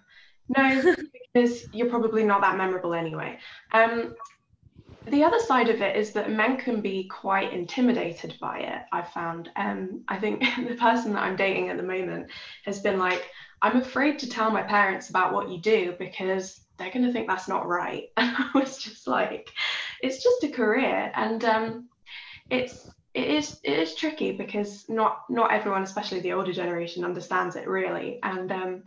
no, 0.56 0.94
because 1.34 1.66
you're 1.72 1.88
probably 1.88 2.22
not 2.22 2.42
that 2.42 2.58
memorable 2.58 2.94
anyway. 2.94 3.38
Um, 3.72 4.14
the 5.08 5.24
other 5.24 5.38
side 5.38 5.68
of 5.68 5.80
it 5.80 5.96
is 5.96 6.12
that 6.12 6.30
men 6.30 6.56
can 6.56 6.80
be 6.80 7.08
quite 7.08 7.52
intimidated 7.52 8.34
by 8.40 8.58
it 8.58 8.82
i've 8.92 9.08
found. 9.10 9.50
Um, 9.56 10.02
i 10.08 10.18
think 10.18 10.40
the 10.68 10.74
person 10.74 11.12
that 11.12 11.22
i'm 11.22 11.36
dating 11.36 11.68
at 11.68 11.76
the 11.76 11.82
moment 11.82 12.30
has 12.64 12.80
been 12.80 12.98
like 12.98 13.30
i'm 13.62 13.76
afraid 13.76 14.18
to 14.20 14.28
tell 14.28 14.50
my 14.50 14.62
parents 14.62 15.10
about 15.10 15.32
what 15.32 15.48
you 15.48 15.60
do 15.60 15.94
because 15.98 16.60
they're 16.76 16.90
going 16.90 17.06
to 17.06 17.12
think 17.12 17.26
that's 17.26 17.48
not 17.48 17.66
right. 17.66 18.04
And 18.16 18.34
i 18.36 18.50
was 18.54 18.78
just 18.78 19.06
like 19.06 19.52
it's 20.00 20.22
just 20.22 20.44
a 20.44 20.48
career. 20.48 21.10
And 21.14 21.44
um, 21.44 21.88
it's 22.50 22.90
it 23.14 23.28
is 23.28 23.58
it 23.64 23.78
is 23.78 23.94
tricky 23.94 24.32
because 24.32 24.84
not 24.88 25.22
not 25.30 25.52
everyone 25.52 25.82
especially 25.82 26.20
the 26.20 26.32
older 26.32 26.52
generation 26.52 27.04
understands 27.04 27.56
it 27.56 27.68
really. 27.68 28.18
And 28.22 28.52
um, 28.52 28.82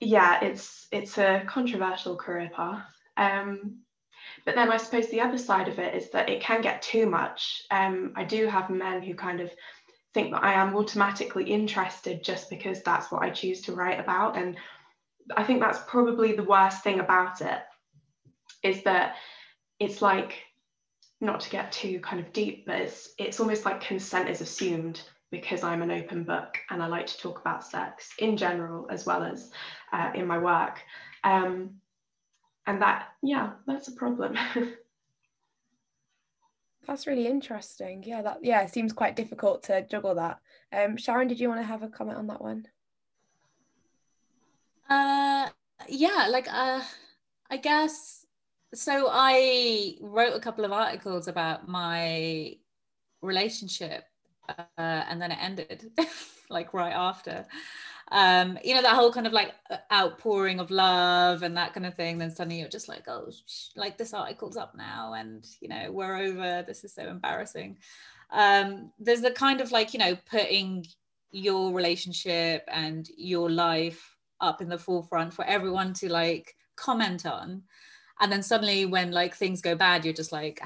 yeah 0.00 0.42
it's 0.42 0.86
it's 0.90 1.18
a 1.18 1.44
controversial 1.46 2.16
career 2.16 2.50
path. 2.54 2.86
Um, 3.16 3.80
but 4.44 4.54
then 4.54 4.70
I 4.70 4.76
suppose 4.76 5.08
the 5.08 5.20
other 5.20 5.38
side 5.38 5.68
of 5.68 5.78
it 5.78 5.94
is 5.94 6.10
that 6.10 6.28
it 6.28 6.40
can 6.40 6.60
get 6.60 6.82
too 6.82 7.06
much. 7.06 7.62
Um, 7.70 8.12
I 8.16 8.24
do 8.24 8.46
have 8.46 8.70
men 8.70 9.02
who 9.02 9.14
kind 9.14 9.40
of 9.40 9.50
think 10.12 10.32
that 10.32 10.42
I 10.42 10.54
am 10.54 10.76
automatically 10.76 11.44
interested 11.44 12.24
just 12.24 12.50
because 12.50 12.82
that's 12.82 13.12
what 13.12 13.22
I 13.22 13.30
choose 13.30 13.62
to 13.62 13.72
write 13.72 14.00
about. 14.00 14.36
And 14.36 14.56
I 15.36 15.44
think 15.44 15.60
that's 15.60 15.80
probably 15.86 16.32
the 16.32 16.42
worst 16.42 16.82
thing 16.82 17.00
about 17.00 17.40
it 17.40 17.60
is 18.62 18.82
that 18.82 19.16
it's 19.78 20.02
like 20.02 20.38
not 21.20 21.40
to 21.40 21.50
get 21.50 21.72
too 21.72 22.00
kind 22.00 22.20
of 22.20 22.32
deep, 22.32 22.66
but 22.66 22.76
it's 22.76 23.10
it's 23.18 23.40
almost 23.40 23.64
like 23.64 23.80
consent 23.80 24.28
is 24.28 24.40
assumed 24.40 25.02
because 25.30 25.62
I'm 25.62 25.82
an 25.82 25.90
open 25.90 26.24
book 26.24 26.58
and 26.70 26.82
I 26.82 26.86
like 26.86 27.06
to 27.06 27.18
talk 27.18 27.40
about 27.40 27.64
sex 27.64 28.10
in 28.18 28.36
general 28.36 28.88
as 28.90 29.06
well 29.06 29.22
as 29.22 29.50
uh, 29.92 30.10
in 30.14 30.26
my 30.26 30.38
work. 30.38 30.80
Um, 31.22 31.79
and 32.66 32.80
that 32.82 33.08
yeah 33.22 33.52
that's 33.66 33.88
a 33.88 33.92
problem. 33.92 34.36
That's 36.86 37.06
really 37.06 37.26
interesting. 37.28 38.02
Yeah 38.04 38.22
that 38.22 38.38
yeah 38.42 38.62
it 38.62 38.70
seems 38.70 38.92
quite 38.92 39.14
difficult 39.14 39.62
to 39.64 39.86
juggle 39.86 40.14
that. 40.16 40.40
Um 40.72 40.96
Sharan 40.96 41.28
did 41.28 41.38
you 41.38 41.48
want 41.48 41.60
to 41.60 41.66
have 41.66 41.82
a 41.82 41.88
comment 41.88 42.18
on 42.18 42.26
that 42.28 42.42
one? 42.42 42.66
Uh 44.88 45.48
yeah 45.88 46.26
like 46.30 46.46
uh 46.52 46.80
i 47.50 47.56
guess 47.56 48.26
so 48.74 49.08
i 49.10 49.94
wrote 50.00 50.34
a 50.34 50.40
couple 50.40 50.64
of 50.64 50.72
articles 50.72 51.28
about 51.28 51.68
my 51.68 52.54
relationship 53.22 54.04
uh, 54.48 54.62
and 54.78 55.20
then 55.20 55.32
it 55.32 55.38
ended 55.40 55.90
like 56.50 56.74
right 56.74 56.92
after 56.92 57.46
um 58.12 58.58
you 58.64 58.74
know 58.74 58.82
that 58.82 58.96
whole 58.96 59.12
kind 59.12 59.26
of 59.26 59.32
like 59.32 59.54
uh, 59.70 59.76
outpouring 59.92 60.58
of 60.58 60.70
love 60.70 61.42
and 61.42 61.56
that 61.56 61.72
kind 61.72 61.86
of 61.86 61.94
thing 61.94 62.18
then 62.18 62.30
suddenly 62.30 62.58
you're 62.58 62.68
just 62.68 62.88
like 62.88 63.04
oh 63.06 63.30
sh- 63.46 63.68
like 63.76 63.96
this 63.96 64.12
article's 64.12 64.56
up 64.56 64.74
now 64.76 65.14
and 65.14 65.46
you 65.60 65.68
know 65.68 65.90
we're 65.92 66.16
over. 66.16 66.64
This 66.66 66.84
is 66.84 66.94
so 66.94 67.06
embarrassing. 67.08 67.78
Um 68.30 68.92
there's 68.98 69.20
the 69.20 69.30
kind 69.30 69.60
of 69.60 69.70
like 69.70 69.92
you 69.92 70.00
know 70.00 70.16
putting 70.28 70.86
your 71.30 71.72
relationship 71.72 72.64
and 72.68 73.08
your 73.16 73.48
life 73.48 74.16
up 74.40 74.60
in 74.60 74.68
the 74.68 74.78
forefront 74.78 75.32
for 75.32 75.44
everyone 75.44 75.92
to 75.94 76.10
like 76.10 76.56
comment 76.76 77.26
on. 77.26 77.62
And 78.20 78.30
then 78.30 78.42
suddenly 78.42 78.86
when 78.86 79.12
like 79.12 79.34
things 79.34 79.62
go 79.62 79.74
bad 79.76 80.04
you're 80.04 80.14
just 80.14 80.32
like 80.32 80.60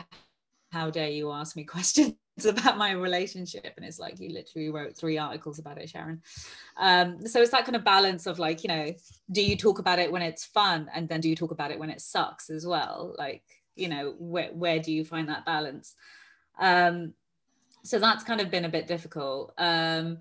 how 0.73 0.91
dare 0.91 1.11
you 1.11 1.31
ask 1.31 1.57
me 1.57 1.65
questions 1.77 2.15
about 2.45 2.77
my 2.77 2.91
relationship 2.93 3.73
and 3.77 3.87
it's 3.87 3.99
like 3.99 4.19
you 4.19 4.31
literally 4.31 4.71
wrote 4.71 4.97
three 4.97 5.19
articles 5.19 5.59
about 5.59 5.79
it 5.79 5.93
Sharan. 5.93 6.19
Um, 6.77 7.27
so 7.27 7.41
it's 7.41 7.53
that 7.53 7.65
kind 7.65 7.77
of 7.77 7.85
balance 7.85 8.27
of 8.27 8.39
like 8.39 8.65
you 8.65 8.69
know 8.69 8.93
do 9.31 9.43
you 9.43 9.57
talk 9.57 9.79
about 9.79 9.99
it 9.99 10.11
when 10.11 10.23
it's 10.23 10.45
fun 10.45 10.91
and 10.95 11.09
then 11.09 11.21
do 11.21 11.29
you 11.29 11.37
talk 11.37 11.53
about 11.53 11.71
it 11.71 11.79
when 11.79 11.91
it 11.91 12.01
sucks 12.01 12.51
as 12.51 12.67
well? 12.67 13.15
Like 13.17 13.43
you 13.77 13.89
know 13.89 14.15
where, 14.19 14.51
where 14.53 14.81
do 14.81 14.93
you 14.93 15.05
find 15.05 15.29
that 15.29 15.47
balance? 15.47 15.95
Um, 16.59 17.15
so 17.85 17.99
that's 17.99 18.25
kind 18.25 18.41
of 18.41 18.51
been 18.51 18.65
a 18.65 18.71
bit 18.71 18.87
difficult. 18.87 19.53
Um, 19.59 20.19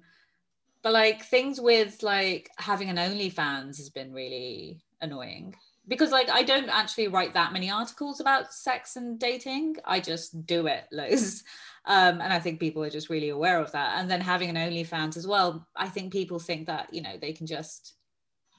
but 0.82 0.94
like 0.94 1.24
things 1.24 1.62
with 1.62 2.04
like 2.04 2.50
having 2.58 2.90
an 2.90 2.98
onlyfans 2.98 3.78
has 3.78 3.90
been 3.90 4.12
really 4.12 4.84
annoying 5.02 5.56
because 5.88 6.12
like 6.12 6.30
I 6.30 6.44
don't 6.44 6.70
actually 6.70 7.08
write 7.08 7.34
that 7.34 7.54
many 7.54 7.70
articles 7.70 8.20
about 8.20 8.54
sex 8.54 8.96
and 8.96 9.20
dating. 9.20 9.78
I 9.86 10.00
just 10.00 10.46
do 10.46 10.68
it 10.68 10.86
Liz. 10.92 11.44
Um, 11.86 12.22
and 12.22 12.32
I 12.32 12.40
think 12.40 12.60
people 12.60 12.82
are 12.84 12.90
just 12.90 13.10
really 13.10 13.30
aware 13.30 13.60
of 13.60 13.72
that. 13.74 14.00
And 14.00 14.10
then 14.10 14.22
having 14.22 14.50
an 14.50 14.56
OnlyFans 14.56 15.18
as 15.18 15.28
well, 15.28 15.68
I 15.76 15.90
think 15.90 16.14
people 16.14 16.40
think 16.40 16.68
that, 16.68 16.94
you 16.94 17.02
know, 17.02 17.18
they 17.20 17.34
can 17.34 17.46
just, 17.46 17.96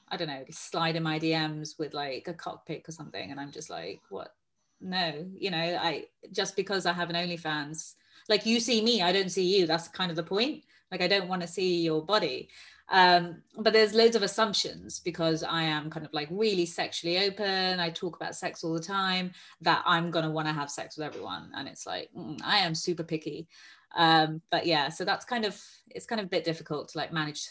I 0.09 0.17
don't 0.17 0.27
know, 0.27 0.43
slide 0.51 0.95
in 0.95 1.03
my 1.03 1.19
DMs 1.19 1.79
with 1.79 1.93
like 1.95 2.27
a 2.27 2.33
cockpit 2.33 2.87
or 2.87 2.91
something. 2.91 3.31
And 3.31 3.39
I'm 3.39 3.51
just 3.51 3.69
like, 3.69 4.01
what? 4.09 4.33
No, 4.79 5.25
you 5.39 5.49
know, 5.49 5.57
I 5.57 6.05
just 6.31 6.55
because 6.55 6.85
I 6.85 6.93
have 6.93 7.09
an 7.09 7.15
OnlyFans, 7.15 7.95
like 8.29 8.45
you 8.45 8.59
see 8.59 8.83
me, 8.83 9.01
I 9.01 9.11
don't 9.11 9.31
see 9.31 9.57
you. 9.57 9.65
That's 9.65 9.87
kind 9.87 10.11
of 10.11 10.17
the 10.17 10.23
point. 10.23 10.63
Like 10.91 11.01
I 11.01 11.07
don't 11.07 11.27
want 11.27 11.41
to 11.41 11.47
see 11.47 11.81
your 11.81 12.05
body. 12.05 12.49
Um, 12.89 13.41
but 13.57 13.73
there's 13.73 13.93
loads 13.95 14.15
of 14.15 14.21
assumptions 14.23 14.99
because 14.99 15.41
I 15.43 15.63
am 15.63 15.89
kind 15.89 16.05
of 16.05 16.13
like 16.13 16.27
really 16.31 16.65
sexually 16.67 17.17
open. 17.19 17.79
I 17.79 17.89
talk 17.89 18.15
about 18.15 18.35
sex 18.35 18.63
all 18.63 18.73
the 18.73 18.79
time 18.79 19.31
that 19.61 19.81
I'm 19.85 20.11
going 20.11 20.25
to 20.25 20.31
want 20.31 20.47
to 20.47 20.53
have 20.53 20.69
sex 20.69 20.95
with 20.97 21.07
everyone. 21.07 21.51
And 21.55 21.67
it's 21.67 21.87
like, 21.87 22.09
mm, 22.15 22.39
I 22.43 22.59
am 22.59 22.75
super 22.75 23.03
picky. 23.03 23.47
um, 23.95 24.41
but 24.51 24.65
yeah 24.65 24.89
so 24.89 25.05
that's 25.05 25.25
kind 25.25 25.45
of 25.45 25.59
it's 25.89 26.05
kind 26.05 26.19
of 26.19 26.25
a 26.27 26.29
bit 26.29 26.43
difficult 26.43 26.89
to 26.89 26.97
like 26.97 27.13
manage 27.13 27.47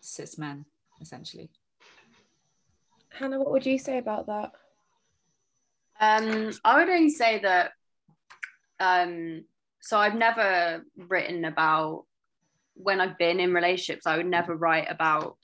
cis 0.00 0.38
men 0.38 0.64
essentially 1.00 1.50
hannah 3.10 3.38
what 3.38 3.50
would 3.50 3.66
you 3.66 3.78
say 3.78 3.98
about 3.98 4.26
that 4.26 4.52
um 6.00 6.50
i 6.64 6.76
would 6.76 6.88
only 6.88 7.10
say 7.10 7.38
that 7.40 7.72
um 8.78 9.44
so 9.80 9.98
i've 9.98 10.14
never 10.14 10.84
written 10.96 11.44
about 11.44 12.04
when 12.82 13.00
i've 13.00 13.18
been 13.18 13.40
in 13.40 13.52
relationships 13.52 14.06
i 14.06 14.16
would 14.16 14.26
never 14.26 14.54
write 14.56 14.86
about 14.90 15.36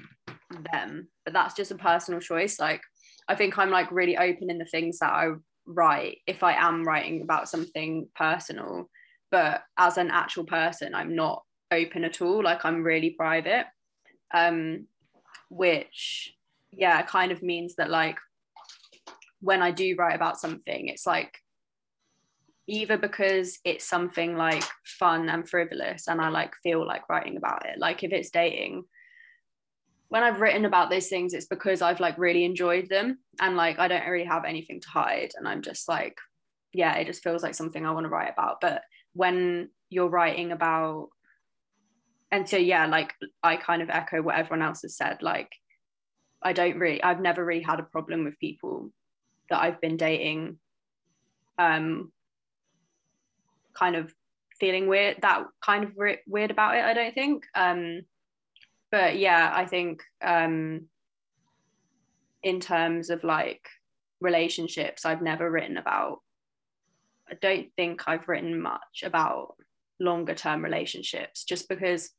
them 0.73 1.09
but 1.25 1.33
that's 1.33 1.55
just 1.55 1.73
a 1.73 1.77
personal 1.77 2.21
choice. 2.21 2.59
Like 2.59 2.83
i 3.29 3.35
think 3.35 3.59
i'm 3.59 3.71
like 3.71 3.91
really 3.91 4.17
open 4.17 4.51
in 4.51 4.59
the 4.59 4.65
things 4.65 4.99
that 4.99 5.13
i 5.13 5.31
write 5.67 6.19
if 6.27 6.43
i 6.43 6.53
am 6.53 6.85
writing 6.85 7.23
about 7.23 7.49
something 7.49 8.09
personal 8.15 8.89
but 9.31 9.63
as 9.77 9.99
an 9.99 10.11
actual 10.11 10.45
person 10.45 10.95
i'm 10.95 11.15
not 11.15 11.43
open 11.73 12.05
at 12.05 12.23
all. 12.23 12.45
Like 12.45 12.65
i'm 12.65 12.85
really 12.85 13.11
private 13.11 13.67
um 14.33 14.87
which 15.51 16.33
yeah 16.71 17.03
kind 17.03 17.33
of 17.33 17.43
means 17.43 17.75
that 17.77 17.91
like 17.91 18.19
when 19.41 19.63
i 19.63 19.71
do 19.71 19.95
write 19.99 20.15
about 20.15 20.39
something 20.39 20.89
it's 20.89 21.07
like 21.07 21.39
either 22.69 22.99
because 22.99 23.59
it's 23.65 23.85
something 23.85 24.37
like 24.37 24.65
fun 24.85 25.29
and 25.29 25.49
frivolous 25.49 26.09
and 26.09 26.21
i 26.21 26.29
like 26.29 26.55
feel 26.63 26.87
like 26.87 27.09
writing 27.09 27.37
about 27.37 27.65
it 27.67 27.79
like 27.79 28.03
if 28.03 28.13
it's 28.13 28.31
dating 28.31 28.85
when 30.09 30.23
I've 30.23 30.41
written 30.41 30.65
about 30.65 30.91
those 30.91 31.09
things, 31.09 31.35
it's 31.35 31.47
because 31.47 31.83
I've 31.83 32.01
like 32.01 32.19
really 32.19 32.45
enjoyed 32.45 32.89
them 32.89 33.19
and 33.41 33.57
like 33.57 33.79
I 33.79 33.89
don't 33.89 34.07
really 34.07 34.27
have 34.27 34.45
anything 34.45 34.81
to 34.81 34.89
hide. 34.89 35.33
And 35.37 35.49
I'm 35.49 35.63
just 35.63 35.89
like, 35.89 36.17
yeah, 36.73 36.95
it 36.97 37.07
just 37.07 37.23
feels 37.23 37.43
like 37.43 37.55
something 37.55 37.85
I 37.85 37.91
want 37.91 38.05
to 38.05 38.11
write 38.11 38.33
about. 38.33 38.61
But 38.61 38.83
when 39.15 39.71
you're 39.91 40.09
writing 40.09 40.53
about, 40.53 41.09
and 42.31 42.49
so 42.49 42.57
yeah, 42.57 42.87
like 42.87 43.15
I 43.43 43.57
kind 43.57 43.83
of 43.83 43.91
echo 43.91 44.23
what 44.23 44.37
everyone 44.37 44.67
else 44.67 44.83
has 44.83 44.97
said. 44.97 45.23
Like, 45.23 45.51
I 46.43 46.53
don't 46.53 46.79
really, 46.79 47.03
I've 47.03 47.21
never 47.21 47.45
really 47.45 47.63
had 47.63 47.81
a 47.81 47.85
problem 47.85 48.25
with 48.25 48.39
people 48.39 48.93
that 49.51 49.61
I've 49.61 49.81
been 49.81 49.97
dating, 49.97 50.59
um, 51.59 52.13
kind 53.79 53.97
of 53.97 54.13
feeling 54.59 54.89
weird, 54.89 55.19
that 55.23 55.45
kind 55.65 55.85
of 55.85 55.93
re- 55.97 56.21
weird 56.27 56.51
about 56.51 56.77
it. 56.77 56.85
I 56.85 56.95
don't 56.95 57.15
think. 57.15 57.45
Um, 57.55 58.03
but 58.91 59.19
yeah, 59.19 59.53
I 59.55 59.67
think 59.67 60.03
um, 60.23 60.87
in 62.43 62.61
terms 62.61 63.11
of 63.11 63.25
like 63.25 63.69
relationships, 64.21 65.05
I've 65.05 65.23
never 65.23 65.51
written 65.51 65.77
about. 65.77 66.21
I 67.29 67.35
don't 67.35 67.69
think 67.75 68.05
I've 68.07 68.29
written 68.29 68.61
much 68.61 69.03
about 69.05 69.57
longer 69.99 70.35
term 70.35 70.63
relationships, 70.63 71.45
just 71.45 71.69
because 71.69 72.11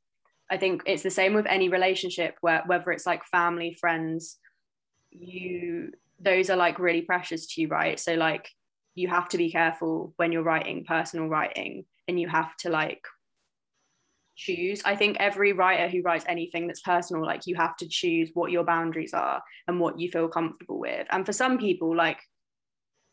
I 0.49 0.57
think 0.57 0.83
it's 0.85 1.03
the 1.03 1.09
same 1.09 1.33
with 1.33 1.45
any 1.45 1.69
relationship 1.69 2.35
where 2.41 2.63
whether 2.65 2.91
it's 2.91 3.05
like 3.05 3.23
family, 3.25 3.77
friends, 3.79 4.37
you 5.11 5.91
those 6.19 6.49
are 6.49 6.57
like 6.57 6.79
really 6.79 7.01
precious 7.01 7.47
to 7.47 7.61
you, 7.61 7.67
right? 7.67 7.99
So 7.99 8.15
like 8.15 8.49
you 8.97 9.07
have 9.07 9.29
to 9.29 9.37
be 9.37 9.51
careful 9.51 10.13
when 10.17 10.31
you're 10.31 10.43
writing 10.43 10.83
personal 10.83 11.27
writing 11.27 11.85
and 12.07 12.19
you 12.19 12.27
have 12.27 12.55
to 12.57 12.69
like 12.69 13.05
choose. 14.35 14.81
I 14.83 14.95
think 14.95 15.17
every 15.19 15.53
writer 15.53 15.87
who 15.87 16.01
writes 16.01 16.25
anything 16.27 16.65
that's 16.65 16.81
personal, 16.81 17.23
like 17.23 17.45
you 17.45 17.55
have 17.55 17.77
to 17.77 17.87
choose 17.87 18.31
what 18.33 18.51
your 18.51 18.63
boundaries 18.63 19.13
are 19.13 19.41
and 19.67 19.79
what 19.79 19.99
you 19.99 20.09
feel 20.09 20.27
comfortable 20.27 20.79
with. 20.79 21.05
And 21.11 21.27
for 21.27 21.31
some 21.31 21.59
people, 21.59 21.95
like, 21.95 22.19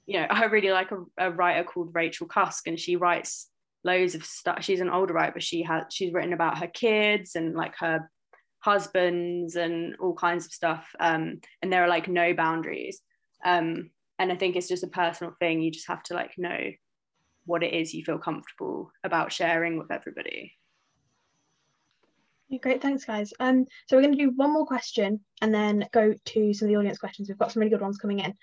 you 0.07 0.19
know, 0.19 0.27
I 0.31 0.45
really 0.47 0.71
like 0.71 0.91
a, 0.91 1.05
a 1.19 1.31
writer 1.31 1.65
called 1.65 1.95
Rachel 1.95 2.27
Cusk, 2.27 2.67
and 2.67 2.81
she 2.81 2.97
writes 2.97 3.51
loads 3.85 4.15
of 4.15 4.25
stuff. 4.25 4.65
She's 4.65 4.81
an 4.81 4.91
older 4.91 5.13
writer, 5.13 5.33
but 5.33 5.43
she 5.43 5.63
has 5.65 5.85
she's 5.91 6.15
written 6.15 6.33
about 6.33 6.59
her 6.59 6.67
kids 6.69 7.37
and 7.37 7.55
like 7.55 7.75
her 7.79 8.11
husbands 8.61 9.57
and 9.57 9.97
all 10.01 10.15
kinds 10.15 10.47
of 10.47 10.53
stuff. 10.53 10.89
Um, 10.99 11.41
and 11.61 11.71
there 11.71 11.85
are 11.85 11.89
like 11.89 12.09
no 12.09 12.33
boundaries. 12.33 13.03
Um, 13.45 13.91
and 14.19 14.33
I 14.33 14.37
think 14.37 14.57
it's 14.57 14.69
just 14.69 14.85
a 14.85 14.89
personal 14.89 15.35
thing. 15.39 15.61
You 15.61 15.71
just 15.71 15.89
have 15.89 16.03
to 16.05 16.15
like 16.15 16.33
know 16.39 16.59
what 17.47 17.63
it 17.63 17.75
is 17.75 17.93
you 17.93 18.05
feel 18.05 18.19
comfortable 18.19 18.91
about 19.03 19.33
sharing 19.33 19.79
with 19.79 19.91
everybody. 19.91 20.53
Great, 22.61 22.81
thanks, 22.81 23.05
guys. 23.05 23.33
Um, 23.41 23.67
so 23.87 23.97
we're 23.97 24.03
going 24.03 24.17
to 24.17 24.25
do 24.27 24.31
one 24.37 24.53
more 24.53 24.67
question 24.67 25.21
and 25.43 25.53
then 25.53 25.89
go 25.93 26.15
to 26.25 26.55
some 26.55 26.67
of 26.67 26.71
the 26.71 26.77
audience 26.77 26.99
questions. 26.99 27.29
We've 27.29 27.39
got 27.39 27.51
some 27.51 27.61
really 27.61 27.71
good 27.71 27.81
ones 27.81 27.99
coming 27.99 28.21
in. 28.21 28.35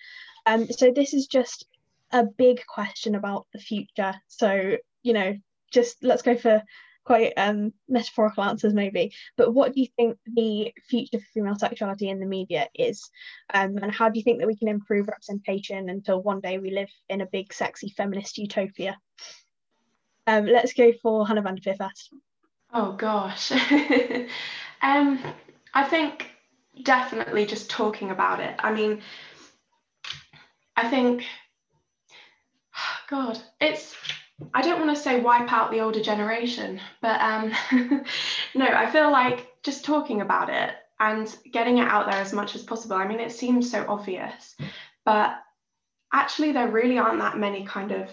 Um, 0.46 0.68
so 0.68 0.92
this 0.92 1.14
is 1.14 1.28
just 1.28 1.66
a 2.12 2.26
big 2.26 2.62
question 2.68 3.16
about 3.16 3.48
the 3.54 3.60
future. 3.60 4.14
So 4.28 4.76
you 5.04 5.14
know, 5.14 5.36
just 5.72 6.04
let's 6.04 6.22
go 6.22 6.36
for 6.36 6.62
quite 7.04 7.34
um, 7.38 7.74
metaphorical 7.88 8.44
answers 8.44 8.74
maybe. 8.74 9.14
But 9.38 9.54
what 9.54 9.74
do 9.74 9.82
you 9.82 9.88
think 9.96 10.18
the 10.26 10.74
future 10.90 11.20
for 11.20 11.26
female 11.34 11.58
sexuality 11.58 12.10
in 12.10 12.20
the 12.20 12.26
media 12.26 12.68
is, 12.76 13.10
um, 13.54 13.78
and 13.78 13.92
how 13.92 14.10
do 14.10 14.20
you 14.20 14.24
think 14.24 14.40
that 14.40 14.48
we 14.48 14.58
can 14.58 14.68
improve 14.68 15.08
representation 15.08 15.90
until 15.90 16.22
one 16.22 16.42
day 16.42 16.58
we 16.58 16.72
live 16.72 16.90
in 17.10 17.22
a 17.22 17.26
big, 17.26 17.54
sexy 17.54 17.90
feminist 17.90 18.38
utopia? 18.38 18.98
Um, 20.28 20.46
let's 20.46 20.74
go 20.74 20.92
for 21.02 21.28
Hannah 21.28 21.42
van 21.42 21.56
der 21.56 21.76
first. 21.76 22.14
Oh 22.74 22.94
gosh. 22.94 23.52
um, 24.82 25.20
I 25.74 25.84
think 25.84 26.30
definitely 26.84 27.46
just 27.46 27.70
talking 27.70 28.12
about 28.12 28.40
it. 28.40 28.56
I 28.60 28.72
mean, 28.72 29.02
I 30.76 30.90
think, 30.90 31.26
God, 33.10 33.42
it's, 33.60 33.96
I 34.54 34.62
don't 34.62 34.80
want 34.80 34.96
to 34.96 35.02
say 35.02 35.20
wipe 35.20 35.52
out 35.52 35.72
the 35.72 35.82
older 35.82 36.02
generation, 36.02 36.80
but 37.02 37.20
um, 37.22 37.52
no, 38.56 38.66
I 38.66 38.90
feel 38.90 39.12
like 39.12 39.48
just 39.64 39.86
talking 39.86 40.22
about 40.22 40.50
it 40.50 40.74
and 41.00 41.36
getting 41.52 41.80
it 41.80 41.88
out 41.88 42.10
there 42.10 42.20
as 42.20 42.34
much 42.34 42.56
as 42.56 42.64
possible. 42.64 42.96
I 42.96 43.08
mean, 43.08 43.20
it 43.20 43.32
seems 43.32 43.70
so 43.70 43.86
obvious, 43.88 44.56
but 45.06 45.36
actually, 46.14 46.52
there 46.52 46.70
really 46.70 46.98
aren't 46.98 47.20
that 47.20 47.38
many 47.38 47.66
kind 47.66 47.92
of 47.92 48.10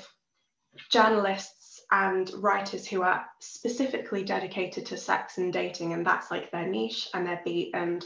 journalists 0.90 1.80
and 1.90 2.30
writers 2.36 2.86
who 2.86 3.02
are 3.02 3.24
specifically 3.40 4.22
dedicated 4.22 4.84
to 4.86 4.96
sex 4.96 5.38
and 5.38 5.52
dating 5.52 5.94
and 5.94 6.04
that's 6.04 6.30
like 6.30 6.50
their 6.50 6.66
niche 6.66 7.08
and 7.14 7.26
their 7.26 7.40
beat 7.44 7.70
and 7.74 8.04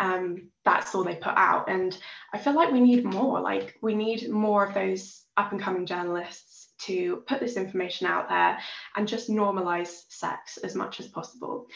um, 0.00 0.48
that's 0.64 0.94
all 0.94 1.04
they 1.04 1.14
put 1.14 1.34
out 1.36 1.68
and 1.68 1.98
i 2.32 2.38
feel 2.38 2.54
like 2.54 2.72
we 2.72 2.80
need 2.80 3.04
more 3.04 3.40
like 3.40 3.76
we 3.82 3.94
need 3.94 4.30
more 4.30 4.64
of 4.64 4.72
those 4.72 5.24
up 5.36 5.52
and 5.52 5.60
coming 5.60 5.84
journalists 5.84 6.67
to 6.78 7.22
put 7.26 7.40
this 7.40 7.56
information 7.56 8.06
out 8.06 8.28
there 8.28 8.58
and 8.96 9.08
just 9.08 9.30
normalize 9.30 10.02
sex 10.08 10.56
as 10.58 10.74
much 10.74 11.00
as 11.00 11.08
possible 11.08 11.66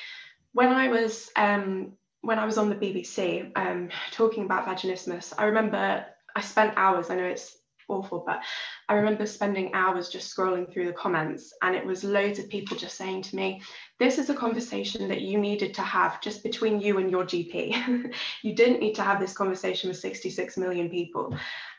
when 0.52 0.68
i 0.68 0.88
was 0.88 1.30
um, 1.36 1.92
when 2.20 2.38
i 2.38 2.44
was 2.44 2.58
on 2.58 2.68
the 2.68 2.76
bbc 2.76 3.50
um, 3.56 3.88
talking 4.10 4.44
about 4.44 4.66
vaginismus 4.66 5.32
i 5.38 5.44
remember 5.44 6.04
i 6.36 6.40
spent 6.40 6.74
hours 6.76 7.10
i 7.10 7.16
know 7.16 7.24
it's 7.24 7.56
awful. 7.92 8.22
But 8.26 8.42
I 8.88 8.94
remember 8.94 9.26
spending 9.26 9.72
hours 9.74 10.08
just 10.08 10.34
scrolling 10.34 10.72
through 10.72 10.86
the 10.86 10.92
comments, 10.92 11.52
and 11.62 11.74
it 11.74 11.84
was 11.84 12.04
loads 12.04 12.38
of 12.38 12.48
people 12.48 12.76
just 12.76 12.96
saying 12.96 13.22
to 13.22 13.36
me, 13.36 13.62
This 13.98 14.18
is 14.18 14.30
a 14.30 14.34
conversation 14.34 15.08
that 15.08 15.20
you 15.20 15.38
needed 15.38 15.74
to 15.74 15.82
have 15.82 16.20
just 16.20 16.42
between 16.42 16.80
you 16.80 16.98
and 16.98 17.10
your 17.10 17.24
GP. 17.24 18.14
you 18.42 18.54
didn't 18.54 18.80
need 18.80 18.94
to 18.94 19.02
have 19.02 19.20
this 19.20 19.34
conversation 19.34 19.88
with 19.88 19.98
66 19.98 20.56
million 20.56 20.88
people. 20.88 21.36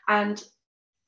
And 0.08 0.42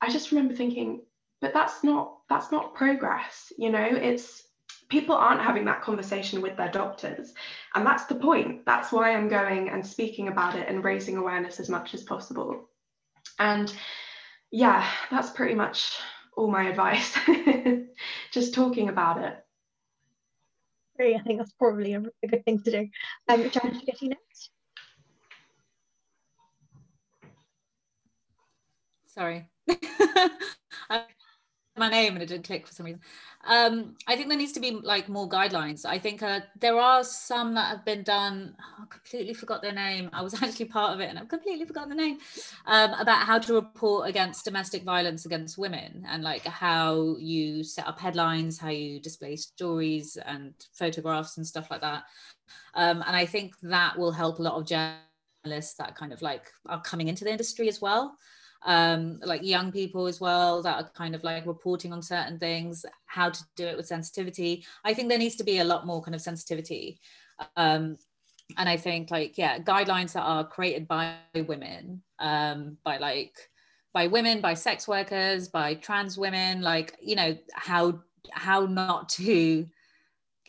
I 0.01 0.09
just 0.09 0.31
remember 0.31 0.53
thinking, 0.53 1.01
but 1.41 1.53
that's 1.53 1.83
not 1.83 2.17
that's 2.29 2.51
not 2.51 2.73
progress 2.73 3.51
you 3.57 3.69
know 3.69 3.85
it's 3.85 4.43
people 4.89 5.15
aren't 5.15 5.41
having 5.41 5.65
that 5.65 5.81
conversation 5.81 6.41
with 6.41 6.55
their 6.55 6.71
doctors 6.71 7.33
and 7.75 7.85
that's 7.85 8.05
the 8.05 8.15
point 8.15 8.65
that's 8.65 8.91
why 8.91 9.13
i'm 9.13 9.27
going 9.27 9.69
and 9.69 9.85
speaking 9.85 10.27
about 10.27 10.55
it 10.55 10.67
and 10.69 10.83
raising 10.83 11.17
awareness 11.17 11.59
as 11.59 11.69
much 11.69 11.93
as 11.93 12.03
possible 12.03 12.67
and 13.39 13.73
yeah, 14.51 14.87
that's 15.11 15.29
pretty 15.31 15.55
much 15.55 15.97
all 16.35 16.49
my 16.49 16.69
advice. 16.69 17.17
Just 18.31 18.53
talking 18.53 18.89
about 18.89 19.23
it. 19.23 19.35
Great, 20.95 21.15
I 21.15 21.19
think 21.19 21.37
that's 21.39 21.53
probably 21.53 21.93
a, 21.93 22.01
a 22.23 22.27
good 22.27 22.43
thing 22.45 22.61
to 22.63 22.71
do. 22.71 22.89
Um, 23.29 23.49
Janet, 23.49 23.85
get 23.85 24.01
you 24.01 24.09
next. 24.09 24.49
Sorry. 29.07 29.49
my 31.77 31.89
name 31.89 32.13
and 32.13 32.23
it 32.23 32.27
didn't 32.27 32.45
click 32.45 32.67
for 32.67 32.73
some 32.73 32.85
reason. 32.85 33.01
Um, 33.45 33.95
I 34.07 34.15
think 34.15 34.27
there 34.27 34.37
needs 34.37 34.51
to 34.53 34.59
be 34.59 34.71
like 34.71 35.07
more 35.07 35.29
guidelines. 35.29 35.85
I 35.85 35.99
think 35.99 36.21
uh, 36.21 36.41
there 36.59 36.77
are 36.77 37.03
some 37.03 37.53
that 37.53 37.69
have 37.69 37.85
been 37.85 38.03
done. 38.03 38.55
Oh, 38.59 38.83
I 38.83 38.85
completely 38.87 39.33
forgot 39.33 39.61
their 39.61 39.73
name. 39.73 40.09
I 40.11 40.21
was 40.21 40.33
actually 40.41 40.65
part 40.65 40.93
of 40.93 40.99
it 40.99 41.09
and 41.09 41.17
I've 41.17 41.29
completely 41.29 41.65
forgotten 41.65 41.89
the 41.89 41.95
name 41.95 42.17
um, 42.65 42.93
about 42.93 43.25
how 43.25 43.39
to 43.39 43.53
report 43.53 44.09
against 44.09 44.45
domestic 44.45 44.83
violence 44.83 45.25
against 45.25 45.57
women 45.57 46.05
and 46.09 46.23
like 46.23 46.45
how 46.45 47.15
you 47.19 47.63
set 47.63 47.87
up 47.87 47.99
headlines, 47.99 48.57
how 48.57 48.69
you 48.69 48.99
display 48.99 49.35
stories 49.35 50.17
and 50.25 50.53
photographs 50.73 51.37
and 51.37 51.47
stuff 51.47 51.71
like 51.71 51.81
that. 51.81 52.03
Um, 52.73 53.03
and 53.07 53.15
I 53.15 53.25
think 53.25 53.53
that 53.63 53.97
will 53.97 54.11
help 54.11 54.39
a 54.39 54.43
lot 54.43 54.55
of 54.55 54.65
journalists 54.65 55.75
that 55.75 55.95
kind 55.95 56.13
of 56.13 56.21
like 56.21 56.51
are 56.65 56.81
coming 56.81 57.07
into 57.07 57.23
the 57.23 57.31
industry 57.31 57.67
as 57.69 57.81
well. 57.81 58.17
Um, 58.65 59.19
like 59.23 59.43
young 59.43 59.71
people 59.71 60.07
as 60.07 60.19
well 60.19 60.61
that 60.61 60.75
are 60.75 60.89
kind 60.95 61.15
of 61.15 61.23
like 61.23 61.45
reporting 61.45 61.93
on 61.93 62.01
certain 62.01 62.39
things, 62.39 62.85
how 63.05 63.29
to 63.29 63.43
do 63.55 63.65
it 63.65 63.77
with 63.77 63.87
sensitivity. 63.87 64.65
I 64.83 64.93
think 64.93 65.09
there 65.09 65.17
needs 65.17 65.35
to 65.37 65.43
be 65.43 65.59
a 65.59 65.63
lot 65.63 65.85
more 65.85 66.01
kind 66.01 66.15
of 66.15 66.21
sensitivity. 66.21 66.99
Um, 67.55 67.97
and 68.57 68.69
I 68.69 68.77
think 68.77 69.11
like, 69.11 69.37
yeah, 69.37 69.59
guidelines 69.59 70.13
that 70.13 70.21
are 70.21 70.47
created 70.47 70.87
by 70.87 71.15
women, 71.35 72.01
um, 72.19 72.77
by 72.83 72.97
like, 72.97 73.35
by 73.93 74.07
women, 74.07 74.41
by 74.41 74.53
sex 74.53 74.87
workers, 74.87 75.47
by 75.47 75.75
trans 75.75 76.17
women, 76.17 76.61
like, 76.61 76.95
you 77.01 77.15
know, 77.15 77.37
how, 77.53 77.99
how 78.31 78.65
not 78.65 79.09
to 79.09 79.67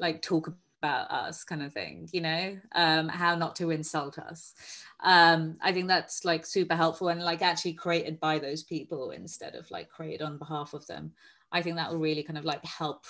like 0.01 0.23
talk 0.23 0.53
about 0.81 1.11
us 1.11 1.45
kind 1.45 1.63
of 1.63 1.73
thing 1.73 2.09
you 2.13 2.21
know 2.21 2.57
um 2.75 3.09
how 3.09 3.35
not 3.35 3.57
to 3.57 3.71
insult 3.71 4.19
us 4.19 4.55
um 5.01 5.57
i 5.61 5.73
think 5.73 5.89
that's 5.89 6.25
like 6.25 6.47
super 6.47 6.75
helpful 6.75 7.09
and 7.09 7.23
like 7.23 7.43
actually 7.43 7.73
created 7.73 8.21
by 8.21 8.39
those 8.39 8.63
people 8.63 9.11
instead 9.11 9.55
of 9.55 9.71
like 9.71 9.89
created 9.89 10.23
on 10.23 10.39
behalf 10.39 10.75
of 10.75 10.87
them 10.87 11.13
i 11.53 11.61
think 11.61 11.77
that 11.77 11.91
will 11.91 11.99
really 11.99 12.23
kind 12.23 12.39
of 12.39 12.45
like 12.45 12.65
help 12.65 13.05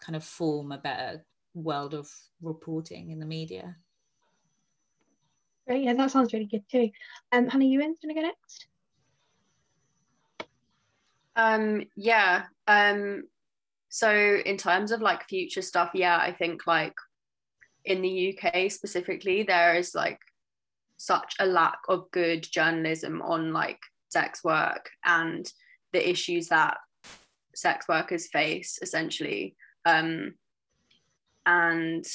kind 0.00 0.16
of 0.16 0.24
form 0.24 0.72
a 0.72 0.78
better 0.78 1.24
world 1.54 1.94
of 1.94 2.10
reporting 2.40 3.10
in 3.10 3.18
the 3.18 3.26
media 3.26 3.76
Great, 5.66 5.84
yeah, 5.84 5.94
that 5.94 6.10
sounds 6.10 6.32
really 6.32 6.46
good 6.46 6.64
too. 6.68 6.90
Um, 7.30 7.48
Hannah, 7.48 7.64
you 7.64 7.80
in? 7.80 7.94
Gonna 8.02 8.14
go 8.14 8.22
next? 8.22 8.66
Um, 11.36 11.84
yeah. 11.96 12.44
Um, 12.66 13.24
so 13.94 14.40
in 14.46 14.56
terms 14.56 14.90
of 14.90 15.02
like 15.02 15.28
future 15.28 15.60
stuff, 15.60 15.90
yeah, 15.92 16.16
I 16.16 16.32
think 16.32 16.66
like 16.66 16.94
in 17.84 18.00
the 18.00 18.34
UK 18.34 18.72
specifically, 18.72 19.42
there 19.42 19.74
is 19.74 19.94
like 19.94 20.18
such 20.96 21.34
a 21.38 21.44
lack 21.44 21.76
of 21.90 22.10
good 22.10 22.42
journalism 22.42 23.20
on 23.20 23.52
like 23.52 23.80
sex 24.08 24.42
work 24.42 24.88
and 25.04 25.46
the 25.92 26.08
issues 26.08 26.48
that 26.48 26.78
sex 27.54 27.86
workers 27.86 28.28
face 28.28 28.78
essentially. 28.80 29.56
Um, 29.84 30.36
and 31.44 32.06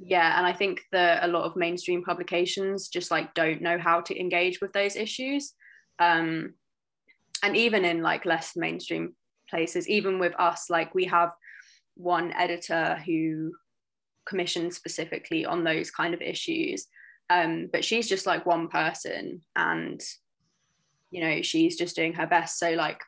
yeah, 0.00 0.36
and 0.36 0.44
I 0.44 0.54
think 0.54 0.80
that 0.90 1.22
a 1.22 1.28
lot 1.28 1.44
of 1.44 1.54
mainstream 1.54 2.02
publications 2.02 2.88
just 2.88 3.12
like 3.12 3.32
don't 3.34 3.62
know 3.62 3.78
how 3.78 4.00
to 4.00 4.20
engage 4.20 4.60
with 4.60 4.72
those 4.72 4.96
issues. 4.96 5.52
Um, 6.00 6.54
and 7.44 7.56
even 7.56 7.84
in 7.84 8.02
like 8.02 8.26
less 8.26 8.56
mainstream 8.56 9.14
places 9.54 9.88
even 9.88 10.18
with 10.18 10.34
us 10.38 10.60
like 10.68 10.94
we 10.94 11.04
have 11.04 11.30
one 11.94 12.32
editor 12.32 13.00
who 13.06 13.52
commissions 14.26 14.74
specifically 14.74 15.44
on 15.44 15.62
those 15.62 15.90
kind 15.90 16.14
of 16.14 16.20
issues 16.20 16.88
um, 17.30 17.68
but 17.72 17.84
she's 17.84 18.08
just 18.08 18.26
like 18.26 18.44
one 18.44 18.68
person 18.68 19.40
and 19.56 20.02
you 21.10 21.20
know 21.20 21.42
she's 21.42 21.76
just 21.76 21.96
doing 21.96 22.12
her 22.14 22.26
best. 22.26 22.58
So 22.58 22.72
like 22.72 23.00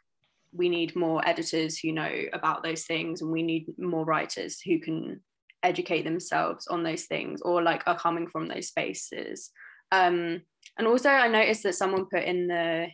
we 0.52 0.68
need 0.68 0.96
more 0.96 1.26
editors 1.28 1.78
who 1.78 1.92
know 1.92 2.22
about 2.32 2.62
those 2.62 2.84
things 2.84 3.20
and 3.20 3.30
we 3.30 3.42
need 3.42 3.66
more 3.78 4.04
writers 4.04 4.60
who 4.60 4.78
can 4.78 5.20
educate 5.62 6.02
themselves 6.02 6.66
on 6.68 6.82
those 6.82 7.04
things 7.04 7.42
or 7.42 7.62
like 7.62 7.82
are 7.86 7.98
coming 7.98 8.28
from 8.28 8.48
those 8.48 8.68
spaces. 8.68 9.50
Um, 9.92 10.42
and 10.78 10.86
also 10.86 11.08
i 11.08 11.28
noticed 11.28 11.62
that 11.62 11.76
someone 11.76 12.06
put 12.12 12.24
in 12.24 12.48
the 12.48 12.88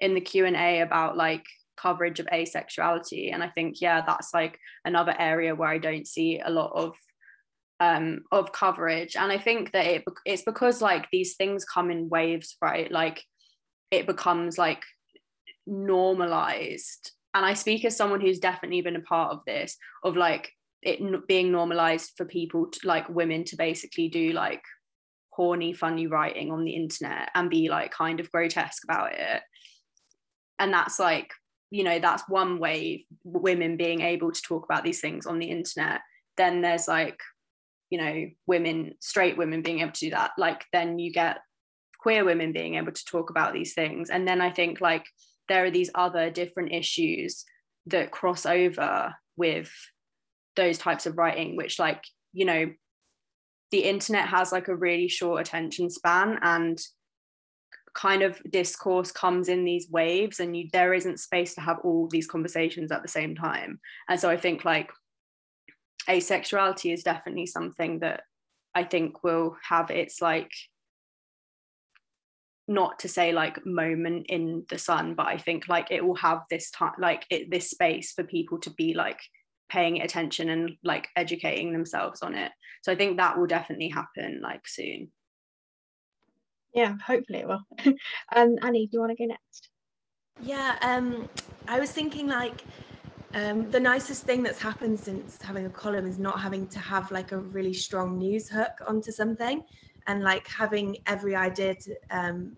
in 0.00 0.14
the 0.14 0.20
q&a 0.20 0.80
about 0.80 1.18
like 1.18 1.44
coverage 1.76 2.20
of 2.20 2.26
asexuality. 2.26 3.32
And 3.32 3.42
i 3.42 3.48
think 3.48 3.80
yeah 3.80 4.02
that's 4.06 4.32
like 4.34 4.58
another 4.84 5.14
area 5.18 5.54
where 5.54 5.68
i 5.68 5.78
don't 5.78 6.06
see 6.06 6.40
a 6.44 6.50
lot 6.50 6.72
of 6.74 6.96
um 7.80 8.20
of 8.32 8.52
coverage. 8.52 9.16
And 9.16 9.32
i 9.32 9.38
think 9.38 9.72
that 9.72 9.86
it 9.86 10.04
it's 10.24 10.42
because 10.42 10.80
like 10.80 11.08
these 11.10 11.36
things 11.36 11.64
come 11.64 11.90
in 11.90 12.08
waves 12.08 12.56
right? 12.60 12.90
Like 12.90 13.22
it 13.90 14.06
becomes 14.06 14.58
like 14.58 14.82
normalized. 15.66 17.12
And 17.34 17.44
i 17.44 17.54
speak 17.54 17.84
as 17.84 17.96
someone 17.96 18.20
who's 18.20 18.38
definitely 18.38 18.82
been 18.82 18.96
a 18.96 19.00
part 19.00 19.32
of 19.32 19.40
this 19.46 19.76
of 20.02 20.16
like 20.16 20.52
it 20.82 21.26
being 21.26 21.50
normalized 21.50 22.12
for 22.16 22.24
people 22.26 22.66
to, 22.66 22.86
like 22.86 23.08
women 23.08 23.42
to 23.44 23.56
basically 23.56 24.08
do 24.08 24.32
like 24.32 24.62
horny 25.30 25.72
funny 25.72 26.06
writing 26.06 26.52
on 26.52 26.64
the 26.64 26.72
internet 26.72 27.30
and 27.34 27.50
be 27.50 27.68
like 27.68 27.90
kind 27.90 28.20
of 28.20 28.30
grotesque 28.30 28.84
about 28.84 29.12
it. 29.12 29.42
And 30.58 30.72
that's 30.72 31.00
like 31.00 31.32
you 31.74 31.82
know 31.82 31.98
that's 31.98 32.28
one 32.28 32.58
way 32.58 33.06
women 33.24 33.76
being 33.76 34.00
able 34.00 34.30
to 34.30 34.42
talk 34.42 34.64
about 34.64 34.84
these 34.84 35.00
things 35.00 35.26
on 35.26 35.38
the 35.38 35.50
internet 35.50 36.00
then 36.36 36.62
there's 36.62 36.88
like 36.88 37.18
you 37.90 37.98
know 37.98 38.26
women 38.46 38.92
straight 39.00 39.36
women 39.36 39.62
being 39.62 39.80
able 39.80 39.92
to 39.92 40.06
do 40.06 40.10
that. 40.10 40.32
Like 40.38 40.64
then 40.72 40.98
you 40.98 41.12
get 41.12 41.38
queer 42.00 42.24
women 42.24 42.52
being 42.52 42.74
able 42.74 42.92
to 42.92 43.04
talk 43.04 43.30
about 43.30 43.52
these 43.52 43.74
things. 43.74 44.10
And 44.10 44.26
then 44.26 44.40
i 44.40 44.50
think 44.50 44.80
like 44.80 45.04
there 45.48 45.64
are 45.64 45.70
these 45.70 45.90
other 45.94 46.30
different 46.30 46.72
issues 46.72 47.44
that 47.86 48.10
cross 48.10 48.46
over 48.46 49.14
with 49.36 49.70
those 50.56 50.78
types 50.78 51.06
of 51.06 51.18
writing 51.18 51.56
which 51.56 51.78
like 51.78 52.02
you 52.32 52.44
know 52.44 52.72
the 53.70 53.80
internet 53.80 54.28
has 54.28 54.52
like 54.52 54.68
a 54.68 54.76
really 54.76 55.08
short 55.08 55.40
attention 55.40 55.90
span 55.90 56.38
and 56.42 56.78
kind 57.94 58.22
of 58.22 58.40
discourse 58.50 59.12
comes 59.12 59.48
in 59.48 59.64
these 59.64 59.88
waves 59.88 60.40
and 60.40 60.56
you 60.56 60.68
there 60.72 60.92
isn't 60.92 61.20
space 61.20 61.54
to 61.54 61.60
have 61.60 61.78
all 61.84 62.08
these 62.08 62.26
conversations 62.26 62.90
at 62.90 63.02
the 63.02 63.08
same 63.08 63.34
time. 63.34 63.80
And 64.08 64.18
so 64.18 64.28
i 64.28 64.36
think 64.36 64.64
like 64.64 64.90
asexuality 66.08 66.92
is 66.92 67.02
definitely 67.02 67.46
something 67.46 68.00
that 68.00 68.22
i 68.74 68.84
think 68.84 69.24
will 69.24 69.56
have 69.66 69.90
its 69.90 70.20
like 70.20 70.50
not 72.66 72.98
to 72.98 73.08
say 73.08 73.32
like 73.32 73.64
moment 73.64 74.26
in 74.28 74.64
the 74.68 74.78
sun 74.78 75.14
but 75.14 75.26
i 75.26 75.36
think 75.36 75.68
like 75.68 75.90
it 75.90 76.04
will 76.04 76.14
have 76.16 76.42
this 76.50 76.70
time 76.70 76.94
like 76.98 77.24
it, 77.30 77.50
this 77.50 77.70
space 77.70 78.12
for 78.12 78.24
people 78.24 78.58
to 78.58 78.70
be 78.70 78.94
like 78.94 79.20
paying 79.70 80.02
attention 80.02 80.50
and 80.50 80.72
like 80.84 81.08
educating 81.16 81.72
themselves 81.72 82.22
on 82.22 82.34
it. 82.34 82.52
So 82.82 82.92
i 82.92 82.94
think 82.94 83.16
that 83.16 83.38
will 83.38 83.46
definitely 83.46 83.88
happen 83.88 84.40
like 84.42 84.66
soon 84.66 85.10
yeah, 86.74 86.94
hopefully 87.06 87.40
it 87.40 87.48
will. 87.48 87.62
um, 88.36 88.56
Annie, 88.62 88.86
do 88.86 88.96
you 88.96 89.00
want 89.00 89.16
to 89.16 89.16
go 89.16 89.26
next? 89.26 89.68
Yeah, 90.40 90.76
um, 90.82 91.28
I 91.68 91.78
was 91.78 91.92
thinking 91.92 92.28
like 92.28 92.64
um, 93.34 93.70
the 93.70 93.80
nicest 93.80 94.24
thing 94.24 94.42
that's 94.42 94.60
happened 94.60 94.98
since 94.98 95.40
having 95.42 95.66
a 95.66 95.70
column 95.70 96.06
is 96.06 96.18
not 96.18 96.40
having 96.40 96.66
to 96.68 96.78
have 96.78 97.10
like 97.10 97.32
a 97.32 97.38
really 97.38 97.74
strong 97.74 98.18
news 98.18 98.48
hook 98.48 98.72
onto 98.86 99.10
something 99.10 99.62
and 100.06 100.22
like 100.22 100.46
having 100.48 100.98
every 101.06 101.34
idea 101.34 101.74
to 101.74 101.94
um, 102.10 102.56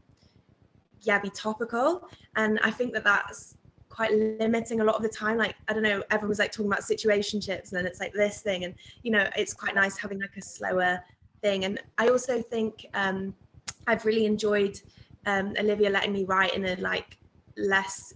yeah 1.02 1.18
be 1.18 1.30
topical 1.30 2.02
and 2.36 2.58
i 2.62 2.70
think 2.70 2.92
that 2.92 3.04
that's 3.04 3.56
quite 3.88 4.12
limiting 4.12 4.80
a 4.80 4.84
lot 4.84 4.96
of 4.96 5.02
the 5.02 5.08
time 5.08 5.38
like 5.38 5.54
i 5.68 5.72
don't 5.72 5.82
know 5.82 6.02
everyone's 6.10 6.38
like 6.38 6.52
talking 6.52 6.70
about 6.70 6.82
situationships 6.82 7.70
and 7.70 7.78
then 7.78 7.86
it's 7.86 8.00
like 8.00 8.12
this 8.12 8.40
thing 8.40 8.64
and 8.64 8.74
you 9.02 9.10
know 9.10 9.28
it's 9.36 9.54
quite 9.54 9.74
nice 9.74 9.96
having 9.96 10.20
like 10.20 10.36
a 10.36 10.42
slower 10.42 11.00
thing 11.42 11.64
and 11.64 11.80
i 11.98 12.08
also 12.08 12.42
think 12.42 12.86
um 12.94 13.34
I've 13.86 14.04
really 14.04 14.26
enjoyed 14.26 14.80
um, 15.26 15.54
Olivia 15.58 15.90
letting 15.90 16.12
me 16.12 16.24
write 16.24 16.54
in 16.54 16.64
a 16.64 16.76
like 16.76 17.18
less. 17.56 18.14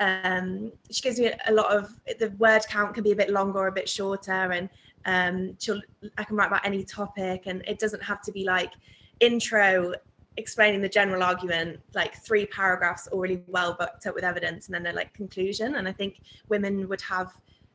Um, 0.00 0.72
she 0.90 1.02
gives 1.02 1.18
me 1.18 1.32
a 1.46 1.52
lot 1.52 1.72
of 1.74 1.90
the 2.18 2.30
word 2.38 2.62
count 2.68 2.94
can 2.94 3.04
be 3.04 3.12
a 3.12 3.16
bit 3.16 3.30
longer 3.30 3.60
or 3.60 3.68
a 3.68 3.72
bit 3.72 3.88
shorter, 3.88 4.52
and 4.52 4.68
um, 5.04 5.56
she'll 5.60 5.80
I 6.18 6.24
can 6.24 6.36
write 6.36 6.48
about 6.48 6.66
any 6.66 6.84
topic, 6.84 7.44
and 7.46 7.62
it 7.66 7.78
doesn't 7.78 8.02
have 8.02 8.22
to 8.22 8.32
be 8.32 8.44
like 8.44 8.72
intro 9.20 9.94
explaining 10.36 10.82
the 10.82 10.88
general 10.88 11.22
argument, 11.22 11.78
like 11.94 12.16
three 12.16 12.44
paragraphs 12.46 13.06
already 13.12 13.40
well 13.46 13.76
booked 13.78 14.06
up 14.06 14.14
with 14.14 14.24
evidence, 14.24 14.66
and 14.66 14.74
then 14.74 14.86
a 14.86 14.92
like 14.92 15.12
conclusion. 15.14 15.76
And 15.76 15.88
I 15.88 15.92
think 15.92 16.20
women 16.48 16.88
would 16.88 17.02
have 17.02 17.32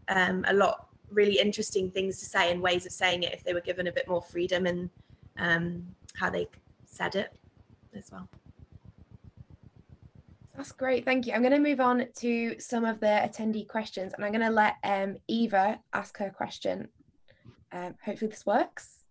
um, 0.10 0.44
a 0.48 0.54
lot 0.54 0.88
really 1.12 1.40
interesting 1.40 1.90
things 1.90 2.20
to 2.20 2.26
say 2.26 2.52
and 2.52 2.62
ways 2.62 2.86
of 2.86 2.92
saying 2.92 3.24
it 3.24 3.34
if 3.34 3.44
they 3.44 3.54
were 3.54 3.62
given 3.62 3.88
a 3.88 3.92
bit 3.92 4.08
more 4.08 4.22
freedom 4.22 4.66
and 4.66 4.90
um, 5.38 5.84
how 6.16 6.30
they 6.30 6.48
said 7.00 7.16
it 7.16 7.34
as 7.96 8.12
well. 8.12 8.28
That's 10.56 10.74
great, 10.74 11.06
thank 11.06 11.26
you. 11.26 11.34
I'm 11.34 11.42
going 11.42 11.54
to 11.54 11.60
move 11.60 11.80
on 11.80 12.06
to 12.18 12.60
some 12.60 12.84
of 12.84 13.00
the 13.00 13.06
attendee 13.06 13.66
questions 13.66 14.14
and 14.14 14.26
I'm 14.26 14.34
going 14.34 14.46
to 14.46 14.52
let 14.52 14.76
um, 14.84 15.16
Eva 15.30 15.80
ask 15.94 16.18
her 16.18 16.30
question. 16.30 16.90
Um, 17.72 17.96
hopefully 18.04 18.30
this 18.30 18.46
works. 18.46 19.06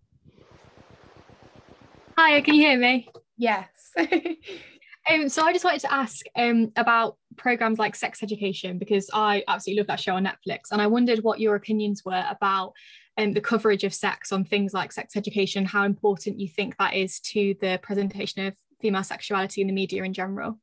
Hi, 2.19 2.41
can 2.43 2.55
you 2.55 2.63
hear 2.63 2.79
me? 2.79 3.09
Yes. 3.39 3.69
um, 3.99 5.31
so 5.31 5.43
I 5.43 5.55
just 5.55 5.65
wanted 5.65 5.81
to 5.83 5.95
ask 5.95 6.27
um, 6.37 6.71
about 6.77 7.17
programs 7.37 7.79
like 7.79 7.97
Sex 7.97 8.23
Education 8.23 8.79
because 8.79 9.09
I 9.15 9.43
absolutely 9.49 9.81
love 9.81 9.87
that 9.87 10.01
show 10.01 10.17
on 10.17 10.27
Netflix 10.27 10.73
and 10.73 10.83
I 10.83 10.89
wondered 10.89 11.21
what 11.21 11.41
your 11.41 11.55
opinions 11.55 12.05
were 12.05 12.25
about 12.29 12.75
um, 13.19 13.33
the 13.33 13.41
coverage 13.41 13.85
of 13.85 13.93
sex 13.93 14.33
on 14.33 14.45
things 14.45 14.73
like 14.73 14.93
sex 14.93 15.17
education, 15.17 15.65
how 15.65 15.85
important 15.85 16.39
you 16.39 16.49
think 16.49 16.77
that 16.79 16.95
is 16.95 17.21
to 17.21 17.55
the 17.61 17.79
presentation 17.83 18.47
of 18.47 18.55
female 18.81 19.03
sexuality 19.03 19.61
in 19.61 19.67
the 19.67 19.73
media 19.73 20.05
in 20.05 20.13
general. 20.13 20.59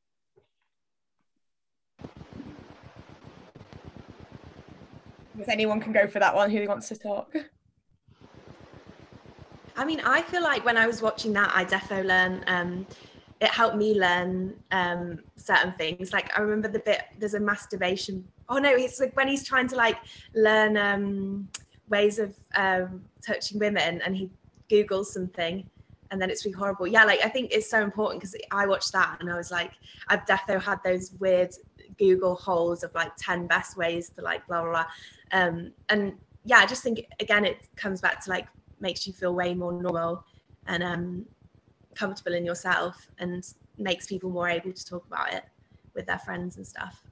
If 5.38 5.50
anyone 5.50 5.80
can 5.80 5.92
go 5.92 6.08
for 6.08 6.18
that 6.18 6.34
one, 6.34 6.50
who 6.50 6.66
wants 6.66 6.88
to 6.88 6.96
talk? 6.96 7.34
I 9.76 9.84
mean, 9.84 10.00
I 10.00 10.22
feel 10.22 10.42
like 10.42 10.64
when 10.64 10.78
I 10.78 10.86
was 10.86 11.02
watching 11.02 11.34
that, 11.34 11.52
I 11.54 11.66
defo 11.66 12.02
learned 12.02 12.44
um, 12.46 12.86
it 13.40 13.50
helped 13.50 13.76
me 13.76 14.00
learn 14.00 14.54
um, 14.70 15.18
certain 15.36 15.74
things. 15.74 16.12
Like 16.14 16.36
I 16.38 16.40
remember 16.40 16.68
the 16.68 16.78
bit 16.78 17.02
there's 17.18 17.34
a 17.34 17.40
masturbation. 17.40 18.26
Oh 18.48 18.56
no, 18.56 18.70
it's 18.70 18.98
like 18.98 19.14
when 19.14 19.28
he's 19.28 19.46
trying 19.46 19.68
to 19.68 19.76
like 19.76 19.98
learn 20.34 20.78
um, 20.78 21.48
ways 21.88 22.18
of 22.18 22.34
um, 22.56 23.02
touching 23.26 23.58
women, 23.58 24.00
and 24.04 24.16
he 24.16 24.30
googles 24.70 25.06
something, 25.06 25.66
and 26.10 26.20
then 26.20 26.30
it's 26.30 26.44
really 26.44 26.56
horrible. 26.56 26.86
Yeah, 26.86 27.04
like 27.04 27.24
I 27.24 27.28
think 27.28 27.52
it's 27.52 27.70
so 27.70 27.82
important 27.82 28.20
because 28.20 28.36
I 28.52 28.66
watched 28.66 28.92
that 28.92 29.18
and 29.20 29.30
I 29.30 29.36
was 29.36 29.50
like, 29.50 29.72
I've 30.08 30.26
definitely 30.26 30.64
had 30.64 30.78
those 30.84 31.12
weird 31.18 31.50
Google 31.98 32.34
holes 32.34 32.82
of 32.82 32.94
like 32.94 33.12
ten 33.16 33.46
best 33.46 33.76
ways 33.76 34.10
to 34.10 34.22
like 34.22 34.46
blah 34.46 34.62
blah 34.62 34.70
blah, 34.70 34.86
um, 35.32 35.72
and 35.88 36.14
yeah, 36.44 36.58
I 36.58 36.66
just 36.66 36.82
think 36.82 37.04
again 37.20 37.44
it 37.44 37.58
comes 37.76 38.00
back 38.00 38.22
to 38.24 38.30
like 38.30 38.46
makes 38.80 39.06
you 39.06 39.12
feel 39.12 39.34
way 39.34 39.54
more 39.54 39.72
normal 39.72 40.22
and 40.66 40.82
um, 40.82 41.26
comfortable 41.94 42.34
in 42.34 42.44
yourself 42.44 43.08
and 43.18 43.42
makes 43.78 44.06
people 44.06 44.30
more 44.30 44.48
able 44.48 44.72
to 44.72 44.86
talk 44.86 45.06
about 45.06 45.32
it 45.32 45.44
with 45.94 46.06
their 46.06 46.18
friends 46.18 46.56
and 46.56 46.66
stuff. 46.66 47.02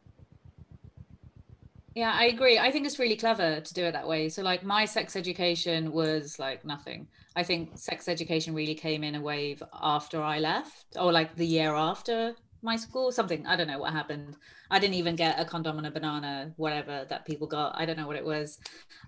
Yeah, 1.94 2.12
I 2.12 2.24
agree. 2.24 2.58
I 2.58 2.72
think 2.72 2.86
it's 2.86 2.98
really 2.98 3.16
clever 3.16 3.60
to 3.60 3.74
do 3.74 3.84
it 3.84 3.92
that 3.92 4.08
way. 4.08 4.28
So, 4.28 4.42
like, 4.42 4.64
my 4.64 4.84
sex 4.84 5.14
education 5.14 5.92
was 5.92 6.38
like 6.40 6.64
nothing. 6.64 7.06
I 7.36 7.44
think 7.44 7.78
sex 7.78 8.08
education 8.08 8.52
really 8.52 8.74
came 8.74 9.04
in 9.04 9.14
a 9.14 9.20
wave 9.20 9.62
after 9.80 10.20
I 10.20 10.40
left, 10.40 10.96
or 10.96 11.12
like 11.12 11.36
the 11.36 11.46
year 11.46 11.72
after 11.74 12.34
my 12.62 12.74
school, 12.74 13.12
something. 13.12 13.46
I 13.46 13.54
don't 13.54 13.68
know 13.68 13.78
what 13.78 13.92
happened. 13.92 14.36
I 14.70 14.80
didn't 14.80 14.94
even 14.94 15.14
get 15.14 15.38
a 15.38 15.44
condom 15.44 15.78
and 15.78 15.86
a 15.86 15.90
banana, 15.90 16.52
whatever 16.56 17.06
that 17.08 17.26
people 17.26 17.46
got. 17.46 17.78
I 17.78 17.84
don't 17.84 17.96
know 17.96 18.08
what 18.08 18.16
it 18.16 18.24
was. 18.24 18.58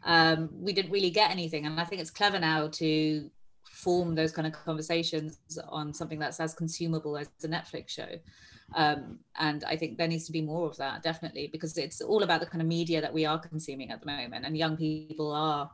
Um, 0.04 0.48
we 0.52 0.72
didn't 0.72 0.92
really 0.92 1.10
get 1.10 1.30
anything. 1.32 1.66
And 1.66 1.80
I 1.80 1.84
think 1.84 2.00
it's 2.00 2.10
clever 2.10 2.38
now 2.38 2.68
to 2.68 3.30
form 3.64 4.14
those 4.14 4.30
kind 4.30 4.46
of 4.46 4.52
conversations 4.52 5.38
on 5.68 5.92
something 5.92 6.18
that's 6.18 6.38
as 6.38 6.54
consumable 6.54 7.16
as 7.16 7.28
a 7.42 7.48
Netflix 7.48 7.88
show. 7.88 8.08
Um, 8.74 9.20
and 9.38 9.64
I 9.64 9.76
think 9.76 9.96
there 9.96 10.08
needs 10.08 10.26
to 10.26 10.32
be 10.32 10.42
more 10.42 10.66
of 10.68 10.76
that, 10.78 11.02
definitely, 11.02 11.48
because 11.48 11.78
it's 11.78 12.00
all 12.00 12.22
about 12.22 12.40
the 12.40 12.46
kind 12.46 12.60
of 12.60 12.68
media 12.68 13.00
that 13.00 13.12
we 13.12 13.24
are 13.24 13.38
consuming 13.38 13.90
at 13.90 14.00
the 14.00 14.06
moment. 14.06 14.44
And 14.44 14.56
young 14.56 14.76
people 14.76 15.32
are 15.32 15.70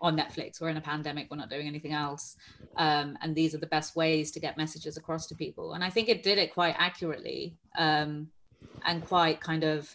on 0.00 0.16
Netflix. 0.16 0.60
We're 0.60 0.68
in 0.68 0.76
a 0.76 0.82
pandemic. 0.82 1.28
We're 1.30 1.36
not 1.36 1.50
doing 1.50 1.66
anything 1.66 1.92
else. 1.92 2.36
Um, 2.76 3.18
and 3.20 3.34
these 3.34 3.54
are 3.54 3.58
the 3.58 3.66
best 3.66 3.96
ways 3.96 4.30
to 4.32 4.40
get 4.40 4.56
messages 4.56 4.96
across 4.96 5.26
to 5.26 5.34
people. 5.34 5.72
And 5.72 5.82
I 5.82 5.90
think 5.90 6.08
it 6.08 6.22
did 6.22 6.38
it 6.38 6.54
quite 6.54 6.76
accurately 6.78 7.56
um, 7.76 8.28
and 8.84 9.04
quite 9.04 9.40
kind 9.40 9.64
of 9.64 9.94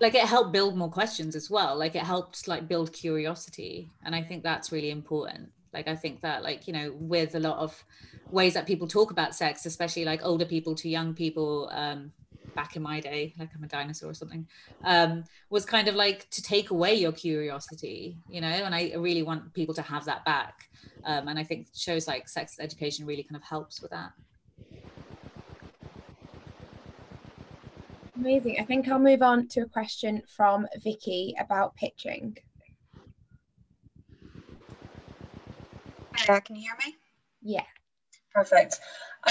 like 0.00 0.14
it 0.14 0.22
helped 0.22 0.52
build 0.52 0.76
more 0.76 0.90
questions 0.90 1.34
as 1.34 1.50
well. 1.50 1.76
Like 1.76 1.96
it 1.96 2.04
helped 2.04 2.46
like 2.46 2.68
build 2.68 2.92
curiosity. 2.92 3.90
And 4.04 4.14
I 4.14 4.22
think 4.22 4.42
that's 4.42 4.70
really 4.70 4.90
important. 4.90 5.50
Like 5.72 5.88
I 5.88 5.96
think 5.96 6.22
that 6.22 6.42
like, 6.42 6.66
you 6.66 6.72
know, 6.72 6.94
with 6.98 7.34
a 7.34 7.40
lot 7.40 7.58
of 7.58 7.84
ways 8.30 8.54
that 8.54 8.66
people 8.66 8.88
talk 8.88 9.10
about 9.10 9.34
sex, 9.34 9.66
especially 9.66 10.04
like 10.04 10.20
older 10.24 10.44
people 10.44 10.74
to 10.76 10.88
young 10.88 11.14
people, 11.14 11.70
um, 11.72 12.12
back 12.54 12.76
in 12.76 12.82
my 12.82 13.00
day, 13.00 13.34
like 13.38 13.50
I'm 13.54 13.62
a 13.62 13.68
dinosaur 13.68 14.10
or 14.10 14.14
something, 14.14 14.46
um, 14.84 15.24
was 15.50 15.64
kind 15.64 15.86
of 15.86 15.94
like 15.94 16.28
to 16.30 16.42
take 16.42 16.70
away 16.70 16.94
your 16.94 17.12
curiosity, 17.12 18.18
you 18.28 18.40
know, 18.40 18.48
and 18.48 18.74
I 18.74 18.92
really 18.96 19.22
want 19.22 19.54
people 19.54 19.74
to 19.74 19.82
have 19.82 20.04
that 20.06 20.24
back. 20.24 20.54
Um, 21.04 21.28
and 21.28 21.38
I 21.38 21.44
think 21.44 21.68
shows 21.74 22.08
like 22.08 22.28
sex 22.28 22.56
education 22.58 23.06
really 23.06 23.22
kind 23.22 23.36
of 23.36 23.42
helps 23.42 23.80
with 23.80 23.92
that. 23.92 24.10
Amazing. 28.16 28.56
I 28.58 28.64
think 28.64 28.88
I'll 28.88 28.98
move 28.98 29.22
on 29.22 29.46
to 29.48 29.60
a 29.60 29.66
question 29.66 30.22
from 30.26 30.66
Vicky 30.82 31.36
about 31.38 31.76
pitching. 31.76 32.36
Yeah, 36.26 36.40
can 36.40 36.56
you 36.56 36.62
hear 36.62 36.76
me? 36.86 36.96
Yeah. 37.42 37.64
Perfect. 38.34 38.80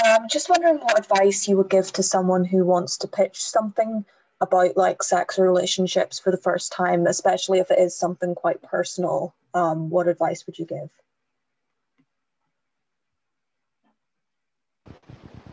Um, 0.06 0.28
just 0.30 0.50
wondering 0.50 0.78
what 0.78 1.00
advice 1.00 1.48
you 1.48 1.58
would 1.58 1.70
give 1.70 1.92
to 1.94 2.04
someone 2.04 2.44
who 2.46 2.66
wants 2.66 2.98
to 2.98 3.08
pitch 3.08 3.42
something 3.42 4.06
about 4.42 4.78
like 4.78 5.02
sex 5.02 5.40
or 5.40 5.46
relationships 5.46 6.20
for 6.20 6.32
the 6.32 6.38
first 6.38 6.72
time, 6.72 7.08
especially 7.08 7.60
if 7.60 7.72
it 7.72 7.80
is 7.80 7.98
something 7.98 8.36
quite 8.36 8.62
personal. 8.62 9.34
Um, 9.54 9.90
what 9.90 10.08
advice 10.08 10.46
would 10.46 10.60
you 10.60 10.66
give? 10.66 10.90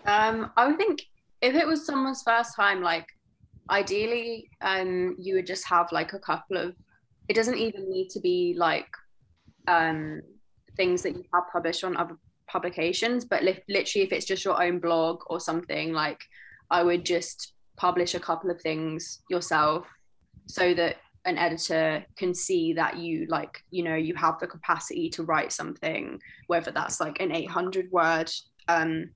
Um, 0.07 0.51
I 0.57 0.67
would 0.67 0.77
think 0.77 1.03
if 1.41 1.55
it 1.55 1.67
was 1.67 1.87
someone's 1.87 2.23
first 2.23 2.55
time, 2.57 2.83
like 2.83 3.07
ideally, 3.71 4.51
um, 4.61 5.17
you 5.19 5.35
would 5.37 5.47
just 5.47 5.67
have 5.67 5.91
like 5.93 6.13
a 6.13 6.19
couple 6.19 6.57
of. 6.57 6.75
It 7.29 7.35
doesn't 7.35 7.57
even 7.57 7.89
need 7.89 8.11
to 8.11 8.21
be 8.21 8.55
like 8.59 8.89
um, 9.67 10.21
things 10.77 11.03
that 11.03 11.17
you 11.17 11.25
have 11.33 11.45
published 11.53 11.85
on 11.85 11.97
other 11.97 12.17
publications 12.47 13.25
but 13.25 13.43
li- 13.43 13.63
literally 13.69 14.05
if 14.07 14.13
it's 14.13 14.27
just 14.27 14.45
your 14.45 14.63
own 14.63 14.79
blog 14.79 15.23
or 15.27 15.41
something 15.41 15.93
like 15.93 16.21
i 16.71 16.83
would 16.83 17.05
just 17.05 17.55
publish 17.77 18.15
a 18.15 18.21
couple 18.21 18.51
of 18.51 18.61
things 18.61 19.23
yourself 19.29 19.87
so 20.47 20.75
that 20.75 20.97
an 21.25 21.39
editor 21.39 22.05
can 22.17 22.35
see 22.35 22.75
that 22.75 22.99
you 22.99 23.27
like 23.29 23.63
you 23.71 23.83
know 23.83 23.95
you 23.95 24.15
have 24.15 24.39
the 24.41 24.47
capacity 24.47 25.09
to 25.09 25.23
write 25.23 25.53
something 25.53 26.21
whether 26.49 26.71
that's 26.71 27.01
like 27.01 27.21
an 27.21 27.33
800 27.33 27.91
word 27.91 28.31
um, 28.69 29.11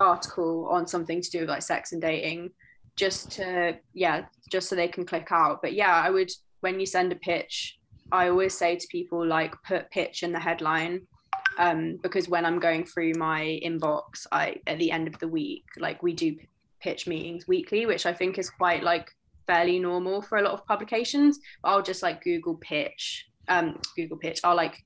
article 0.00 0.68
on 0.70 0.86
something 0.86 1.20
to 1.20 1.30
do 1.30 1.40
with 1.40 1.48
like 1.48 1.62
sex 1.62 1.92
and 1.92 2.02
dating 2.02 2.50
just 2.96 3.30
to 3.32 3.76
yeah 3.92 4.24
just 4.50 4.68
so 4.68 4.76
they 4.76 4.88
can 4.88 5.04
click 5.04 5.28
out. 5.30 5.60
But 5.62 5.74
yeah 5.74 5.94
i 5.94 6.10
would 6.10 6.30
when 6.60 6.80
you 6.80 6.86
send 6.86 7.12
a 7.12 7.16
pitch 7.16 7.78
i 8.12 8.28
always 8.28 8.56
say 8.56 8.76
to 8.76 8.86
people 8.88 9.24
like 9.26 9.54
put 9.66 9.90
pitch 9.90 10.22
in 10.22 10.32
the 10.32 10.40
headline 10.40 11.00
um, 11.58 11.98
because 12.02 12.28
when 12.28 12.44
I'm 12.44 12.58
going 12.58 12.84
through 12.84 13.14
my 13.14 13.58
inbox, 13.64 14.26
I 14.30 14.56
at 14.66 14.78
the 14.78 14.90
end 14.90 15.08
of 15.08 15.18
the 15.18 15.28
week, 15.28 15.64
like 15.78 16.02
we 16.02 16.12
do 16.12 16.36
pitch 16.80 17.06
meetings 17.06 17.48
weekly, 17.48 17.86
which 17.86 18.06
I 18.06 18.12
think 18.12 18.38
is 18.38 18.50
quite 18.50 18.82
like 18.82 19.10
fairly 19.46 19.78
normal 19.78 20.22
for 20.22 20.38
a 20.38 20.42
lot 20.42 20.52
of 20.52 20.66
publications. 20.66 21.38
I'll 21.64 21.82
just 21.82 22.02
like 22.02 22.22
Google 22.22 22.56
pitch, 22.56 23.26
um, 23.48 23.80
Google 23.96 24.18
pitch. 24.18 24.40
I'll 24.44 24.56
like 24.56 24.84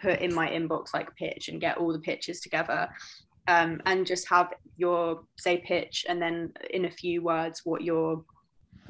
put 0.00 0.20
in 0.20 0.34
my 0.34 0.48
inbox 0.48 0.94
like 0.94 1.14
pitch 1.16 1.48
and 1.48 1.60
get 1.60 1.78
all 1.78 1.92
the 1.92 1.98
pitches 1.98 2.40
together. 2.40 2.88
Um, 3.48 3.80
and 3.86 4.04
just 4.04 4.28
have 4.28 4.52
your 4.76 5.20
say 5.38 5.58
pitch 5.58 6.04
and 6.08 6.20
then 6.20 6.52
in 6.70 6.86
a 6.86 6.90
few 6.90 7.22
words 7.22 7.60
what 7.62 7.82
your 7.82 8.24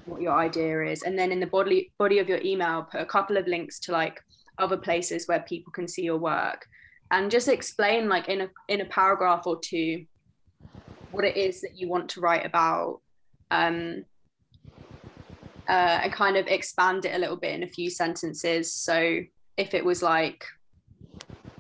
what 0.07 0.23
your 0.23 0.33
idea 0.33 0.85
is. 0.85 1.03
And 1.03 1.19
then 1.19 1.33
in 1.33 1.41
the 1.41 1.47
body 1.47 1.93
body 1.99 2.19
of 2.19 2.29
your 2.29 2.41
email 2.43 2.87
put 2.91 3.01
a 3.01 3.07
couple 3.07 3.37
of 3.37 3.47
links 3.47 3.79
to 3.81 3.93
like 3.93 4.21
other 4.59 4.77
places 4.77 5.27
where 5.27 5.41
people 5.41 5.73
can 5.73 5.89
see 5.89 6.03
your 6.03 6.19
work. 6.19 6.67
And 7.11 7.31
just 7.31 7.49
explain 7.49 8.09
like 8.09 8.29
in 8.29 8.43
a 8.43 8.49
in 8.69 8.81
a 8.81 8.87
paragraph 8.87 9.47
or 9.47 9.59
two 9.61 10.07
what 11.11 11.25
it 11.25 11.37
is 11.37 11.61
that 11.61 11.77
you 11.77 11.89
want 11.89 12.09
to 12.11 12.21
write 12.21 12.45
about 12.45 13.01
um, 13.51 14.05
uh, 15.69 16.01
and 16.03 16.13
kind 16.13 16.37
of 16.37 16.47
expand 16.47 17.05
it 17.05 17.15
a 17.15 17.19
little 17.19 17.37
bit 17.37 17.55
in 17.55 17.63
a 17.63 17.69
few 17.69 17.91
sentences. 17.91 18.73
So 18.73 19.21
if 19.57 19.75
it 19.75 19.85
was 19.85 20.03
like 20.03 20.45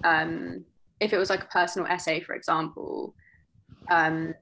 um, 0.05 0.64
if 1.01 1.12
it 1.12 1.18
was 1.18 1.30
like 1.30 1.44
a 1.44 1.49
personal 1.49 1.88
essay 1.88 2.20
for 2.20 2.34
example 2.34 3.14
um, 3.90 4.34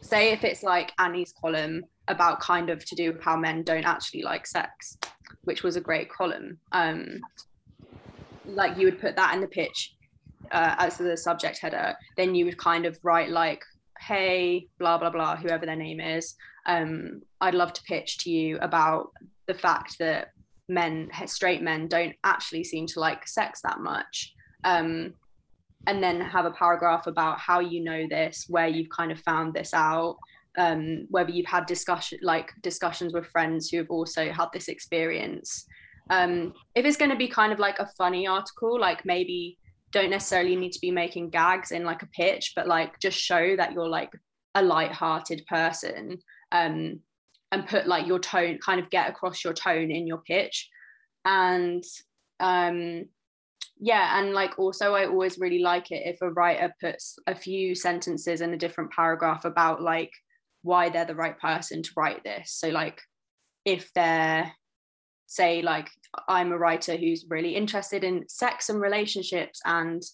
say 0.00 0.32
if 0.32 0.44
it's 0.44 0.62
like 0.62 0.92
annie's 0.98 1.32
column 1.40 1.82
about 2.08 2.40
kind 2.40 2.70
of 2.70 2.84
to 2.84 2.94
do 2.94 3.12
with 3.12 3.22
how 3.22 3.36
men 3.36 3.62
don't 3.62 3.86
actually 3.86 4.22
like 4.22 4.46
sex 4.46 4.96
which 5.44 5.62
was 5.62 5.76
a 5.76 5.80
great 5.80 6.10
column 6.10 6.58
um, 6.72 7.20
like 8.46 8.76
you 8.78 8.86
would 8.86 9.00
put 9.00 9.16
that 9.16 9.34
in 9.34 9.40
the 9.40 9.48
pitch 9.48 9.96
uh, 10.52 10.74
as 10.78 10.98
the 10.98 11.16
subject 11.16 11.58
header, 11.58 11.94
then 12.16 12.34
you 12.34 12.44
would 12.44 12.58
kind 12.58 12.86
of 12.86 12.98
write 13.02 13.30
like, 13.30 13.62
hey, 14.00 14.68
blah, 14.78 14.98
blah, 14.98 15.10
blah, 15.10 15.36
whoever 15.36 15.66
their 15.66 15.76
name 15.76 16.00
is. 16.00 16.34
Um, 16.66 17.22
I'd 17.40 17.54
love 17.54 17.72
to 17.74 17.82
pitch 17.82 18.18
to 18.18 18.30
you 18.30 18.58
about 18.58 19.10
the 19.46 19.54
fact 19.54 19.96
that 19.98 20.28
men, 20.68 21.10
straight 21.26 21.62
men, 21.62 21.88
don't 21.88 22.14
actually 22.24 22.64
seem 22.64 22.86
to 22.88 23.00
like 23.00 23.26
sex 23.26 23.60
that 23.62 23.80
much. 23.80 24.34
Um, 24.64 25.14
and 25.86 26.02
then 26.02 26.20
have 26.20 26.46
a 26.46 26.50
paragraph 26.50 27.06
about 27.06 27.38
how 27.38 27.60
you 27.60 27.84
know 27.84 28.06
this, 28.10 28.46
where 28.48 28.66
you've 28.66 28.90
kind 28.90 29.12
of 29.12 29.20
found 29.20 29.54
this 29.54 29.72
out, 29.72 30.16
um, 30.56 31.06
whether 31.10 31.30
you've 31.30 31.46
had 31.46 31.66
discussion 31.66 32.18
like 32.22 32.52
discussions 32.62 33.12
with 33.12 33.26
friends 33.26 33.68
who 33.68 33.78
have 33.78 33.90
also 33.90 34.30
had 34.30 34.48
this 34.52 34.68
experience. 34.68 35.66
Um, 36.10 36.54
if 36.74 36.84
it's 36.84 36.96
going 36.96 37.10
to 37.10 37.16
be 37.16 37.28
kind 37.28 37.52
of 37.52 37.58
like 37.58 37.78
a 37.78 37.90
funny 37.98 38.26
article, 38.26 38.78
like 38.78 39.04
maybe 39.04 39.58
don't 39.92 40.10
necessarily 40.10 40.56
need 40.56 40.72
to 40.72 40.80
be 40.80 40.90
making 40.90 41.30
gags 41.30 41.72
in 41.72 41.84
like 41.84 42.02
a 42.02 42.08
pitch, 42.08 42.52
but 42.54 42.66
like 42.66 42.98
just 43.00 43.18
show 43.18 43.56
that 43.56 43.72
you're 43.72 43.88
like 43.88 44.10
a 44.54 44.62
light-hearted 44.62 45.42
person 45.48 46.18
um, 46.52 47.00
and 47.52 47.66
put 47.68 47.86
like 47.86 48.06
your 48.06 48.18
tone, 48.18 48.58
kind 48.64 48.80
of 48.80 48.90
get 48.90 49.08
across 49.08 49.42
your 49.42 49.52
tone 49.52 49.90
in 49.90 50.06
your 50.06 50.18
pitch. 50.18 50.68
And 51.24 51.82
um, 52.40 53.06
yeah, 53.78 54.18
and 54.18 54.32
like 54.32 54.58
also, 54.58 54.94
I 54.94 55.06
always 55.06 55.38
really 55.38 55.58
like 55.58 55.90
it 55.90 56.02
if 56.06 56.22
a 56.22 56.30
writer 56.30 56.72
puts 56.80 57.18
a 57.26 57.34
few 57.34 57.74
sentences 57.74 58.40
in 58.40 58.54
a 58.54 58.58
different 58.58 58.90
paragraph 58.92 59.44
about 59.44 59.82
like 59.82 60.10
why 60.66 60.88
they're 60.88 61.04
the 61.04 61.14
right 61.14 61.38
person 61.38 61.82
to 61.82 61.90
write 61.96 62.22
this. 62.24 62.52
So, 62.52 62.68
like, 62.68 63.00
if 63.64 63.92
they're 63.94 64.52
say 65.28 65.60
like 65.60 65.88
i'm 66.28 66.52
a 66.52 66.56
writer 66.56 66.96
who's 66.96 67.26
really 67.28 67.56
interested 67.56 68.04
in 68.04 68.24
sex 68.28 68.68
and 68.68 68.80
relationships 68.80 69.60
and 69.64 70.04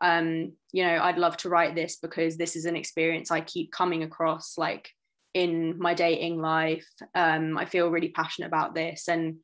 um, 0.00 0.52
you 0.72 0.84
know, 0.84 0.98
I'd 1.02 1.18
love 1.18 1.36
to 1.38 1.48
write 1.48 1.74
this 1.74 1.96
because 1.96 2.36
this 2.36 2.56
is 2.56 2.64
an 2.64 2.76
experience 2.76 3.30
I 3.30 3.40
keep 3.40 3.72
coming 3.72 4.02
across 4.02 4.56
like 4.56 4.90
in 5.34 5.78
my 5.78 5.94
dating 5.94 6.40
life. 6.40 6.86
Um, 7.14 7.58
I 7.58 7.64
feel 7.64 7.90
really 7.90 8.10
passionate 8.10 8.48
about 8.48 8.74
this 8.74 9.08
and 9.08 9.36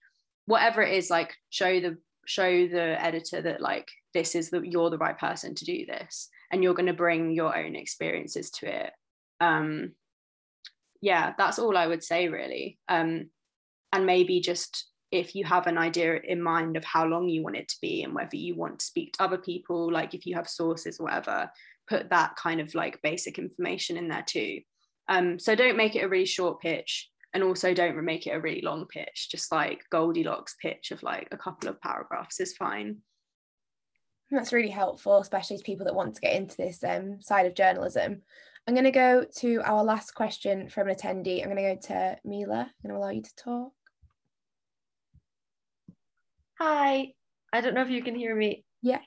whatever 0.47 0.83
it 0.83 0.97
is, 0.97 1.11
like 1.11 1.35
show 1.51 1.81
the 1.81 1.99
show 2.27 2.67
the 2.69 3.03
editor 3.03 3.43
that 3.43 3.61
like 3.61 3.89
this 4.15 4.35
is 4.35 4.49
the 4.49 4.61
you're 4.61 4.91
the 4.91 4.99
right 4.99 5.19
person 5.19 5.55
to 5.55 5.65
do 5.65 5.85
this 5.85 6.29
and 6.51 6.63
you're 6.63 6.75
going 6.75 6.87
to 6.87 6.95
bring 6.95 7.33
your 7.33 7.57
own 7.57 7.75
experiences 7.75 8.51
to 8.51 8.85
it. 8.85 8.93
Um, 9.41 9.93
yeah, 11.05 11.35
that's 11.37 11.59
all 11.59 11.77
I 11.77 11.87
would 11.87 12.03
say 12.03 12.29
really. 12.29 12.79
Um, 12.89 13.29
and 13.93 14.07
maybe 14.07 14.41
just 14.41 14.87
if 15.11 15.35
you 15.35 15.45
have 15.45 15.67
an 15.67 15.77
idea 15.77 16.17
in 16.17 16.43
mind 16.43 16.79
of 16.79 16.85
how 16.85 17.05
long 17.05 17.29
you 17.29 17.43
want 17.43 17.57
it 17.57 17.69
to 17.69 17.77
be 17.83 18.03
and 18.03 18.15
whether 18.15 18.37
you 18.37 18.57
want 18.57 18.79
to 18.79 18.87
speak 18.87 19.13
to 19.13 19.23
other 19.23 19.37
people, 19.37 19.93
like 19.93 20.15
if 20.15 20.25
you 20.25 20.35
have 20.35 20.49
sources 20.49 20.99
or 20.99 21.05
whatever, 21.05 21.51
put 21.87 22.09
that 22.09 22.37
kind 22.37 22.59
of 22.59 22.75
like 22.75 23.03
basic 23.03 23.39
information 23.39 23.99
in 23.99 24.09
there 24.09 24.25
too. 24.27 24.61
Um, 25.07 25.39
so 25.39 25.55
don't 25.55 25.77
make 25.77 25.95
it 25.95 26.05
a 26.05 26.09
really 26.09 26.25
short 26.25 26.63
pitch 26.63 27.11
and 27.35 27.43
also 27.43 27.75
don't 27.75 28.03
make 28.03 28.27
it 28.27 28.31
a 28.31 28.41
really 28.41 28.63
long 28.63 28.87
pitch. 28.87 29.29
Just 29.31 29.53
like 29.53 29.85
Goldilocks 29.91 30.57
pitch 30.59 30.91
of 30.91 31.03
like 31.03 31.29
a 31.33 31.37
couple 31.37 31.69
of 31.69 31.83
paragraphs 31.83 32.41
is 32.41 32.57
fine. 32.57 32.97
That's 34.31 34.55
really 34.55 34.71
helpful, 34.71 35.19
especially 35.19 35.59
to 35.59 35.65
people 35.65 35.85
that 35.85 35.95
want 35.95 36.15
to 36.15 36.21
get 36.23 36.35
into 36.35 36.57
this 36.57 36.83
um, 36.83 37.21
side 37.21 37.45
of 37.45 37.55
journalism. 37.55 38.23
I'm 38.67 38.75
going 38.75 38.85
to 38.85 38.91
go 38.91 39.27
to 39.41 39.61
our 39.63 39.85
last 39.85 40.15
question 40.15 40.71
from 40.71 40.89
an 40.89 40.97
attendee. 40.97 41.43
I'm 41.43 41.51
going 41.51 41.57
to 41.57 41.75
go 41.75 41.81
to 41.89 42.17
Mila. 42.25 42.61
I'm 42.61 42.89
going 42.89 42.95
to 42.95 42.97
allow 42.97 43.11
you 43.11 43.23
to 43.23 43.37
talk. 43.37 43.73
Hi, 46.59 47.13
I 47.53 47.61
don't 47.61 47.75
know 47.75 47.83
if 47.83 47.91
you 47.91 48.03
can 48.03 48.15
hear 48.15 48.35
me. 48.35 48.65
Yeah. 48.81 49.01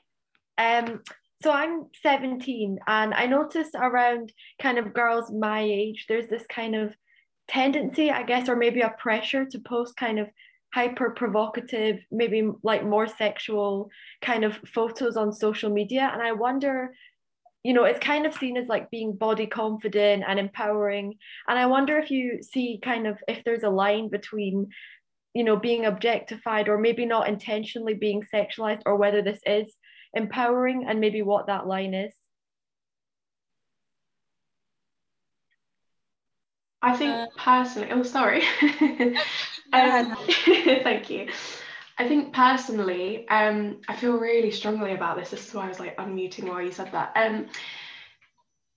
Um, 0.58 1.00
so 1.42 1.50
I'm 1.50 1.86
17 2.02 2.78
and 2.86 3.14
I 3.14 3.26
noticed 3.26 3.74
around 3.74 4.32
kind 4.60 4.78
of 4.78 4.94
girls 4.94 5.30
my 5.32 5.60
age, 5.60 6.06
there's 6.08 6.28
this 6.28 6.44
kind 6.48 6.76
of 6.76 6.94
tendency, 7.48 8.10
I 8.10 8.22
guess, 8.22 8.48
or 8.48 8.56
maybe 8.56 8.82
a 8.82 8.94
pressure 8.98 9.44
to 9.44 9.58
post 9.60 9.96
kind 9.96 10.18
of 10.18 10.28
hyper 10.74 11.10
provocative, 11.10 12.00
maybe 12.10 12.48
like 12.62 12.84
more 12.84 13.06
sexual 13.06 13.90
kind 14.20 14.44
of 14.44 14.58
photos 14.66 15.16
on 15.16 15.32
social 15.32 15.70
media. 15.70 16.10
And 16.12 16.22
I 16.22 16.32
wonder, 16.32 16.92
you 17.64 17.72
know, 17.72 17.84
it's 17.84 17.98
kind 17.98 18.26
of 18.26 18.34
seen 18.34 18.56
as 18.56 18.68
like 18.68 18.90
being 18.90 19.14
body 19.14 19.46
confident 19.46 20.24
and 20.26 20.38
empowering. 20.38 21.14
And 21.48 21.58
I 21.58 21.66
wonder 21.66 21.98
if 21.98 22.10
you 22.10 22.42
see 22.42 22.80
kind 22.82 23.06
of 23.06 23.18
if 23.26 23.44
there's 23.44 23.64
a 23.64 23.70
line 23.70 24.08
between 24.08 24.68
you 25.34 25.44
know 25.44 25.56
being 25.56 25.84
objectified 25.84 26.68
or 26.68 26.78
maybe 26.78 27.04
not 27.04 27.28
intentionally 27.28 27.94
being 27.94 28.22
sexualized 28.32 28.82
or 28.86 28.96
whether 28.96 29.22
this 29.22 29.40
is 29.44 29.74
empowering 30.14 30.86
and 30.88 31.00
maybe 31.00 31.22
what 31.22 31.48
that 31.48 31.66
line 31.66 31.94
is. 31.94 32.14
I 36.80 36.96
think 36.96 37.10
uh, 37.10 37.26
personally 37.36 37.90
oh 37.90 38.02
sorry. 38.02 38.42
Um, 39.70 40.16
thank 40.46 41.10
you 41.10 41.28
i 41.98 42.06
think 42.06 42.32
personally 42.32 43.28
um, 43.28 43.78
i 43.88 43.94
feel 43.94 44.18
really 44.18 44.50
strongly 44.50 44.94
about 44.94 45.16
this. 45.16 45.30
This 45.30 45.48
is 45.48 45.54
why 45.54 45.64
i 45.64 45.68
was 45.68 45.80
like 45.80 45.96
unmuting 45.96 46.48
while 46.48 46.62
you 46.62 46.72
said 46.72 46.92
that. 46.92 47.12
Um, 47.16 47.46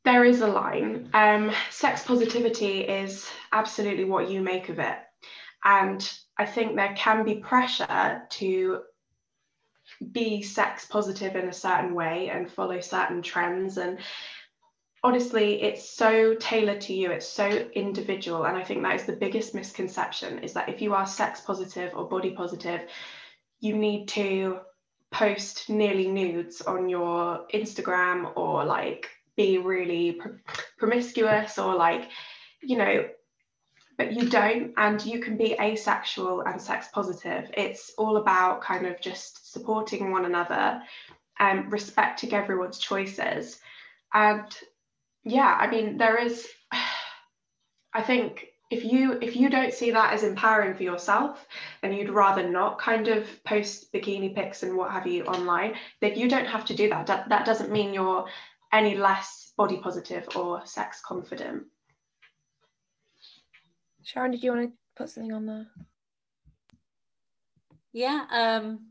there 0.04 0.26
is 0.26 0.42
a 0.42 0.48
line. 0.48 1.10
Um, 1.14 1.52
sex 1.70 2.04
positivity 2.04 2.82
is 2.82 3.30
absolutely 3.52 4.06
what 4.06 4.30
you 4.30 4.42
make 4.42 4.70
of 4.70 4.80
it. 4.80 4.98
And 5.64 6.12
I 6.38 6.46
think 6.46 6.76
there 6.76 6.96
can 6.98 7.24
be 7.24 7.36
pressure 7.36 8.24
to 8.28 8.82
be 10.12 10.42
sex 10.42 10.86
positive 10.86 11.36
in 11.36 11.50
a 11.50 11.54
certain 11.54 11.94
way 11.94 12.30
and 12.30 12.50
follow 12.50 12.80
certain 12.80 13.22
trends 13.22 13.78
and 13.78 14.00
honestly 15.04 15.62
it's 15.62 15.90
so 15.90 16.36
tailored 16.36 16.82
to 16.82 16.94
you. 16.94 17.12
It's 17.12 17.28
so 17.28 17.48
individual. 17.74 18.46
And 18.46 18.58
i 18.58 18.64
think 18.64 18.84
that 18.84 18.96
is 18.96 19.06
the 19.06 19.14
biggest 19.14 19.56
misconception 19.56 20.40
is 20.40 20.54
that 20.54 20.70
if 20.70 20.82
you 20.82 20.94
are 20.94 21.06
sex 21.06 21.42
positive 21.42 21.94
or 21.96 22.08
body 22.08 22.32
positive 22.32 22.82
you 23.60 23.76
need 23.76 24.08
to 24.08 24.60
post 25.12 25.70
nearly 25.70 26.08
nudes 26.08 26.62
on 26.62 26.88
your 26.90 27.46
instagram 27.54 28.32
or 28.38 28.64
like 28.64 29.10
be 29.36 29.58
really 29.58 30.14
pr- 30.14 30.30
promiscuous 30.78 31.58
or 31.58 31.76
like 31.76 32.10
you 32.62 32.78
know 32.78 33.06
but 34.02 34.14
you 34.14 34.30
don't 34.30 34.74
and 34.78 35.06
you 35.06 35.20
can 35.20 35.38
be 35.38 35.56
asexual 35.62 36.42
and 36.42 36.60
sex 36.60 36.88
positive. 36.92 37.52
It's 37.56 37.92
all 38.00 38.18
about 38.18 38.62
kind 38.62 38.88
of 38.88 39.00
just 39.00 39.52
supporting 39.52 40.10
one 40.10 40.26
another 40.26 40.82
and 41.38 41.72
respecting 41.72 42.34
everyone's 42.34 42.80
choices. 42.80 43.60
And 44.12 44.46
yeah 45.24 45.58
i 45.60 45.70
mean 45.70 45.98
there 45.98 46.18
is 46.18 46.48
i 47.94 48.02
think 48.02 48.48
if 48.70 48.86
you 48.86 49.18
if 49.22 49.36
you 49.36 49.50
don't 49.50 49.74
see 49.74 49.92
that 49.92 50.14
as 50.14 50.24
empowering 50.24 50.74
for 50.76 50.84
yourself 50.84 51.46
and 51.84 51.96
you'd 51.96 52.10
rather 52.10 52.48
not 52.50 52.80
kind 52.80 53.08
of 53.08 53.28
post 53.44 53.92
bikini 53.94 54.34
pics 54.34 54.64
and 54.64 54.76
what 54.76 54.92
have 54.92 55.06
you 55.06 55.24
online 55.26 55.76
then 56.00 56.18
you 56.18 56.30
don't 56.30 56.48
have 56.48 56.66
to 56.66 56.74
do 56.74 56.90
that 56.90 57.08
that, 57.08 57.28
that 57.30 57.46
doesn't 57.46 57.72
mean 57.72 57.94
you're 57.94 58.26
any 58.72 58.96
less 58.96 59.52
body 59.58 59.78
positive 59.78 60.28
or 60.36 60.66
sex 60.66 61.02
confident 61.06 61.64
Sharan, 64.06 64.32
did 64.32 64.44
you 64.44 64.52
want 64.52 64.70
to 64.70 64.78
put 64.96 65.10
something 65.10 65.32
on 65.32 65.46
there? 65.46 65.68
Yeah. 67.94 68.26
Um, 68.32 68.88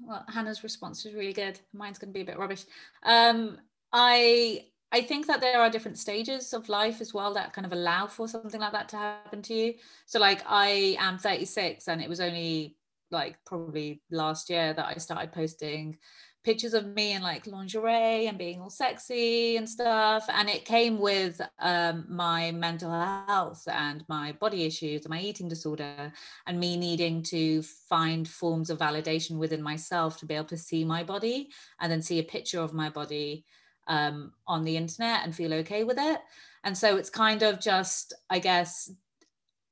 well, 0.00 0.24
Hannah's 0.28 0.62
response 0.62 1.04
was 1.04 1.14
really 1.14 1.32
good. 1.32 1.58
Mine's 1.72 1.98
going 1.98 2.12
to 2.12 2.14
be 2.14 2.22
a 2.22 2.24
bit 2.24 2.38
rubbish. 2.38 2.64
Um, 3.02 3.58
I 3.92 4.66
I 4.90 5.02
think 5.02 5.26
that 5.26 5.40
there 5.40 5.60
are 5.60 5.68
different 5.68 5.98
stages 5.98 6.54
of 6.54 6.68
life 6.68 7.00
as 7.00 7.12
well 7.12 7.34
that 7.34 7.52
kind 7.52 7.66
of 7.66 7.72
allow 7.72 8.06
for 8.06 8.26
something 8.26 8.60
like 8.60 8.72
that 8.72 8.88
to 8.90 8.96
happen 8.96 9.42
to 9.42 9.54
you. 9.54 9.74
So, 10.06 10.18
like, 10.18 10.42
I 10.48 10.96
am 10.98 11.18
36, 11.18 11.88
and 11.88 12.00
it 12.00 12.08
was 12.08 12.20
only 12.20 12.76
like 13.10 13.36
probably 13.46 14.02
last 14.10 14.50
year 14.50 14.72
that 14.74 14.86
I 14.86 14.94
started 14.94 15.32
posting 15.32 15.98
pictures 16.44 16.72
of 16.72 16.86
me 16.86 17.12
in 17.12 17.22
like 17.22 17.46
lingerie 17.46 18.26
and 18.26 18.38
being 18.38 18.60
all 18.60 18.70
sexy 18.70 19.56
and 19.56 19.68
stuff 19.68 20.24
and 20.32 20.48
it 20.48 20.64
came 20.64 20.98
with 20.98 21.40
um, 21.58 22.06
my 22.08 22.52
mental 22.52 22.90
health 22.90 23.66
and 23.70 24.04
my 24.08 24.32
body 24.32 24.64
issues 24.64 25.04
and 25.04 25.10
my 25.10 25.20
eating 25.20 25.48
disorder 25.48 26.12
and 26.46 26.60
me 26.60 26.76
needing 26.76 27.22
to 27.22 27.60
find 27.62 28.28
forms 28.28 28.70
of 28.70 28.78
validation 28.78 29.36
within 29.36 29.60
myself 29.60 30.18
to 30.18 30.26
be 30.26 30.34
able 30.34 30.46
to 30.46 30.56
see 30.56 30.84
my 30.84 31.02
body 31.02 31.50
and 31.80 31.90
then 31.90 32.00
see 32.00 32.18
a 32.18 32.24
picture 32.24 32.60
of 32.60 32.72
my 32.72 32.88
body 32.88 33.44
um, 33.88 34.32
on 34.46 34.64
the 34.64 34.76
internet 34.76 35.24
and 35.24 35.34
feel 35.34 35.52
okay 35.52 35.84
with 35.84 35.98
it 35.98 36.20
and 36.64 36.76
so 36.76 36.96
it's 36.96 37.10
kind 37.10 37.42
of 37.42 37.60
just 37.60 38.14
i 38.30 38.38
guess 38.38 38.90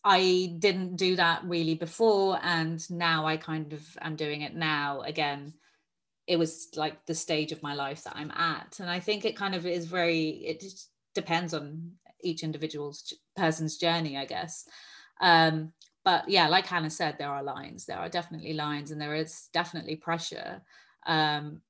I 0.09 0.55
didn't 0.61 0.95
do 0.95 1.17
that 1.17 1.43
really 1.43 1.75
before, 1.75 2.39
and 2.41 2.79
now 2.89 3.27
I 3.27 3.37
kind 3.37 3.73
of 3.73 3.83
am 4.01 4.14
doing 4.14 4.43
it 4.43 4.55
now 4.55 5.01
again 5.01 5.53
it 6.27 6.39
was 6.39 6.69
like 6.75 7.07
the 7.07 7.14
stage 7.14 7.53
of 7.53 7.62
my 7.62 7.75
life 7.75 8.03
that 8.05 8.17
I'm 8.17 8.33
at. 8.33 8.79
And 8.81 8.91
I 8.91 9.01
think 9.01 9.25
it 9.25 9.37
kind 9.37 9.55
of 9.55 9.64
is 9.67 9.87
very, 9.87 10.29
it 10.29 10.64
depends 11.14 11.55
on 11.55 11.93
each 12.21 12.43
individual's 12.43 13.12
person's 13.37 13.77
journey, 13.77 14.17
I 14.17 14.25
guess. 14.25 14.69
Um, 15.21 15.73
but 16.05 16.29
yeah, 16.29 16.49
like 16.49 16.67
Hannah 16.67 16.91
said, 16.91 17.17
there 17.19 17.31
are 17.31 17.43
lines, 17.43 17.87
there 17.87 17.99
are 17.99 18.09
definitely 18.09 18.55
lines, 18.55 18.91
and 18.91 19.01
there 19.01 19.14
is 19.14 19.49
definitely 19.53 19.97
pressure. 19.97 20.62
Um, 21.07 21.62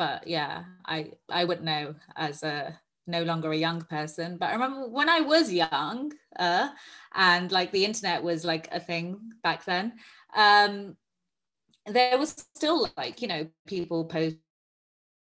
but 0.00 0.26
yeah, 0.26 0.64
I 0.86 1.12
I 1.28 1.44
wouldn't 1.44 1.66
know 1.66 1.94
as 2.16 2.42
a 2.42 2.80
no 3.06 3.22
longer 3.22 3.52
a 3.52 3.56
young 3.56 3.80
person 3.82 4.36
but 4.38 4.46
i 4.46 4.52
remember 4.52 4.88
when 4.88 5.08
i 5.08 5.20
was 5.20 5.52
young 5.52 6.12
uh, 6.38 6.68
and 7.14 7.50
like 7.50 7.72
the 7.72 7.84
internet 7.84 8.22
was 8.22 8.44
like 8.44 8.68
a 8.72 8.80
thing 8.80 9.18
back 9.42 9.64
then 9.64 9.92
um, 10.36 10.96
there 11.86 12.16
was 12.18 12.46
still 12.54 12.88
like 12.96 13.20
you 13.20 13.28
know 13.28 13.46
people 13.66 14.04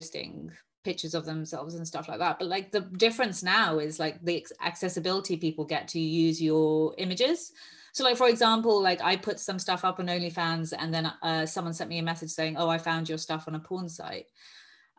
posting 0.02 0.52
pictures 0.84 1.14
of 1.14 1.26
themselves 1.26 1.76
and 1.76 1.88
stuff 1.88 2.10
like 2.10 2.20
that 2.20 2.40
but 2.40 2.48
like 2.48 2.72
the 2.72 2.82
difference 2.82 3.44
now 3.44 3.80
is 3.80 4.00
like 4.00 4.20
the 4.24 4.46
accessibility 4.62 5.38
people 5.38 5.64
get 5.64 5.88
to 5.88 6.00
use 6.00 6.42
your 6.42 6.94
images 6.98 7.52
so 7.94 8.04
like 8.04 8.18
for 8.18 8.28
example 8.28 8.82
like 8.82 9.02
i 9.02 9.16
put 9.16 9.40
some 9.40 9.60
stuff 9.60 9.84
up 9.84 10.00
on 10.00 10.08
onlyfans 10.08 10.74
and 10.78 10.94
then 10.94 11.12
uh, 11.22 11.46
someone 11.46 11.74
sent 11.74 11.90
me 11.90 12.00
a 12.00 12.04
message 12.04 12.30
saying 12.30 12.56
oh 12.58 12.70
i 12.70 12.78
found 12.78 13.10
your 13.10 13.18
stuff 13.18 13.48
on 13.48 13.56
a 13.56 13.60
porn 13.60 13.90
site. 13.90 14.28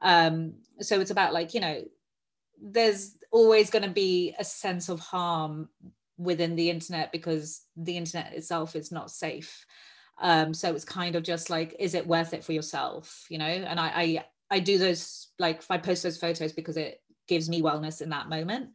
Um, 0.03 0.55
so 0.81 1.01
it's 1.01 1.13
about 1.13 1.33
like 1.33 1.55
you 1.55 1.61
know 1.61 1.83
there's 2.61 3.17
always 3.31 3.71
going 3.71 3.85
to 3.85 3.91
be 3.91 4.35
a 4.39 4.45
sense 4.45 4.89
of 4.89 5.01
harm 5.01 5.69
within 6.19 6.55
the 6.55 6.71
internet 6.71 7.11
because 7.13 7.63
the 7.77 7.97
internet 7.97 8.33
itself 8.33 8.77
is 8.77 8.93
not 8.93 9.11
safe. 9.11 9.65
Um, 10.21 10.55
so 10.55 10.75
it's 10.75 10.85
kind 10.85 11.17
of 11.17 11.23
just 11.23 11.51
like 11.51 11.75
is 11.79 11.95
it 11.95 12.07
worth 12.07 12.35
it 12.35 12.45
for 12.45 12.53
yourself 12.53 13.27
you 13.31 13.39
know? 13.39 13.47
And 13.47 13.81
I, 13.81 13.93
I 13.95 14.25
i 14.51 14.59
do 14.61 14.77
those 14.77 15.29
like 15.39 15.63
i 15.71 15.79
post 15.79 16.03
those 16.03 16.19
photos 16.19 16.53
because 16.53 16.77
it 16.77 17.01
gives 17.27 17.49
me 17.49 17.63
wellness 17.63 18.03
in 18.03 18.11
that 18.11 18.29
moment 18.29 18.69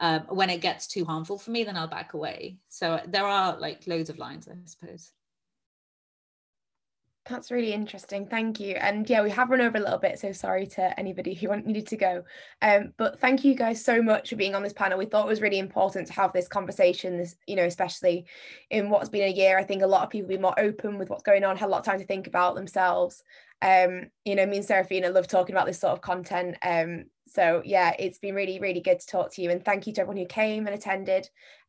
um, 0.00 0.22
when 0.28 0.50
it 0.50 0.60
gets 0.60 0.86
too 0.86 1.04
harmful 1.04 1.38
for 1.38 1.50
me 1.50 1.64
then 1.64 1.76
i'll 1.76 1.86
back 1.86 2.14
away 2.14 2.56
so 2.68 3.00
there 3.06 3.24
are 3.24 3.58
like 3.58 3.86
loads 3.86 4.10
of 4.10 4.18
lines 4.18 4.48
i 4.48 4.54
suppose 4.64 5.12
That's 7.30 7.50
really 7.50 7.72
interesting. 7.72 8.26
Thank 8.26 8.58
you. 8.58 8.74
And 8.74 9.08
yeah, 9.08 9.22
we 9.22 9.30
have 9.30 9.50
run 9.50 9.60
over 9.60 9.76
a 9.76 9.80
little 9.80 9.98
bit, 9.98 10.18
so 10.18 10.32
sorry 10.32 10.66
to 10.68 10.98
anybody 10.98 11.34
who 11.34 11.54
needed 11.60 11.86
to 11.88 11.96
go. 11.96 12.24
Um, 12.62 12.92
but 12.96 13.20
thank 13.20 13.44
you 13.44 13.54
guys 13.54 13.84
so 13.84 14.02
much 14.02 14.30
for 14.30 14.36
being 14.36 14.54
on 14.54 14.62
this 14.62 14.72
panel. 14.72 14.98
We 14.98 15.04
thought 15.04 15.26
it 15.26 15.28
was 15.28 15.42
really 15.42 15.58
important 15.58 16.08
to 16.08 16.12
have 16.14 16.32
this 16.32 16.48
conversation, 16.48 17.18
this, 17.18 17.36
you 17.46 17.56
know, 17.56 17.64
especially 17.64 18.26
in 18.70 18.90
what's 18.90 19.10
been 19.10 19.28
a 19.28 19.32
year. 19.32 19.58
I 19.58 19.64
think 19.64 19.82
a 19.82 19.86
lot 19.86 20.02
of 20.02 20.10
people 20.10 20.28
be 20.28 20.38
more 20.38 20.58
open 20.58 20.98
with 20.98 21.10
what's 21.10 21.22
going 21.22 21.44
on, 21.44 21.56
had 21.56 21.68
a 21.68 21.70
lot 21.70 21.80
of 21.80 21.84
time 21.84 22.00
to 22.00 22.06
think 22.06 22.26
about 22.26 22.54
themselves. 22.54 23.22
Um, 23.62 24.10
you 24.24 24.34
know, 24.34 24.46
me 24.46 24.58
and 24.58 24.66
Serafina 24.66 25.10
love 25.10 25.26
talking 25.26 25.54
about 25.54 25.66
this 25.66 25.80
sort 25.80 25.92
of 25.92 26.00
content. 26.00 26.56
Um, 26.62 27.06
so 27.26 27.62
yeah, 27.64 27.94
it's 27.98 28.18
been 28.18 28.34
really, 28.34 28.58
really 28.58 28.80
good 28.80 29.00
to 29.00 29.06
talk 29.06 29.32
to 29.34 29.42
you. 29.42 29.50
And 29.50 29.64
thank 29.64 29.86
you 29.86 29.92
to 29.94 30.00
everyone 30.00 30.16
who 30.16 30.26
came 30.26 30.66
and 30.66 30.74
attended. 30.74 31.28